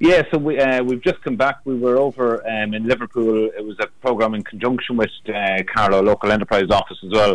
Yeah, 0.00 0.22
so 0.30 0.38
we 0.38 0.60
uh, 0.60 0.82
we've 0.84 1.02
just 1.02 1.20
come 1.22 1.36
back. 1.36 1.56
We 1.64 1.76
were 1.76 1.96
over 1.96 2.46
um, 2.48 2.72
in 2.72 2.86
Liverpool. 2.86 3.46
It 3.46 3.64
was 3.64 3.76
a 3.80 3.88
program 4.00 4.34
in 4.34 4.44
conjunction 4.44 4.96
with 4.96 5.10
uh, 5.28 5.64
Carlow 5.74 6.02
Local 6.02 6.30
Enterprise 6.30 6.70
Office 6.70 6.98
as 7.04 7.10
well, 7.10 7.32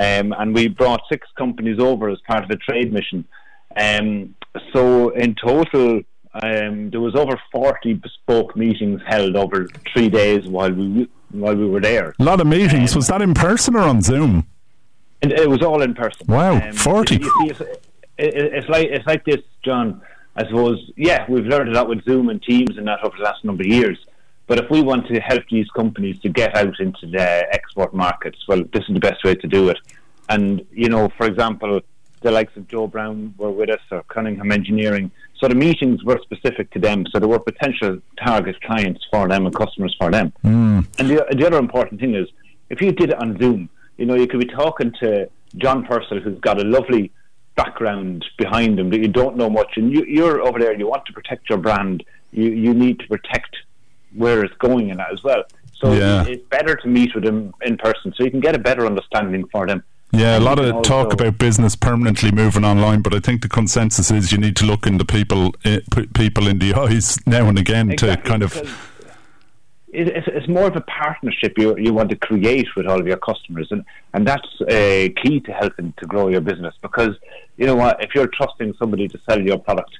um, 0.00 0.34
and 0.36 0.52
we 0.52 0.66
brought 0.66 1.00
six 1.08 1.28
companies 1.38 1.78
over 1.78 2.08
as 2.08 2.18
part 2.26 2.42
of 2.42 2.50
a 2.50 2.56
trade 2.56 2.92
mission. 2.92 3.24
Um, 3.76 4.34
so 4.72 5.10
in 5.10 5.36
total, 5.36 6.02
um, 6.34 6.90
there 6.90 7.00
was 7.00 7.14
over 7.14 7.40
forty 7.50 7.94
bespoke 7.94 8.56
meetings 8.56 9.00
held 9.06 9.36
over 9.36 9.68
three 9.92 10.08
days 10.08 10.46
while 10.46 10.72
we 10.72 11.08
while 11.30 11.54
we 11.54 11.66
were 11.66 11.80
there. 11.80 12.14
A 12.18 12.24
lot 12.24 12.40
of 12.40 12.46
meetings. 12.46 12.92
Um, 12.92 12.98
was 12.98 13.06
that 13.08 13.22
in 13.22 13.34
person 13.34 13.76
or 13.76 13.80
on 13.80 14.00
Zoom? 14.00 14.46
And 15.20 15.32
it 15.32 15.48
was 15.48 15.62
all 15.62 15.82
in 15.82 15.94
person. 15.94 16.26
Wow, 16.26 16.72
40. 16.72 17.14
You 17.14 17.22
see, 17.22 17.46
it's, 17.50 17.60
it, 17.60 17.78
it's 18.18 18.68
like 18.68 18.88
it's 18.88 19.06
like 19.06 19.24
this, 19.24 19.40
John. 19.64 20.02
I 20.34 20.46
suppose, 20.46 20.90
yeah, 20.96 21.26
we've 21.28 21.44
learned 21.44 21.68
a 21.68 21.72
lot 21.72 21.88
with 21.88 22.04
Zoom 22.04 22.30
and 22.30 22.42
Teams 22.42 22.78
and 22.78 22.88
that 22.88 23.04
over 23.04 23.16
the 23.16 23.22
last 23.22 23.44
number 23.44 23.62
of 23.62 23.68
years. 23.68 23.98
But 24.46 24.58
if 24.58 24.70
we 24.70 24.82
want 24.82 25.06
to 25.08 25.20
help 25.20 25.44
these 25.50 25.68
companies 25.70 26.18
to 26.20 26.28
get 26.30 26.56
out 26.56 26.80
into 26.80 27.06
the 27.06 27.46
export 27.52 27.94
markets, 27.94 28.38
well, 28.48 28.62
this 28.72 28.82
is 28.88 28.94
the 28.94 29.00
best 29.00 29.22
way 29.24 29.34
to 29.34 29.46
do 29.46 29.68
it. 29.68 29.78
And, 30.28 30.66
you 30.72 30.88
know, 30.88 31.10
for 31.16 31.26
example, 31.26 31.80
the 32.22 32.30
likes 32.30 32.56
of 32.56 32.68
Joe 32.68 32.86
Brown 32.86 33.34
were 33.36 33.50
with 33.50 33.70
us 33.70 33.80
or 33.90 34.02
Cunningham 34.04 34.50
Engineering. 34.52 35.10
So 35.38 35.48
the 35.48 35.54
meetings 35.54 36.04
were 36.04 36.20
specific 36.22 36.70
to 36.72 36.78
them. 36.78 37.04
So 37.10 37.18
there 37.18 37.28
were 37.28 37.38
potential 37.38 37.98
target 38.22 38.60
clients 38.62 39.04
for 39.10 39.28
them 39.28 39.46
and 39.46 39.54
customers 39.54 39.94
for 39.98 40.10
them. 40.10 40.32
Mm. 40.44 40.86
And 40.98 41.10
the, 41.10 41.26
the 41.36 41.46
other 41.46 41.58
important 41.58 42.00
thing 42.00 42.14
is, 42.14 42.28
if 42.70 42.80
you 42.80 42.92
did 42.92 43.10
it 43.10 43.16
on 43.16 43.38
Zoom, 43.38 43.68
you 43.98 44.06
know, 44.06 44.14
you 44.14 44.26
could 44.26 44.40
be 44.40 44.46
talking 44.46 44.92
to 45.00 45.28
John 45.56 45.84
Purcell, 45.84 46.20
who's 46.20 46.38
got 46.40 46.60
a 46.60 46.64
lovely 46.64 47.10
background 47.54 48.24
behind 48.38 48.78
him 48.80 48.88
that 48.90 49.00
you 49.00 49.08
don't 49.08 49.36
know 49.36 49.50
much, 49.50 49.76
and 49.76 49.92
you, 49.92 50.04
you're 50.06 50.40
over 50.40 50.58
there 50.58 50.70
and 50.70 50.80
you 50.80 50.88
want 50.88 51.04
to 51.06 51.12
protect 51.12 51.48
your 51.50 51.58
brand. 51.58 52.02
You 52.30 52.48
you 52.50 52.72
need 52.72 52.98
to 53.00 53.06
protect 53.08 53.54
where 54.14 54.42
it's 54.44 54.56
going 54.56 54.88
in 54.88 54.96
that 54.98 55.12
as 55.12 55.22
well. 55.22 55.42
So 55.74 55.92
Yeah. 55.92 56.24
it's 56.26 56.46
better 56.48 56.76
to 56.76 56.88
meet 56.88 57.14
with 57.14 57.24
them 57.24 57.52
in 57.62 57.76
person, 57.76 58.14
so 58.16 58.24
you 58.24 58.30
can 58.30 58.40
get 58.40 58.54
a 58.54 58.58
better 58.58 58.86
understanding 58.86 59.46
for 59.48 59.66
them. 59.66 59.82
Yeah, 60.12 60.38
a 60.38 60.40
lot 60.40 60.58
of 60.58 60.70
can 60.70 60.82
talk 60.82 61.14
about 61.14 61.38
business 61.38 61.74
permanently 61.74 62.30
moving 62.30 62.64
online, 62.64 63.00
but 63.00 63.14
I 63.14 63.20
think 63.20 63.40
the 63.40 63.48
consensus 63.48 64.10
is 64.10 64.30
you 64.30 64.36
need 64.36 64.56
to 64.56 64.66
look 64.66 64.86
in 64.86 64.98
the 64.98 65.06
people 65.06 65.54
uh, 65.64 65.78
people 66.14 66.48
in 66.48 66.58
the 66.58 66.74
eyes 66.76 67.18
now 67.26 67.48
and 67.48 67.58
again 67.58 67.96
to 67.96 68.16
kind 68.18 68.42
of 68.42 68.54
It's, 69.94 70.26
it's 70.26 70.48
more 70.48 70.66
of 70.66 70.76
a 70.76 70.82
partnership 70.82 71.54
you 71.56 71.78
you 71.78 71.94
want 71.94 72.10
to 72.10 72.16
create 72.16 72.68
with 72.76 72.86
all 72.86 73.00
of 73.00 73.06
your 73.06 73.16
customers, 73.16 73.68
and 73.70 73.84
and 74.12 74.28
that's 74.28 74.60
uh, 74.60 75.08
key 75.22 75.40
to 75.46 75.52
helping 75.52 75.94
to 75.96 76.06
grow 76.06 76.28
your 76.28 76.42
business. 76.42 76.74
Because 76.82 77.16
you 77.56 77.66
know 77.66 77.76
what, 77.76 78.02
if 78.04 78.14
you're 78.14 78.28
trusting 78.28 78.74
somebody 78.78 79.08
to 79.08 79.18
sell 79.26 79.40
your 79.40 79.58
product, 79.58 79.98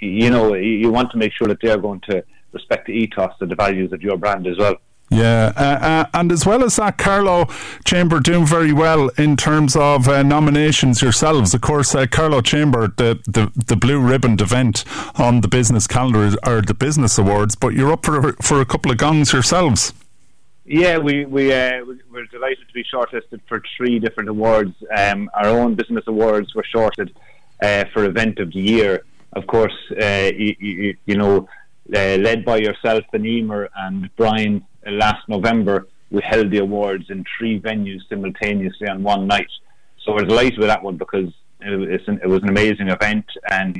you 0.00 0.30
know 0.30 0.54
you 0.54 0.90
want 0.90 1.10
to 1.10 1.18
make 1.18 1.34
sure 1.34 1.48
that 1.48 1.58
they're 1.60 1.78
going 1.78 2.00
to 2.08 2.24
respect 2.52 2.86
the 2.86 2.92
ethos 2.92 3.34
and 3.40 3.50
the 3.50 3.54
values 3.54 3.92
of 3.92 4.00
your 4.00 4.16
brand 4.16 4.46
as 4.46 4.56
well. 4.56 4.76
Yeah, 5.12 5.52
uh, 5.56 5.60
uh, 5.60 6.04
and 6.14 6.30
as 6.30 6.46
well 6.46 6.62
as 6.62 6.76
that, 6.76 6.96
Carlow 6.96 7.46
Chamber 7.84 8.20
doing 8.20 8.46
very 8.46 8.72
well 8.72 9.08
in 9.18 9.36
terms 9.36 9.74
of 9.74 10.06
uh, 10.06 10.22
nominations 10.22 11.02
yourselves. 11.02 11.52
Of 11.52 11.62
course, 11.62 11.96
uh, 11.96 12.06
Carlow 12.06 12.40
Chamber, 12.42 12.92
the, 12.96 13.18
the 13.26 13.50
the 13.66 13.74
blue 13.74 13.98
ribboned 13.98 14.40
event 14.40 14.84
on 15.16 15.40
the 15.40 15.48
business 15.48 15.88
calendar 15.88 16.36
are 16.44 16.62
the 16.62 16.74
business 16.74 17.18
awards, 17.18 17.56
but 17.56 17.74
you're 17.74 17.92
up 17.92 18.04
for 18.04 18.34
for 18.34 18.60
a 18.60 18.64
couple 18.64 18.92
of 18.92 18.98
gongs 18.98 19.32
yourselves. 19.32 19.92
Yeah, 20.64 20.98
we 20.98 21.24
we 21.24 21.52
uh, 21.52 21.84
we- 21.84 21.98
we're 22.12 22.26
delighted 22.26 22.68
to 22.68 22.74
be 22.74 22.84
shortlisted 22.84 23.40
for 23.48 23.60
three 23.76 23.98
different 23.98 24.28
awards. 24.28 24.74
Um, 24.96 25.28
our 25.34 25.48
own 25.48 25.74
business 25.74 26.04
awards 26.06 26.54
were 26.54 26.64
shorted 26.64 27.12
uh, 27.60 27.84
for 27.92 28.04
event 28.04 28.38
of 28.38 28.52
the 28.52 28.60
year. 28.60 29.02
Of 29.32 29.46
course, 29.48 29.74
uh, 30.00 30.30
you, 30.36 30.54
you, 30.60 30.96
you 31.06 31.16
know, 31.16 31.48
uh, 31.94 32.16
led 32.16 32.44
by 32.44 32.58
yourself 32.58 33.04
and 33.12 33.26
Emer 33.26 33.70
and 33.76 34.08
Brian 34.16 34.64
last 34.86 35.28
November, 35.28 35.88
we 36.10 36.20
held 36.24 36.50
the 36.50 36.58
awards 36.58 37.04
in 37.08 37.24
three 37.38 37.60
venues 37.60 38.00
simultaneously 38.08 38.88
on 38.88 39.02
one 39.02 39.26
night. 39.26 39.50
So 40.04 40.12
we're 40.12 40.24
delighted 40.24 40.58
with 40.58 40.68
that 40.68 40.82
one 40.82 40.96
because 40.96 41.32
it 41.60 41.76
was 41.76 42.00
an, 42.06 42.20
it 42.22 42.26
was 42.26 42.42
an 42.42 42.48
amazing 42.48 42.88
event 42.88 43.26
and 43.50 43.76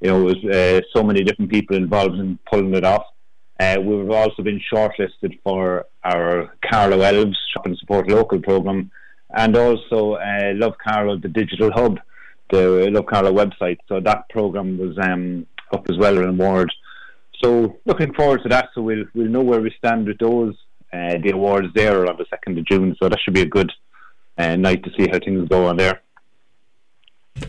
you 0.00 0.08
know 0.08 0.28
it 0.28 0.34
was 0.34 0.44
uh, 0.44 0.80
so 0.92 1.02
many 1.04 1.22
different 1.22 1.50
people 1.50 1.76
involved 1.76 2.16
in 2.16 2.38
pulling 2.50 2.74
it 2.74 2.84
off. 2.84 3.06
Uh, 3.60 3.76
we've 3.80 4.10
also 4.10 4.42
been 4.42 4.60
shortlisted 4.72 5.38
for 5.44 5.86
our 6.02 6.52
Carlow 6.68 7.00
Elves 7.00 7.38
Shop 7.52 7.64
and 7.66 7.78
Support 7.78 8.08
Local 8.08 8.40
program, 8.40 8.90
and 9.36 9.56
also 9.56 10.14
uh, 10.14 10.52
Love 10.54 10.74
Carlow, 10.82 11.16
the 11.16 11.28
digital 11.28 11.70
hub, 11.70 12.00
the 12.50 12.88
Love 12.90 13.06
Carlow 13.06 13.32
website. 13.32 13.78
So 13.88 14.00
that 14.00 14.28
program 14.30 14.78
was 14.78 14.98
um, 14.98 15.46
up 15.72 15.88
as 15.88 15.96
well, 15.96 16.18
an 16.18 16.30
award. 16.30 16.72
So 17.42 17.78
looking 17.84 18.14
forward 18.14 18.42
to 18.42 18.48
that. 18.50 18.68
So 18.74 18.82
we'll 18.82 19.04
we'll 19.14 19.28
know 19.28 19.42
where 19.42 19.60
we 19.60 19.74
stand 19.78 20.06
with 20.06 20.18
those. 20.18 20.54
Uh, 20.92 21.18
the 21.22 21.30
awards 21.30 21.68
there 21.74 22.02
are 22.02 22.10
on 22.10 22.16
the 22.18 22.26
second 22.28 22.58
of 22.58 22.66
June, 22.66 22.94
so 23.02 23.08
that 23.08 23.18
should 23.20 23.34
be 23.34 23.40
a 23.40 23.46
good 23.46 23.72
uh, 24.36 24.56
night 24.56 24.82
to 24.84 24.90
see 24.96 25.08
how 25.10 25.18
things 25.18 25.48
go 25.48 25.66
on 25.66 25.78
there. 25.78 26.02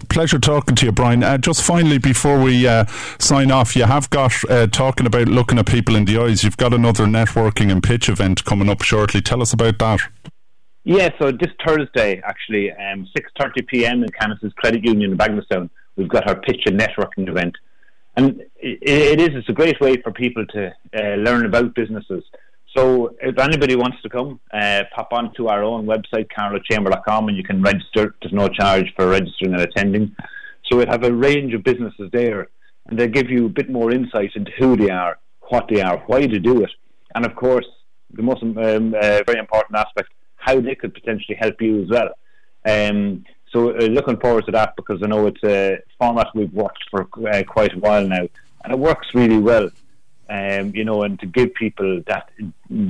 Pleasure 0.10 0.40
talking 0.40 0.76
to 0.76 0.86
you, 0.86 0.92
Brian. 0.94 1.24
Uh, 1.24 1.38
just 1.38 1.62
finally, 1.62 1.98
before 1.98 2.42
we 2.42 2.66
uh, 2.66 2.86
sign 3.20 3.52
off, 3.52 3.76
you 3.76 3.84
have 3.84 4.10
got 4.10 4.32
uh, 4.50 4.66
talking 4.68 5.06
about 5.06 5.28
looking 5.28 5.60
at 5.60 5.66
people 5.66 5.96
in 5.96 6.06
the 6.06 6.18
eyes. 6.18 6.44
You've 6.44 6.56
got 6.56 6.74
another 6.74 7.06
networking 7.06 7.70
and 7.70 7.84
pitch 7.84 8.08
event 8.08 8.46
coming 8.46 8.70
up 8.70 8.82
shortly. 8.82 9.22
Tell 9.22 9.42
us 9.42 9.52
about 9.52 9.80
that. 9.80 10.00
Yeah, 10.86 11.10
so 11.20 11.32
this 11.32 11.52
Thursday, 11.66 12.22
actually, 12.26 12.72
um, 12.72 13.08
6.30 13.18 13.68
p.m. 13.68 14.04
in 14.04 14.10
Canice's 14.10 14.54
Credit 14.54 14.84
Union 14.84 15.12
in 15.12 15.18
Bagenalstown, 15.18 15.70
we've 15.96 16.10
got 16.10 16.28
our 16.28 16.40
pitch 16.40 16.62
and 16.66 16.80
networking 16.80 17.28
event. 17.28 17.56
And 18.16 18.42
it, 18.56 18.80
it 18.82 19.22
is, 19.22 19.30
it's 19.34 19.50
a 19.50 19.54
great 19.54 19.80
way 19.82 19.98
for 20.02 20.12
people 20.12 20.46
to 20.48 20.68
uh, 20.96 21.16
learn 21.16 21.46
about 21.46 21.76
businesses. 21.76 22.24
So 22.76 23.16
if 23.22 23.38
anybody 23.38 23.76
wants 23.76 24.02
to 24.02 24.10
come, 24.10 24.40
uh, 24.52 24.84
pop 24.96 25.14
on 25.14 25.34
to 25.36 25.48
our 25.48 25.64
own 25.64 25.86
website, 25.86 26.28
carlowchamber.com, 26.36 27.28
and 27.28 27.38
you 27.38 27.44
can 27.44 27.62
register. 27.62 28.16
There's 28.22 28.34
no 28.34 28.48
charge 28.48 28.94
for 28.96 29.08
registering 29.08 29.54
and 29.54 29.62
attending. 29.62 30.16
So 30.66 30.78
we'll 30.78 30.88
have 30.88 31.04
a 31.04 31.14
range 31.14 31.54
of 31.54 31.64
businesses 31.64 32.10
there, 32.12 32.48
and 32.88 32.98
they'll 32.98 33.08
give 33.08 33.30
you 33.30 33.46
a 33.46 33.50
bit 33.50 33.70
more 33.70 33.92
insight 33.92 34.32
into 34.36 34.52
who 34.58 34.76
they 34.76 34.90
are, 34.90 35.20
what 35.50 35.68
they 35.70 35.82
are, 35.82 35.98
why 36.08 36.22
they 36.22 36.40
do 36.40 36.64
it, 36.64 36.72
and 37.16 37.26
of 37.26 37.36
course, 37.36 37.66
the 38.12 38.24
most 38.24 38.44
um, 38.44 38.56
uh, 38.58 39.22
very 39.26 39.40
important 39.40 39.78
aspect, 39.78 40.10
how 40.36 40.60
they 40.60 40.76
could 40.76 40.94
potentially 40.94 41.38
help 41.40 41.62
you 41.62 41.84
as 41.84 41.90
well. 41.90 42.10
Um, 42.66 43.26
so 43.54 43.70
uh, 43.70 43.84
looking 43.84 44.18
forward 44.18 44.46
to 44.46 44.52
that 44.52 44.76
because 44.76 45.02
I 45.04 45.08
know 45.08 45.28
it's 45.28 45.44
a 45.44 45.80
format 46.00 46.28
we've 46.36 46.54
worked 46.54 46.84
for 46.90 47.08
uh, 47.28 47.44
quite 47.44 47.74
a 47.74 47.80
while 47.80 48.06
now, 48.06 48.28
and 48.64 48.74
it 48.74 48.80
works 48.80 49.08
really 49.14 49.38
well. 49.38 49.70
Um, 50.30 50.74
you 50.74 50.84
know, 50.84 51.04
and 51.04 51.20
to 51.20 51.28
give 51.28 51.54
people 51.54 52.02
that 52.08 52.30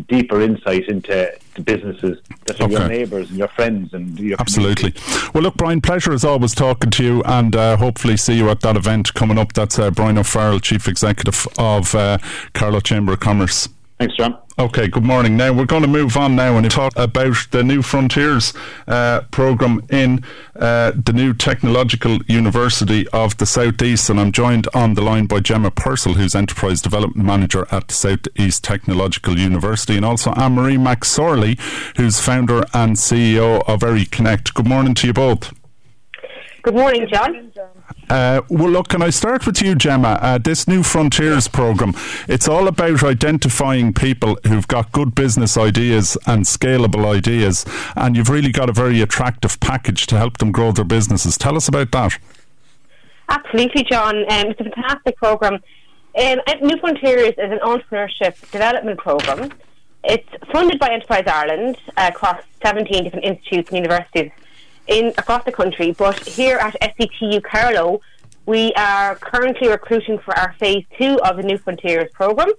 deeper 0.08 0.40
insight 0.42 0.88
into 0.88 1.34
the 1.56 1.62
businesses 1.62 2.20
that 2.46 2.62
are 2.62 2.70
your 2.70 2.88
neighbours 2.88 3.30
and 3.30 3.38
your 3.38 3.48
friends 3.50 3.94
and 3.94 4.18
your 4.18 4.38
Absolutely. 4.40 4.94
Well, 5.34 5.44
look, 5.44 5.56
Brian, 5.56 5.82
pleasure 5.82 6.14
as 6.14 6.24
always 6.24 6.54
talking 6.54 6.92
to 6.92 7.04
you, 7.04 7.24
and 7.24 7.56
uh, 7.56 7.76
hopefully 7.78 8.18
see 8.18 8.38
you 8.38 8.50
at 8.50 8.62
that 8.62 8.78
event 8.78 9.14
coming 9.16 9.38
up. 9.38 9.52
That's 9.52 9.78
uh, 9.78 9.92
Brian 9.92 10.18
O'Farrell, 10.18 10.60
Chief 10.60 10.88
Executive 10.88 11.48
of 11.58 11.94
uh, 11.96 12.20
Carlow 12.54 12.80
Chamber 12.80 13.14
of 13.14 13.20
Commerce. 13.20 13.68
Thanks, 14.00 14.16
John. 14.16 14.38
Okay, 14.60 14.88
good 14.88 15.04
morning. 15.04 15.36
Now 15.36 15.52
we're 15.52 15.66
going 15.66 15.82
to 15.82 15.88
move 15.88 16.16
on 16.18 16.36
now 16.36 16.58
and 16.58 16.70
talk 16.70 16.94
about 16.96 17.36
the 17.52 17.64
New 17.64 17.82
Frontiers 17.82 18.54
uh, 18.88 19.22
program 19.32 19.82
in 19.90 20.24
uh, 20.56 20.92
the 20.92 21.14
new 21.14 21.34
Technological 21.34 22.20
University 22.28 23.08
of 23.10 23.38
the 23.38 23.46
Southeast, 23.46 24.10
and 24.10 24.20
I'm 24.20 24.32
joined 24.32 24.68
on 24.74 24.94
the 24.94 25.02
line 25.02 25.26
by 25.26 25.40
Gemma 25.40 25.72
Purcell, 25.72 26.14
who's 26.14 26.36
Enterprise 26.36 26.82
Development 26.82 27.26
Manager 27.26 27.68
at 27.72 27.88
the 27.88 27.94
Southeast 27.94 28.64
Technological 28.64 29.40
University, 29.40 29.96
and 29.96 30.06
also 30.06 30.34
Ann-Marie 30.34 30.78
McSorley, 30.78 31.60
who's 31.98 32.20
founder 32.20 32.64
and 32.74 32.96
CEO 32.96 33.64
of 33.68 33.82
Veri 33.82 34.06
Connect. 34.06 34.54
Good 34.54 34.68
morning 34.68 34.94
to 34.96 35.08
you 35.08 35.14
both. 35.14 35.52
Good 36.64 36.76
morning, 36.76 37.10
John. 37.10 37.52
Uh, 38.10 38.40
well, 38.50 38.70
look, 38.70 38.88
can 38.88 39.02
I 39.02 39.10
start 39.10 39.46
with 39.46 39.62
you, 39.62 39.76
Gemma? 39.76 40.18
Uh, 40.22 40.38
this 40.38 40.66
new 40.66 40.82
Frontiers 40.82 41.50
program, 41.50 41.94
it's 42.30 42.48
all 42.48 42.70
about 42.70 43.04
identifying 43.04 43.92
people 43.92 44.38
who've 44.48 44.68
got 44.70 44.94
good 44.94 45.14
business 45.14 45.58
ideas 45.58 46.18
and 46.26 46.46
scalable 46.46 47.06
ideas, 47.06 47.66
and 47.98 48.16
you've 48.16 48.30
really 48.30 48.54
got 48.54 48.70
a 48.70 48.72
very 48.72 49.02
attractive 49.02 49.60
package 49.60 50.08
to 50.08 50.18
help 50.18 50.38
them 50.38 50.54
grow 50.54 50.72
their 50.72 50.86
businesses. 50.86 51.38
Tell 51.38 51.58
us 51.58 51.68
about 51.68 51.92
that. 51.92 52.18
Absolutely, 53.28 53.84
John. 53.84 54.20
Um, 54.20 54.48
it's 54.52 54.60
a 54.62 54.64
fantastic 54.64 55.18
program. 55.18 55.56
Um, 56.18 56.40
New 56.62 56.78
Frontiers 56.78 57.34
is 57.38 57.52
an 57.52 57.60
entrepreneurship 57.62 58.40
development 58.52 59.00
program. 59.00 59.52
It's 60.06 60.30
funded 60.50 60.80
by 60.80 60.92
Enterprise 60.92 61.26
Ireland 61.28 61.78
uh, 61.98 62.10
across 62.14 62.42
17 62.64 63.04
different 63.04 63.26
institutes 63.26 63.68
and 63.70 63.80
universities 63.80 64.32
in 64.88 65.08
across 65.18 65.44
the 65.46 65.52
country. 65.52 65.92
But 65.92 66.20
here 66.28 66.58
at 66.58 66.76
SETU 66.82 67.42
Carlow, 67.42 68.02
We 68.46 68.74
are 68.74 69.16
currently 69.16 69.70
recruiting 69.70 70.20
for 70.20 70.38
our 70.38 70.54
phase 70.60 70.84
two 70.98 71.18
of 71.24 71.38
the 71.38 71.44
New 71.44 71.58
Frontiers 71.58 72.12
program. 72.14 72.52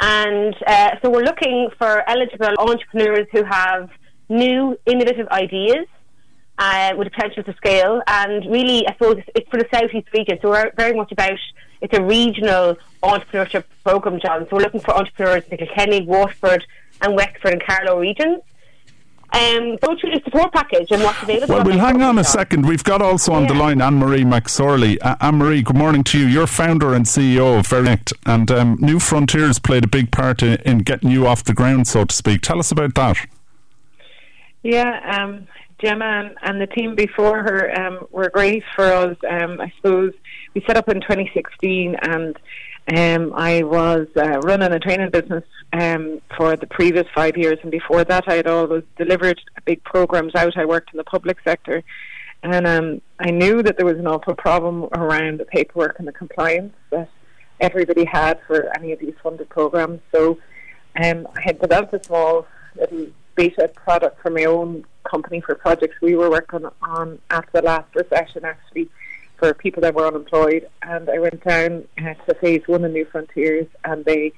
And 0.00 0.54
uh, 0.66 0.96
so 1.00 1.08
we're 1.10 1.24
looking 1.24 1.70
for 1.78 2.08
eligible 2.08 2.54
entrepreneurs 2.58 3.26
who 3.32 3.42
have 3.42 3.90
new, 4.28 4.78
innovative 4.84 5.26
ideas 5.28 5.86
uh, 6.58 6.92
with 6.96 7.10
potential 7.10 7.42
to 7.44 7.54
scale. 7.54 8.02
And 8.06 8.44
really, 8.50 8.86
I 8.86 8.92
suppose 8.92 9.22
it's 9.34 9.48
for 9.48 9.56
the 9.56 9.66
southeast 9.72 10.08
region. 10.12 10.38
So 10.42 10.50
we're 10.50 10.72
very 10.76 10.94
much 10.94 11.10
about 11.10 11.38
it's 11.80 11.96
a 11.96 12.02
regional 12.02 12.76
entrepreneurship 13.02 13.64
program, 13.84 14.20
John. 14.20 14.46
So 14.50 14.56
we're 14.56 14.62
looking 14.62 14.80
for 14.80 14.94
entrepreneurs 14.94 15.44
in 15.44 15.50
the 15.50 15.56
Kilkenny, 15.56 16.04
Waterford, 16.04 16.66
and 17.00 17.14
Wexford 17.14 17.52
and 17.52 17.62
Carlow 17.64 17.98
regions. 17.98 18.42
Um, 19.30 19.76
go 19.76 19.96
through 20.00 20.12
the 20.12 20.20
support 20.24 20.52
package 20.52 20.90
and 20.90 21.02
what's 21.02 21.22
available. 21.22 21.56
Well, 21.56 21.64
we'll 21.64 21.78
hang 21.78 22.00
on 22.00 22.18
a 22.18 22.24
second. 22.24 22.64
We've 22.64 22.84
got 22.84 23.02
also 23.02 23.32
on 23.32 23.46
the 23.46 23.54
line 23.54 23.82
Ann-Marie 23.82 24.24
McSorley. 24.24 24.96
Uh, 25.02 25.16
Ann-Marie, 25.20 25.62
good 25.62 25.76
morning 25.76 26.04
to 26.04 26.18
you. 26.18 26.26
You're 26.26 26.46
founder 26.46 26.94
and 26.94 27.04
CEO 27.04 27.58
of 27.58 27.66
Veri 27.66 27.88
Connect, 27.88 28.12
and 28.26 28.50
um, 28.50 28.76
New 28.80 28.98
Frontiers 28.98 29.58
played 29.58 29.84
a 29.84 29.88
big 29.88 30.12
part 30.12 30.42
in, 30.42 30.56
in 30.66 30.78
getting 30.80 31.10
you 31.10 31.26
off 31.26 31.42
the 31.42 31.54
ground, 31.54 31.88
so 31.88 32.04
to 32.04 32.14
speak. 32.14 32.42
Tell 32.42 32.58
us 32.58 32.70
about 32.70 32.94
that. 32.96 33.16
Yeah, 34.62 35.00
um, 35.18 35.46
Gemma 35.82 36.04
and, 36.04 36.36
and 36.42 36.60
the 36.60 36.66
team 36.66 36.94
before 36.94 37.42
her 37.42 37.80
um, 37.80 38.06
were 38.10 38.28
great 38.28 38.62
for 38.76 38.84
us. 38.84 39.16
Um, 39.26 39.58
I 39.58 39.72
suppose 39.76 40.12
we 40.54 40.62
set 40.66 40.76
up 40.76 40.90
in 40.90 41.00
2016, 41.00 41.96
and 42.02 42.38
um, 42.96 43.32
I 43.34 43.62
was 43.62 44.06
uh, 44.16 44.40
running 44.40 44.72
a 44.72 44.78
training 44.78 45.10
business 45.10 45.44
um, 45.72 46.20
for 46.36 46.56
the 46.56 46.66
previous 46.66 47.06
five 47.14 47.36
years, 47.36 47.58
and 47.62 47.70
before 47.70 48.04
that, 48.04 48.24
I 48.26 48.34
had 48.34 48.46
always 48.46 48.84
delivered 48.96 49.40
big 49.66 49.82
programs 49.84 50.34
out. 50.34 50.56
I 50.56 50.64
worked 50.64 50.92
in 50.92 50.96
the 50.96 51.04
public 51.04 51.38
sector, 51.44 51.82
and 52.42 52.66
um, 52.66 53.02
I 53.18 53.30
knew 53.30 53.62
that 53.62 53.76
there 53.76 53.86
was 53.86 53.98
an 53.98 54.06
awful 54.06 54.34
problem 54.34 54.84
around 54.94 55.40
the 55.40 55.44
paperwork 55.44 55.98
and 55.98 56.08
the 56.08 56.12
compliance 56.12 56.74
that 56.90 57.10
everybody 57.60 58.04
had 58.04 58.40
for 58.46 58.74
any 58.76 58.92
of 58.92 59.00
these 59.00 59.14
funded 59.22 59.48
programs. 59.50 60.00
So 60.12 60.38
um, 61.02 61.28
I 61.36 61.40
had 61.42 61.60
developed 61.60 61.92
a 61.92 62.02
small 62.02 62.46
little 62.76 63.08
beta 63.34 63.70
product 63.74 64.22
for 64.22 64.30
my 64.30 64.44
own 64.44 64.84
company 65.04 65.40
for 65.40 65.54
projects 65.54 65.96
we 66.00 66.14
were 66.14 66.30
working 66.30 66.66
on 66.82 67.18
after 67.30 67.60
the 67.60 67.62
last 67.62 67.94
recession, 67.94 68.44
actually, 68.44 68.88
for 69.38 69.54
people 69.54 69.80
that 69.82 69.94
were 69.94 70.06
unemployed. 70.06 70.68
And 70.82 71.08
I 71.08 71.18
went 71.18 71.42
down 71.44 71.86
uh, 71.98 72.14
to 72.26 72.34
phase 72.40 72.62
one 72.66 72.84
of 72.84 72.92
New 72.92 73.06
Frontiers, 73.06 73.66
and 73.84 74.04
they 74.04 74.32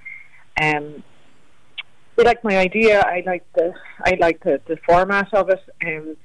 um, 0.61 1.03
they 2.17 2.25
liked 2.25 2.45
my 2.45 2.59
idea. 2.59 3.01
I 3.01 3.23
liked 3.27 3.53
the 3.55 3.73
I 4.05 4.17
liked 4.21 4.45
the, 4.45 4.61
the 4.67 4.77
format 4.87 5.33
of 5.33 5.49
it, 5.49 5.63
um, 5.87 6.17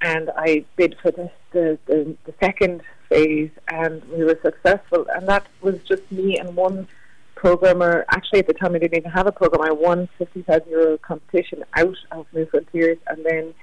and 0.00 0.30
I 0.36 0.64
bid 0.76 0.96
for 1.02 1.10
the, 1.10 1.30
the 1.52 1.78
the 1.86 2.16
the 2.24 2.34
second 2.40 2.82
phase, 3.08 3.50
and 3.68 4.02
we 4.10 4.24
were 4.24 4.38
successful. 4.42 5.06
And 5.14 5.28
that 5.28 5.46
was 5.60 5.76
just 5.84 6.10
me 6.10 6.38
and 6.38 6.56
one 6.56 6.88
programmer. 7.34 8.04
Actually, 8.08 8.40
at 8.40 8.46
the 8.46 8.54
time, 8.54 8.74
I 8.74 8.78
didn't 8.78 8.96
even 8.96 9.10
have 9.10 9.26
a 9.26 9.32
program. 9.32 9.62
I 9.62 9.72
won 9.72 10.08
fifty 10.18 10.42
thousand 10.42 10.70
euro 10.70 10.98
competition 10.98 11.64
out 11.74 11.98
of 12.12 12.26
New 12.32 12.46
Frontiers, 12.46 12.98
and 13.08 13.24
then 13.24 13.54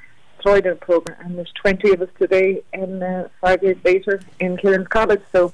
a 0.46 0.76
program. 0.76 1.18
And 1.22 1.38
there's 1.38 1.52
twenty 1.54 1.92
of 1.92 2.02
us 2.02 2.10
today, 2.18 2.62
and 2.74 3.04
uh, 3.04 3.28
five 3.42 3.64
years 3.64 3.78
later 3.84 4.22
in 4.40 4.58
Kieran's 4.58 4.88
College. 4.88 5.22
So 5.32 5.54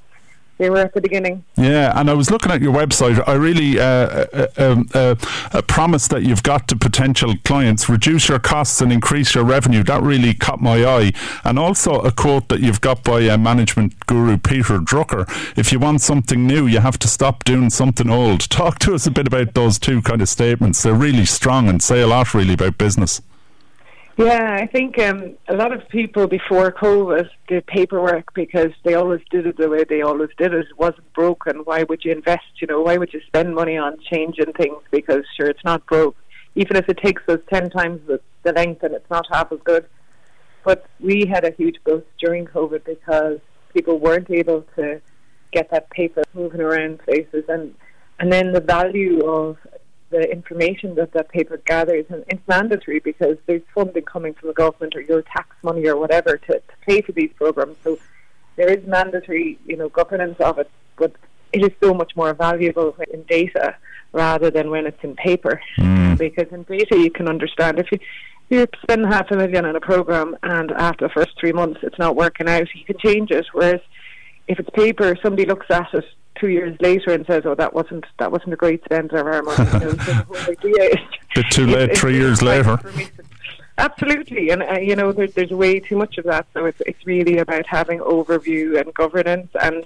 they 0.58 0.70
were 0.70 0.78
at 0.78 0.94
the 0.94 1.00
beginning. 1.00 1.44
Yeah, 1.56 1.92
and 1.98 2.08
I 2.08 2.14
was 2.14 2.30
looking 2.30 2.50
at 2.50 2.62
your 2.62 2.72
website. 2.72 3.22
I 3.26 3.34
really 3.34 3.78
uh, 3.78 3.84
uh, 4.32 4.46
um, 4.56 4.88
uh, 4.94 5.14
promise 5.68 6.08
that 6.08 6.22
you've 6.22 6.42
got 6.42 6.66
to 6.68 6.76
potential 6.76 7.34
clients 7.44 7.88
reduce 7.88 8.28
your 8.28 8.38
costs 8.38 8.80
and 8.80 8.90
increase 8.90 9.34
your 9.34 9.44
revenue. 9.44 9.82
That 9.82 10.02
really 10.02 10.32
caught 10.32 10.60
my 10.60 10.84
eye. 10.84 11.12
And 11.44 11.58
also 11.58 12.00
a 12.00 12.10
quote 12.10 12.48
that 12.48 12.60
you've 12.60 12.80
got 12.80 13.04
by 13.04 13.28
uh, 13.28 13.36
management 13.36 14.06
guru 14.06 14.38
Peter 14.38 14.78
Drucker: 14.78 15.26
"If 15.58 15.72
you 15.72 15.78
want 15.78 16.00
something 16.00 16.46
new, 16.46 16.66
you 16.66 16.80
have 16.80 16.98
to 17.00 17.08
stop 17.08 17.44
doing 17.44 17.68
something 17.68 18.08
old." 18.08 18.40
Talk 18.56 18.78
to 18.80 18.94
us 18.94 19.06
a 19.06 19.10
bit 19.10 19.26
about 19.26 19.52
those 19.54 19.78
two 19.78 20.00
kind 20.00 20.22
of 20.22 20.28
statements. 20.28 20.82
They're 20.82 20.94
really 20.94 21.26
strong 21.26 21.68
and 21.68 21.82
say 21.82 22.00
a 22.00 22.06
lot, 22.06 22.32
really, 22.32 22.54
about 22.54 22.78
business. 22.78 23.20
Yeah, 24.16 24.56
I 24.58 24.66
think 24.66 24.98
um, 24.98 25.36
a 25.46 25.54
lot 25.54 25.72
of 25.72 25.86
people 25.90 26.26
before 26.26 26.72
COVID 26.72 27.28
did 27.48 27.66
paperwork 27.66 28.32
because 28.32 28.72
they 28.82 28.94
always 28.94 29.20
did 29.30 29.46
it 29.46 29.58
the 29.58 29.68
way 29.68 29.84
they 29.84 30.00
always 30.00 30.30
did 30.38 30.54
it. 30.54 30.66
It 30.70 30.78
wasn't 30.78 31.12
broken. 31.12 31.58
Why 31.58 31.82
would 31.82 32.02
you 32.02 32.12
invest? 32.12 32.46
You 32.60 32.66
know, 32.66 32.80
why 32.80 32.96
would 32.96 33.12
you 33.12 33.20
spend 33.26 33.54
money 33.54 33.76
on 33.76 33.98
changing 34.10 34.54
things? 34.54 34.82
Because 34.90 35.24
sure, 35.36 35.50
it's 35.50 35.64
not 35.64 35.84
broke. 35.84 36.16
Even 36.54 36.76
if 36.76 36.88
it 36.88 36.96
takes 36.96 37.22
us 37.28 37.40
ten 37.52 37.68
times 37.68 38.00
the, 38.06 38.18
the 38.42 38.52
length 38.52 38.82
and 38.84 38.94
it's 38.94 39.10
not 39.10 39.26
half 39.30 39.52
as 39.52 39.58
good. 39.64 39.84
But 40.64 40.86
we 40.98 41.26
had 41.26 41.44
a 41.44 41.50
huge 41.50 41.76
boost 41.84 42.06
during 42.18 42.46
COVID 42.46 42.86
because 42.86 43.38
people 43.74 43.98
weren't 43.98 44.30
able 44.30 44.64
to 44.76 45.02
get 45.52 45.70
that 45.72 45.90
paper 45.90 46.22
moving 46.32 46.62
around 46.62 47.00
places, 47.00 47.44
and 47.50 47.74
and 48.18 48.32
then 48.32 48.52
the 48.52 48.62
value 48.62 49.26
of 49.26 49.58
the 50.10 50.30
information 50.30 50.94
that 50.94 51.12
that 51.12 51.28
paper 51.28 51.56
gathers, 51.58 52.06
and 52.08 52.24
it's 52.28 52.46
mandatory 52.46 53.00
because 53.00 53.36
there's 53.46 53.62
funding 53.74 54.04
coming 54.04 54.34
from 54.34 54.48
the 54.48 54.54
government 54.54 54.94
or 54.94 55.00
your 55.00 55.22
tax 55.22 55.56
money 55.62 55.86
or 55.86 55.96
whatever 55.96 56.36
to, 56.36 56.52
to 56.54 56.76
pay 56.86 57.00
for 57.00 57.12
these 57.12 57.30
programs. 57.34 57.76
So 57.82 57.98
there 58.56 58.70
is 58.70 58.86
mandatory, 58.86 59.58
you 59.66 59.76
know, 59.76 59.88
governance 59.88 60.38
of 60.40 60.58
it, 60.58 60.70
but 60.96 61.12
it 61.52 61.64
is 61.64 61.72
so 61.82 61.92
much 61.94 62.14
more 62.16 62.34
valuable 62.34 62.96
in 63.12 63.22
data 63.24 63.76
rather 64.12 64.50
than 64.50 64.70
when 64.70 64.86
it's 64.86 65.02
in 65.02 65.16
paper. 65.16 65.60
Hmm. 65.76 66.14
Because 66.14 66.48
in 66.52 66.62
data 66.64 66.98
you 66.98 67.10
can 67.10 67.28
understand 67.28 67.78
if 67.78 67.90
you 67.92 67.98
you 68.48 68.64
spend 68.80 69.04
half 69.06 69.28
a 69.32 69.36
million 69.36 69.64
on 69.64 69.74
a 69.74 69.80
program 69.80 70.36
and 70.44 70.70
after 70.70 71.08
the 71.08 71.12
first 71.12 71.32
three 71.38 71.52
months 71.52 71.80
it's 71.82 71.98
not 71.98 72.14
working 72.14 72.48
out, 72.48 72.68
you 72.74 72.84
can 72.84 72.96
change 72.98 73.30
it. 73.32 73.46
Whereas 73.52 73.80
if 74.46 74.60
it's 74.60 74.70
paper, 74.70 75.16
somebody 75.20 75.44
looks 75.44 75.66
at 75.68 75.92
it 75.92 76.04
two 76.38 76.48
years 76.48 76.76
later 76.80 77.12
and 77.12 77.26
says, 77.26 77.44
"Oh, 77.46 77.54
that 77.54 77.74
wasn't 77.74 78.04
that 78.18 78.32
wasn't 78.32 78.52
a 78.52 78.56
great 78.56 78.84
spend 78.84 79.12
of 79.12 79.26
our 79.26 79.42
money." 79.42 79.70
You 79.72 79.78
know, 79.78 79.90
so 79.90 79.96
the 79.96 80.14
whole 80.14 80.36
idea 80.36 80.96
Bit 81.34 81.50
too 81.50 81.66
late, 81.66 81.96
three 81.96 82.16
years 82.16 82.42
later. 82.42 82.78
Absolutely, 83.78 84.50
and 84.50 84.62
uh, 84.62 84.78
you 84.78 84.96
know, 84.96 85.12
there, 85.12 85.26
there's 85.26 85.50
way 85.50 85.80
too 85.80 85.96
much 85.96 86.16
of 86.18 86.24
that. 86.24 86.46
So 86.54 86.64
it's 86.64 86.80
it's 86.86 87.06
really 87.06 87.38
about 87.38 87.66
having 87.66 87.98
overview 87.98 88.80
and 88.80 88.92
governance 88.94 89.50
and 89.60 89.84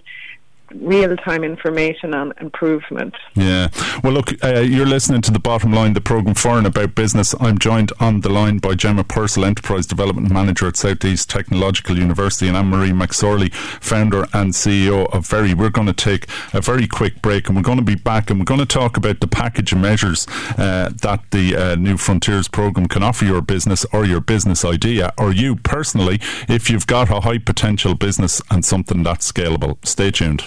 real 0.74 1.16
time 1.16 1.44
information 1.44 2.14
on 2.14 2.32
improvement. 2.40 3.14
Yeah. 3.34 3.68
Well, 4.02 4.12
look, 4.12 4.32
uh, 4.44 4.60
you're 4.60 4.86
listening 4.86 5.22
to 5.22 5.30
the 5.30 5.38
bottom 5.38 5.72
line, 5.72 5.92
the 5.92 6.00
program 6.00 6.34
for 6.34 6.58
and 6.58 6.66
about 6.66 6.94
business. 6.94 7.34
I'm 7.40 7.58
joined 7.58 7.92
on 8.00 8.20
the 8.20 8.28
line 8.28 8.58
by 8.58 8.74
Gemma 8.74 9.04
Purcell, 9.04 9.44
Enterprise 9.44 9.86
Development 9.86 10.30
Manager 10.30 10.68
at 10.68 10.76
Southeast 10.76 11.28
Technological 11.30 11.98
University, 11.98 12.48
and 12.48 12.56
Ann-Marie 12.56 12.90
McSorley, 12.90 13.52
founder 13.52 14.26
and 14.32 14.52
CEO 14.52 15.12
of 15.12 15.26
Veri. 15.26 15.54
We're 15.54 15.70
going 15.70 15.86
to 15.86 15.92
take 15.92 16.26
a 16.52 16.60
very 16.60 16.86
quick 16.86 17.22
break, 17.22 17.48
and 17.48 17.56
we're 17.56 17.62
going 17.62 17.78
to 17.78 17.84
be 17.84 17.94
back, 17.94 18.30
and 18.30 18.38
we're 18.38 18.44
going 18.44 18.60
to 18.60 18.66
talk 18.66 18.96
about 18.96 19.20
the 19.20 19.28
package 19.28 19.72
of 19.72 19.78
measures 19.78 20.26
uh, 20.58 20.90
that 21.02 21.22
the 21.30 21.56
uh, 21.56 21.74
New 21.76 21.96
Frontiers 21.96 22.48
program 22.48 22.86
can 22.86 23.02
offer 23.02 23.24
your 23.24 23.40
business 23.40 23.84
or 23.92 24.04
your 24.04 24.20
business 24.20 24.64
idea, 24.64 25.12
or 25.18 25.32
you 25.32 25.56
personally, 25.56 26.20
if 26.48 26.70
you've 26.70 26.86
got 26.86 27.10
a 27.10 27.20
high 27.20 27.38
potential 27.38 27.94
business 27.94 28.42
and 28.50 28.64
something 28.64 29.02
that's 29.02 29.30
scalable. 29.30 29.84
Stay 29.86 30.10
tuned. 30.10 30.46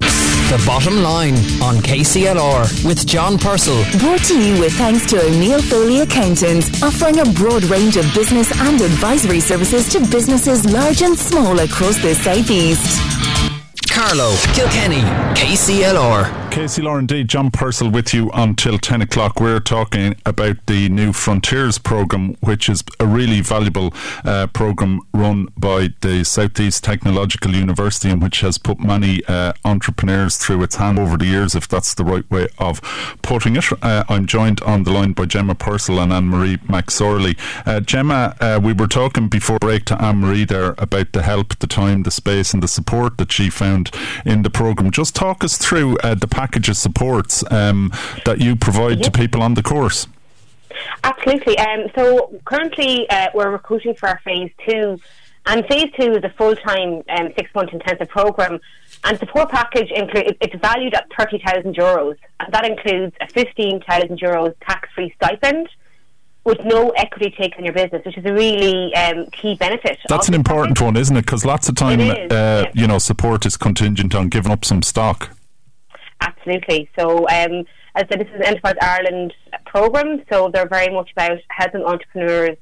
The 0.00 0.62
Bottom 0.66 1.02
Line 1.02 1.34
on 1.62 1.76
KCLR 1.82 2.84
with 2.84 3.06
John 3.06 3.38
Purcell. 3.38 3.82
Brought 3.98 4.22
to 4.24 4.38
you 4.38 4.60
with 4.60 4.72
thanks 4.74 5.06
to 5.06 5.20
O'Neill 5.20 5.62
Foley 5.62 6.00
Accountants, 6.00 6.82
offering 6.82 7.20
a 7.20 7.24
broad 7.24 7.64
range 7.64 7.96
of 7.96 8.04
business 8.14 8.52
and 8.60 8.80
advisory 8.80 9.40
services 9.40 9.88
to 9.90 10.00
businesses 10.10 10.64
large 10.70 11.02
and 11.02 11.18
small 11.18 11.58
across 11.60 12.00
the 12.02 12.14
southeast. 12.14 13.00
Carlow, 13.90 14.34
Kilkenny, 14.54 15.02
KCLR. 15.34 16.43
Casey 16.54 16.86
indeed, 16.86 17.26
John 17.28 17.50
Purcell 17.50 17.90
with 17.90 18.14
you 18.14 18.30
until 18.32 18.78
10 18.78 19.02
o'clock. 19.02 19.40
We're 19.40 19.58
talking 19.58 20.14
about 20.24 20.64
the 20.66 20.88
New 20.88 21.12
Frontiers 21.12 21.78
programme, 21.78 22.36
which 22.42 22.68
is 22.68 22.84
a 23.00 23.06
really 23.06 23.40
valuable 23.40 23.92
uh, 24.24 24.46
programme 24.46 25.00
run 25.12 25.48
by 25.58 25.88
the 26.00 26.24
Southeast 26.24 26.84
Technological 26.84 27.56
University 27.56 28.08
and 28.08 28.22
which 28.22 28.38
has 28.42 28.56
put 28.56 28.78
many 28.78 29.20
uh, 29.26 29.52
entrepreneurs 29.64 30.36
through 30.36 30.62
its 30.62 30.76
hand 30.76 30.96
over 30.96 31.16
the 31.16 31.26
years, 31.26 31.56
if 31.56 31.66
that's 31.66 31.92
the 31.92 32.04
right 32.04 32.30
way 32.30 32.46
of 32.60 32.80
putting 33.22 33.56
it. 33.56 33.64
Uh, 33.82 34.04
I'm 34.08 34.24
joined 34.24 34.60
on 34.60 34.84
the 34.84 34.92
line 34.92 35.12
by 35.12 35.26
Gemma 35.26 35.56
Purcell 35.56 35.98
and 35.98 36.12
Ann-Marie 36.12 36.58
McSorley. 36.58 37.36
Uh, 37.66 37.80
Gemma, 37.80 38.36
uh, 38.38 38.60
we 38.62 38.72
were 38.72 38.86
talking 38.86 39.26
before 39.28 39.58
break 39.58 39.86
to 39.86 40.00
Ann-Marie 40.00 40.44
there 40.44 40.76
about 40.78 41.10
the 41.14 41.22
help, 41.22 41.58
the 41.58 41.66
time, 41.66 42.04
the 42.04 42.12
space, 42.12 42.54
and 42.54 42.62
the 42.62 42.68
support 42.68 43.18
that 43.18 43.32
she 43.32 43.50
found 43.50 43.90
in 44.24 44.42
the 44.42 44.50
programme. 44.50 44.92
Just 44.92 45.16
talk 45.16 45.42
us 45.42 45.58
through 45.58 45.98
uh, 45.98 46.14
the 46.14 46.28
package 46.44 46.68
of 46.68 46.76
supports 46.76 47.34
um, 47.50 47.90
that 48.26 48.38
you 48.44 48.50
provide 48.68 48.98
to 49.02 49.10
people 49.10 49.40
on 49.42 49.54
the 49.54 49.62
course. 49.62 50.06
Absolutely. 51.02 51.56
Um, 51.66 51.80
so 51.96 52.04
currently 52.44 53.08
uh, 53.08 53.28
we're 53.36 53.52
recruiting 53.60 53.94
for 53.94 54.06
our 54.12 54.20
phase 54.28 54.52
two, 54.68 55.00
and 55.46 55.58
phase 55.70 55.90
two 55.98 56.10
is 56.18 56.24
a 56.30 56.32
full-time 56.38 57.02
um, 57.14 57.26
six-month 57.38 57.70
intensive 57.72 58.08
program. 58.08 58.54
And 59.06 59.18
support 59.18 59.48
package 59.50 59.90
include 59.90 60.36
it's 60.44 60.58
valued 60.70 60.94
at 60.94 61.04
thirty 61.16 61.38
thousand 61.46 61.72
euros, 61.76 62.16
and 62.40 62.48
that 62.54 62.64
includes 62.72 63.14
a 63.20 63.28
fifteen 63.38 63.76
thousand 63.88 64.16
euros 64.26 64.54
tax-free 64.68 65.10
stipend, 65.16 65.66
with 66.44 66.60
no 66.64 66.80
equity 67.04 67.30
take 67.38 67.52
on 67.58 67.64
your 67.64 67.76
business, 67.80 68.02
which 68.06 68.18
is 68.20 68.24
a 68.32 68.32
really 68.32 68.94
um, 69.02 69.26
key 69.38 69.54
benefit. 69.64 69.98
That's 70.08 70.28
an 70.28 70.34
important 70.34 70.80
one, 70.80 70.96
isn't 70.96 71.16
it? 71.16 71.24
Because 71.26 71.44
lots 71.44 71.68
of 71.70 71.74
time, 71.74 72.00
uh, 72.00 72.14
yeah. 72.30 72.70
you 72.80 72.86
know, 72.86 72.98
support 72.98 73.46
is 73.46 73.56
contingent 73.56 74.14
on 74.14 74.28
giving 74.28 74.52
up 74.52 74.64
some 74.64 74.82
stock. 74.82 75.18
Absolutely. 76.26 76.88
So, 76.98 77.18
um, 77.28 77.64
as 77.96 78.04
I 78.04 78.06
said, 78.08 78.20
this 78.20 78.28
is 78.28 78.36
an 78.36 78.44
Enterprise 78.44 78.74
Ireland 78.80 79.34
program, 79.66 80.22
so 80.30 80.50
they're 80.52 80.68
very 80.68 80.92
much 80.92 81.10
about 81.12 81.38
helping 81.48 81.82
entrepreneurs 81.82 82.56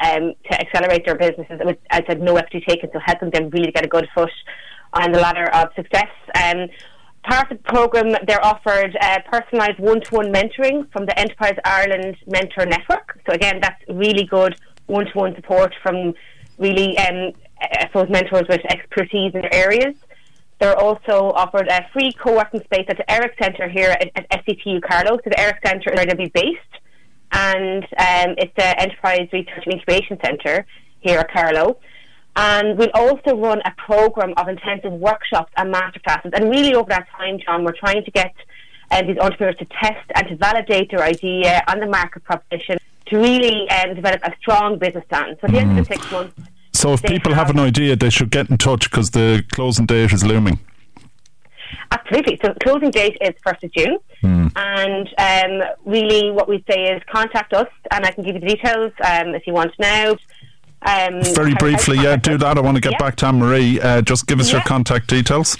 um, 0.00 0.34
to 0.50 0.60
accelerate 0.60 1.06
their 1.06 1.16
businesses. 1.16 1.60
With, 1.64 1.78
as 1.90 2.02
I 2.04 2.06
said, 2.08 2.20
no 2.20 2.36
equity 2.36 2.64
taken, 2.68 2.90
so 2.92 2.98
helping 3.04 3.30
them 3.30 3.50
really 3.50 3.70
get 3.70 3.84
a 3.84 3.88
good 3.88 4.08
foot 4.14 4.32
on 4.92 5.12
the 5.12 5.20
ladder 5.20 5.48
of 5.54 5.68
success. 5.76 6.10
Um, 6.42 6.68
part 7.28 7.50
of 7.50 7.58
the 7.58 7.62
program, 7.64 8.16
they're 8.26 8.44
offered 8.44 8.96
uh, 9.00 9.18
personalised 9.32 9.78
one-to-one 9.78 10.32
mentoring 10.32 10.90
from 10.92 11.06
the 11.06 11.18
Enterprise 11.18 11.56
Ireland 11.64 12.16
Mentor 12.26 12.66
Network. 12.66 13.20
So 13.26 13.32
again, 13.32 13.60
that's 13.62 13.80
really 13.88 14.24
good 14.24 14.58
one-to-one 14.86 15.34
support 15.36 15.74
from 15.82 16.14
really, 16.58 16.98
um, 16.98 17.32
I 17.60 17.86
suppose, 17.86 18.08
mentors 18.10 18.46
with 18.48 18.60
expertise 18.70 19.32
in 19.34 19.42
their 19.42 19.54
areas. 19.54 19.94
They're 20.64 20.80
also 20.80 21.30
offered 21.36 21.68
a 21.68 21.86
free 21.92 22.10
co-working 22.12 22.62
space 22.64 22.86
at 22.88 22.96
the 22.96 23.04
ERIC 23.12 23.36
Centre 23.38 23.68
here 23.68 23.90
at, 23.90 24.10
at 24.16 24.46
SETU 24.46 24.80
Carlow. 24.80 25.18
So 25.22 25.28
the 25.28 25.38
ERIC 25.38 25.58
Centre 25.62 25.90
is 25.90 25.96
where 25.96 26.06
they'll 26.06 26.16
be 26.16 26.30
based, 26.32 26.74
and 27.32 27.84
um, 27.84 28.34
it's 28.38 28.54
the 28.56 28.80
Enterprise 28.80 29.28
Research 29.30 29.62
and 29.66 29.74
Incubation 29.74 30.18
Centre 30.24 30.64
here 31.00 31.18
at 31.18 31.30
Carlow. 31.30 31.76
And 32.34 32.78
we'll 32.78 32.88
also 32.94 33.36
run 33.36 33.60
a 33.66 33.72
program 33.76 34.32
of 34.38 34.48
intensive 34.48 34.92
workshops 34.92 35.52
and 35.58 35.70
masterclasses. 35.70 36.30
And 36.32 36.48
really, 36.48 36.74
over 36.74 36.88
that 36.88 37.08
time, 37.10 37.40
John, 37.44 37.62
we're 37.62 37.76
trying 37.78 38.02
to 38.02 38.10
get 38.10 38.32
uh, 38.90 39.02
these 39.02 39.18
entrepreneurs 39.18 39.56
to 39.58 39.66
test 39.66 40.10
and 40.14 40.28
to 40.28 40.36
validate 40.36 40.92
their 40.92 41.02
idea 41.02 41.62
and 41.68 41.82
the 41.82 41.88
market 41.88 42.24
proposition 42.24 42.78
to 43.08 43.18
really 43.18 43.68
um, 43.68 43.96
develop 43.96 44.22
a 44.24 44.34
strong 44.40 44.78
business 44.78 45.04
plan. 45.10 45.36
So 45.42 45.46
at 45.46 45.50
the 45.50 45.58
end 45.58 45.78
of 45.78 45.86
the 45.86 45.94
six 45.94 46.10
months, 46.10 46.34
So 46.84 46.92
if 46.92 47.02
people 47.02 47.32
have 47.32 47.46
have- 47.46 47.56
an 47.56 47.62
idea, 47.62 47.96
they 47.96 48.10
should 48.10 48.28
get 48.30 48.50
in 48.50 48.58
touch 48.58 48.90
because 48.90 49.12
the 49.12 49.42
closing 49.52 49.86
date 49.86 50.12
is 50.12 50.22
looming. 50.22 50.58
Absolutely. 51.90 52.38
So 52.44 52.52
closing 52.62 52.90
date 52.90 53.16
is 53.22 53.32
first 53.42 53.64
of 53.64 53.72
June, 53.72 53.96
and 54.22 55.08
um, 55.16 55.68
really 55.86 56.30
what 56.30 56.46
we 56.46 56.62
say 56.70 56.80
is 56.92 57.02
contact 57.10 57.54
us, 57.54 57.68
and 57.90 58.04
I 58.04 58.10
can 58.10 58.22
give 58.22 58.34
you 58.34 58.40
the 58.42 58.46
details 58.48 58.92
um, 59.02 59.28
if 59.34 59.46
you 59.46 59.54
want 59.54 59.72
now. 59.78 60.10
Um, 60.86 61.22
Very 61.34 61.54
briefly, 61.54 61.96
to 61.96 62.02
yeah, 62.02 62.16
do 62.16 62.36
that. 62.36 62.58
I 62.58 62.60
want 62.60 62.74
to 62.76 62.82
get 62.82 62.92
Yeah. 62.92 62.98
back 62.98 63.16
to 63.16 63.26
Ann-Marie. 63.28 63.80
Uh, 63.80 64.02
just 64.02 64.26
give 64.26 64.38
us 64.38 64.52
your 64.52 64.60
contact 64.60 65.06
details. 65.08 65.56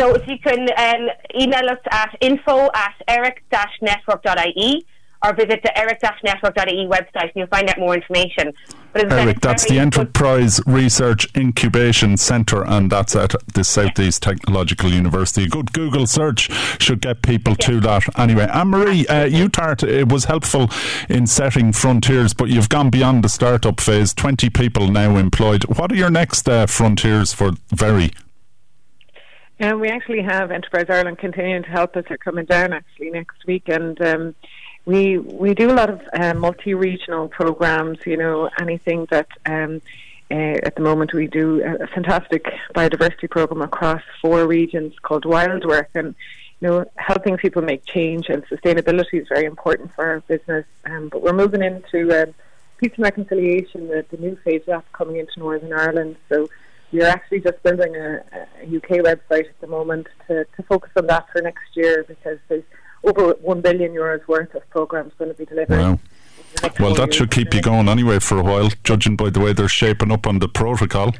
So 0.00 0.14
if 0.14 0.26
you 0.26 0.38
can 0.38 0.60
um, 0.78 1.10
email 1.38 1.68
us 1.68 1.78
at 1.90 2.16
info 2.22 2.70
at 2.74 2.94
eric-network.ie 3.08 4.86
or 5.24 5.32
visit 5.34 5.62
the 5.62 5.76
eric-network.ie 5.78 6.88
website 6.88 7.22
and 7.22 7.32
you'll 7.36 7.46
find 7.46 7.68
out 7.68 7.78
more 7.78 7.94
information. 7.94 8.52
But 8.92 9.06
as 9.06 9.12
said, 9.12 9.26
ERIC, 9.26 9.40
that's 9.40 9.62
the 9.64 9.74
very 9.74 9.78
good- 9.78 9.98
Enterprise 9.98 10.60
Research 10.66 11.26
Incubation 11.34 12.16
Centre, 12.16 12.62
and 12.66 12.90
that's 12.90 13.16
at 13.16 13.34
the 13.54 13.64
Southeast 13.64 14.22
Technological 14.22 14.90
University. 14.90 15.44
A 15.44 15.48
good 15.48 15.72
Google 15.72 16.06
search 16.06 16.50
should 16.80 17.00
get 17.00 17.22
people 17.22 17.54
to 17.56 17.80
that. 17.80 18.02
Anyway, 18.18 18.46
Ann-Marie, 18.52 19.06
uh, 19.06 19.24
you 19.24 19.48
thought 19.48 19.82
it 19.82 20.10
was 20.10 20.26
helpful 20.26 20.68
in 21.08 21.26
setting 21.26 21.72
frontiers, 21.72 22.34
but 22.34 22.48
you've 22.50 22.68
gone 22.68 22.90
beyond 22.90 23.24
the 23.24 23.28
startup 23.28 23.80
phase. 23.80 24.12
20 24.12 24.50
people 24.50 24.88
now 24.88 25.16
employed. 25.16 25.64
What 25.76 25.90
are 25.92 25.96
your 25.96 26.10
next 26.10 26.48
uh, 26.48 26.66
frontiers 26.66 27.32
for 27.32 27.52
Veri? 27.70 28.10
And 29.58 29.80
we 29.80 29.88
actually 29.88 30.22
have 30.22 30.50
Enterprise 30.50 30.86
Ireland 30.88 31.18
continuing 31.18 31.62
to 31.62 31.68
help 31.68 31.96
us. 31.96 32.04
They're 32.08 32.18
coming 32.18 32.46
down 32.46 32.72
actually 32.72 33.10
next 33.10 33.46
week, 33.46 33.68
and 33.68 34.00
um, 34.02 34.34
we 34.84 35.18
we 35.18 35.54
do 35.54 35.70
a 35.70 35.74
lot 35.74 35.90
of 35.90 36.00
uh, 36.12 36.34
multi-regional 36.34 37.28
programs. 37.28 37.98
You 38.04 38.16
know, 38.16 38.50
anything 38.60 39.06
that 39.10 39.28
um, 39.46 39.80
uh, 40.30 40.58
at 40.64 40.74
the 40.74 40.82
moment 40.82 41.12
we 41.12 41.26
do 41.26 41.62
a, 41.62 41.86
fantastic 41.88 42.46
biodiversity 42.74 43.30
program 43.30 43.62
across 43.62 44.02
four 44.20 44.46
regions 44.46 44.94
called 45.02 45.24
Wild 45.24 45.64
Work, 45.64 45.90
and 45.94 46.14
you 46.60 46.68
know, 46.68 46.84
helping 46.96 47.36
people 47.36 47.60
make 47.60 47.84
change 47.84 48.28
and 48.28 48.44
sustainability 48.46 49.20
is 49.20 49.28
very 49.28 49.46
important 49.46 49.92
for 49.94 50.06
our 50.06 50.20
business. 50.20 50.64
Um, 50.84 51.08
but 51.08 51.20
we're 51.22 51.32
moving 51.32 51.62
into 51.62 52.22
um, 52.22 52.34
peace 52.78 52.92
and 52.94 53.02
reconciliation, 53.04 53.88
the, 53.88 54.04
the 54.10 54.16
new 54.16 54.36
phase 54.44 54.60
of 54.62 54.66
that 54.66 54.92
coming 54.92 55.16
into 55.16 55.38
Northern 55.38 55.72
Ireland. 55.72 56.16
So 56.28 56.48
we're 56.92 57.06
actually 57.06 57.40
just 57.40 57.62
building 57.62 57.96
a, 57.96 58.22
a 58.62 58.76
UK 58.76 59.02
website 59.02 59.48
at 59.48 59.60
the 59.60 59.66
moment 59.66 60.06
to, 60.28 60.44
to 60.44 60.62
focus 60.62 60.90
on 60.96 61.06
that 61.08 61.26
for 61.32 61.42
next 61.42 61.74
year 61.74 62.04
because 62.06 62.38
there's 62.48 62.64
over 63.04 63.32
1 63.40 63.60
billion 63.60 63.92
euros 63.92 64.26
worth 64.26 64.54
of 64.54 64.68
programs 64.70 65.12
going 65.18 65.30
to 65.30 65.36
be 65.36 65.44
delivered. 65.44 65.78
Wow. 65.78 65.92
over 65.92 66.00
the 66.54 66.62
next 66.62 66.80
Well, 66.80 66.94
that 66.94 67.14
should 67.14 67.30
keep 67.30 67.54
you 67.54 67.60
going 67.60 67.88
anyway 67.88 68.18
for 68.18 68.38
a 68.38 68.42
while, 68.42 68.70
judging 68.84 69.16
by 69.16 69.30
the 69.30 69.40
way 69.40 69.52
they're 69.52 69.68
shaping 69.68 70.12
up 70.12 70.26
on 70.26 70.38
the 70.38 70.48
protocol. 70.48 71.12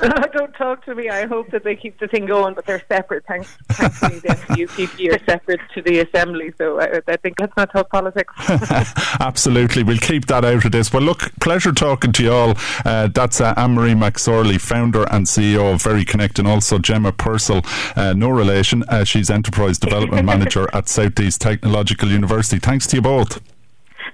Don't 0.32 0.52
talk 0.52 0.84
to 0.84 0.94
me. 0.94 1.08
I 1.08 1.26
hope 1.26 1.50
that 1.50 1.64
they 1.64 1.74
keep 1.74 1.98
the 1.98 2.06
thing 2.06 2.26
going, 2.26 2.54
but 2.54 2.66
they're 2.66 2.82
separate. 2.88 3.24
Thanks, 3.26 3.56
thanks 3.68 3.98
thankfully, 3.98 4.20
the 4.20 4.66
UCP 4.66 5.14
are 5.14 5.24
separate 5.24 5.60
to 5.74 5.82
the 5.82 6.00
assembly. 6.00 6.52
So 6.58 6.80
I, 6.80 7.00
I 7.08 7.16
think 7.16 7.40
let's 7.40 7.56
not 7.56 7.72
talk 7.72 7.88
politics. 7.90 8.32
Absolutely. 9.20 9.82
We'll 9.82 9.98
keep 9.98 10.26
that 10.26 10.44
out 10.44 10.64
of 10.64 10.72
this. 10.72 10.92
Well, 10.92 11.02
look, 11.02 11.34
pleasure 11.40 11.72
talking 11.72 12.12
to 12.12 12.22
you 12.22 12.32
all. 12.32 12.54
Uh, 12.84 13.08
that's 13.08 13.40
uh, 13.40 13.54
Ann-Marie 13.56 13.94
McSorley, 13.94 14.60
founder 14.60 15.04
and 15.10 15.26
CEO 15.26 15.72
of 15.72 15.82
Veri 15.82 16.04
Connect, 16.04 16.38
and 16.38 16.46
also 16.46 16.78
Gemma 16.78 17.12
Purcell, 17.12 17.62
uh, 17.96 18.12
no 18.12 18.28
relation. 18.28 18.82
Uh, 18.84 19.04
she's 19.04 19.30
Enterprise 19.30 19.78
Development 19.78 20.24
Manager 20.26 20.68
at 20.74 20.88
Southeast 20.88 21.40
Technological 21.40 22.10
University. 22.10 22.58
Thanks 22.58 22.86
to 22.88 22.96
you 22.96 23.02
both. 23.02 23.40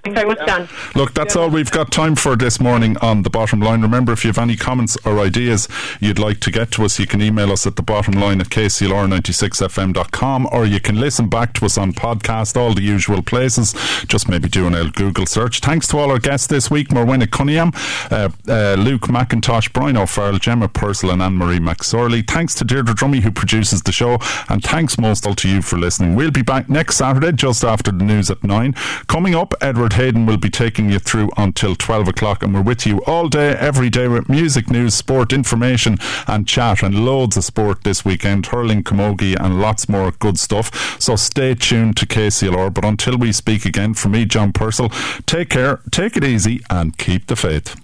Thanks 0.04 0.20
very 0.20 0.34
much, 0.34 0.44
John. 0.48 0.68
Look, 0.96 1.14
that's 1.14 1.36
all 1.36 1.48
we've 1.48 1.70
got 1.70 1.92
time 1.92 2.16
for 2.16 2.34
this 2.34 2.58
morning 2.58 2.96
on 2.98 3.22
The 3.22 3.30
Bottom 3.30 3.60
Line. 3.60 3.82
Remember, 3.82 4.12
if 4.12 4.24
you 4.24 4.30
have 4.30 4.38
any 4.38 4.56
comments 4.56 4.96
or 5.04 5.20
ideas 5.20 5.68
you'd 6.00 6.18
like 6.18 6.40
to 6.40 6.50
get 6.50 6.72
to 6.72 6.84
us, 6.84 6.98
you 6.98 7.06
can 7.06 7.22
email 7.22 7.52
us 7.52 7.68
at 7.68 7.76
the 7.76 7.82
bottom 7.82 8.14
line 8.14 8.40
at 8.40 8.48
kclr96fm.com 8.48 10.48
or 10.50 10.66
you 10.66 10.80
can 10.80 10.98
listen 10.98 11.28
back 11.28 11.54
to 11.54 11.66
us 11.66 11.78
on 11.78 11.92
podcast, 11.92 12.56
all 12.56 12.74
the 12.74 12.82
usual 12.82 13.22
places. 13.22 13.74
Just 14.08 14.28
maybe 14.28 14.48
do 14.48 14.66
an 14.66 14.74
old 14.74 14.94
Google 14.94 15.24
search. 15.24 15.60
Thanks 15.60 15.86
to 15.88 15.98
all 15.98 16.10
our 16.10 16.18
guests 16.18 16.48
this 16.48 16.68
week 16.68 16.88
Morwenna 16.88 17.26
Coniam, 17.26 17.72
uh, 18.10 18.28
uh, 18.50 18.74
Luke 18.74 19.02
McIntosh, 19.02 19.72
Brian 19.72 19.96
O'Farrell, 19.96 20.40
Gemma 20.40 20.66
Purcell, 20.66 21.12
and 21.12 21.22
Ann-Marie 21.22 21.60
McSorley. 21.60 22.28
Thanks 22.28 22.56
to 22.56 22.64
Deirdre 22.64 22.96
Dromey, 22.96 23.20
who 23.20 23.30
produces 23.30 23.82
the 23.82 23.92
show, 23.92 24.18
and 24.48 24.64
thanks 24.64 24.98
most 24.98 25.28
all 25.28 25.36
to 25.36 25.48
you 25.48 25.62
for 25.62 25.78
listening. 25.78 26.16
We'll 26.16 26.32
be 26.32 26.42
back 26.42 26.68
next 26.68 26.96
Saturday, 26.96 27.30
just 27.30 27.62
after 27.62 27.92
the 27.92 28.02
news 28.02 28.32
at 28.32 28.42
9. 28.42 28.72
Coming 29.06 29.36
up, 29.36 29.54
Edward 29.60 29.91
Hayden 29.92 30.26
will 30.26 30.36
be 30.36 30.50
taking 30.50 30.90
you 30.90 30.98
through 30.98 31.30
until 31.36 31.74
12 31.74 32.08
o'clock, 32.08 32.42
and 32.42 32.54
we're 32.54 32.62
with 32.62 32.86
you 32.86 33.02
all 33.06 33.28
day, 33.28 33.50
every 33.50 33.90
day 33.90 34.08
with 34.08 34.28
music, 34.28 34.70
news, 34.70 34.94
sport, 34.94 35.32
information, 35.32 35.98
and 36.26 36.46
chat, 36.46 36.82
and 36.82 37.04
loads 37.04 37.36
of 37.36 37.44
sport 37.44 37.84
this 37.84 38.04
weekend, 38.04 38.46
hurling, 38.46 38.82
camogie, 38.82 39.36
and 39.38 39.60
lots 39.60 39.88
more 39.88 40.10
good 40.12 40.38
stuff. 40.38 41.00
So 41.00 41.16
stay 41.16 41.54
tuned 41.54 41.96
to 41.98 42.06
KCLR. 42.06 42.72
But 42.72 42.84
until 42.84 43.16
we 43.18 43.32
speak 43.32 43.64
again, 43.64 43.94
for 43.94 44.08
me, 44.08 44.24
John 44.24 44.52
Purcell, 44.52 44.90
take 45.26 45.50
care, 45.50 45.80
take 45.90 46.16
it 46.16 46.24
easy, 46.24 46.60
and 46.70 46.96
keep 46.96 47.26
the 47.26 47.36
faith. 47.36 47.76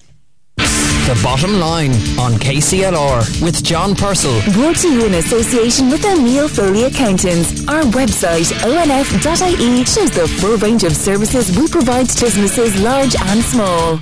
The 1.08 1.18
Bottom 1.24 1.58
Line 1.58 1.92
on 2.20 2.34
KCLR 2.34 3.42
with 3.42 3.64
John 3.64 3.94
Purcell. 3.94 4.42
Brought 4.52 4.76
to 4.76 4.92
you 4.92 5.06
in 5.06 5.14
association 5.14 5.88
with 5.88 6.04
O'Neill 6.04 6.48
Foley 6.48 6.84
Accountants. 6.84 7.66
Our 7.66 7.80
website, 7.84 8.52
onf.ie, 8.60 9.84
shows 9.86 10.10
the 10.10 10.28
full 10.28 10.58
range 10.58 10.84
of 10.84 10.94
services 10.94 11.56
we 11.58 11.66
provide 11.66 12.10
to 12.10 12.24
businesses 12.26 12.78
large 12.82 13.16
and 13.16 13.42
small. 13.42 14.00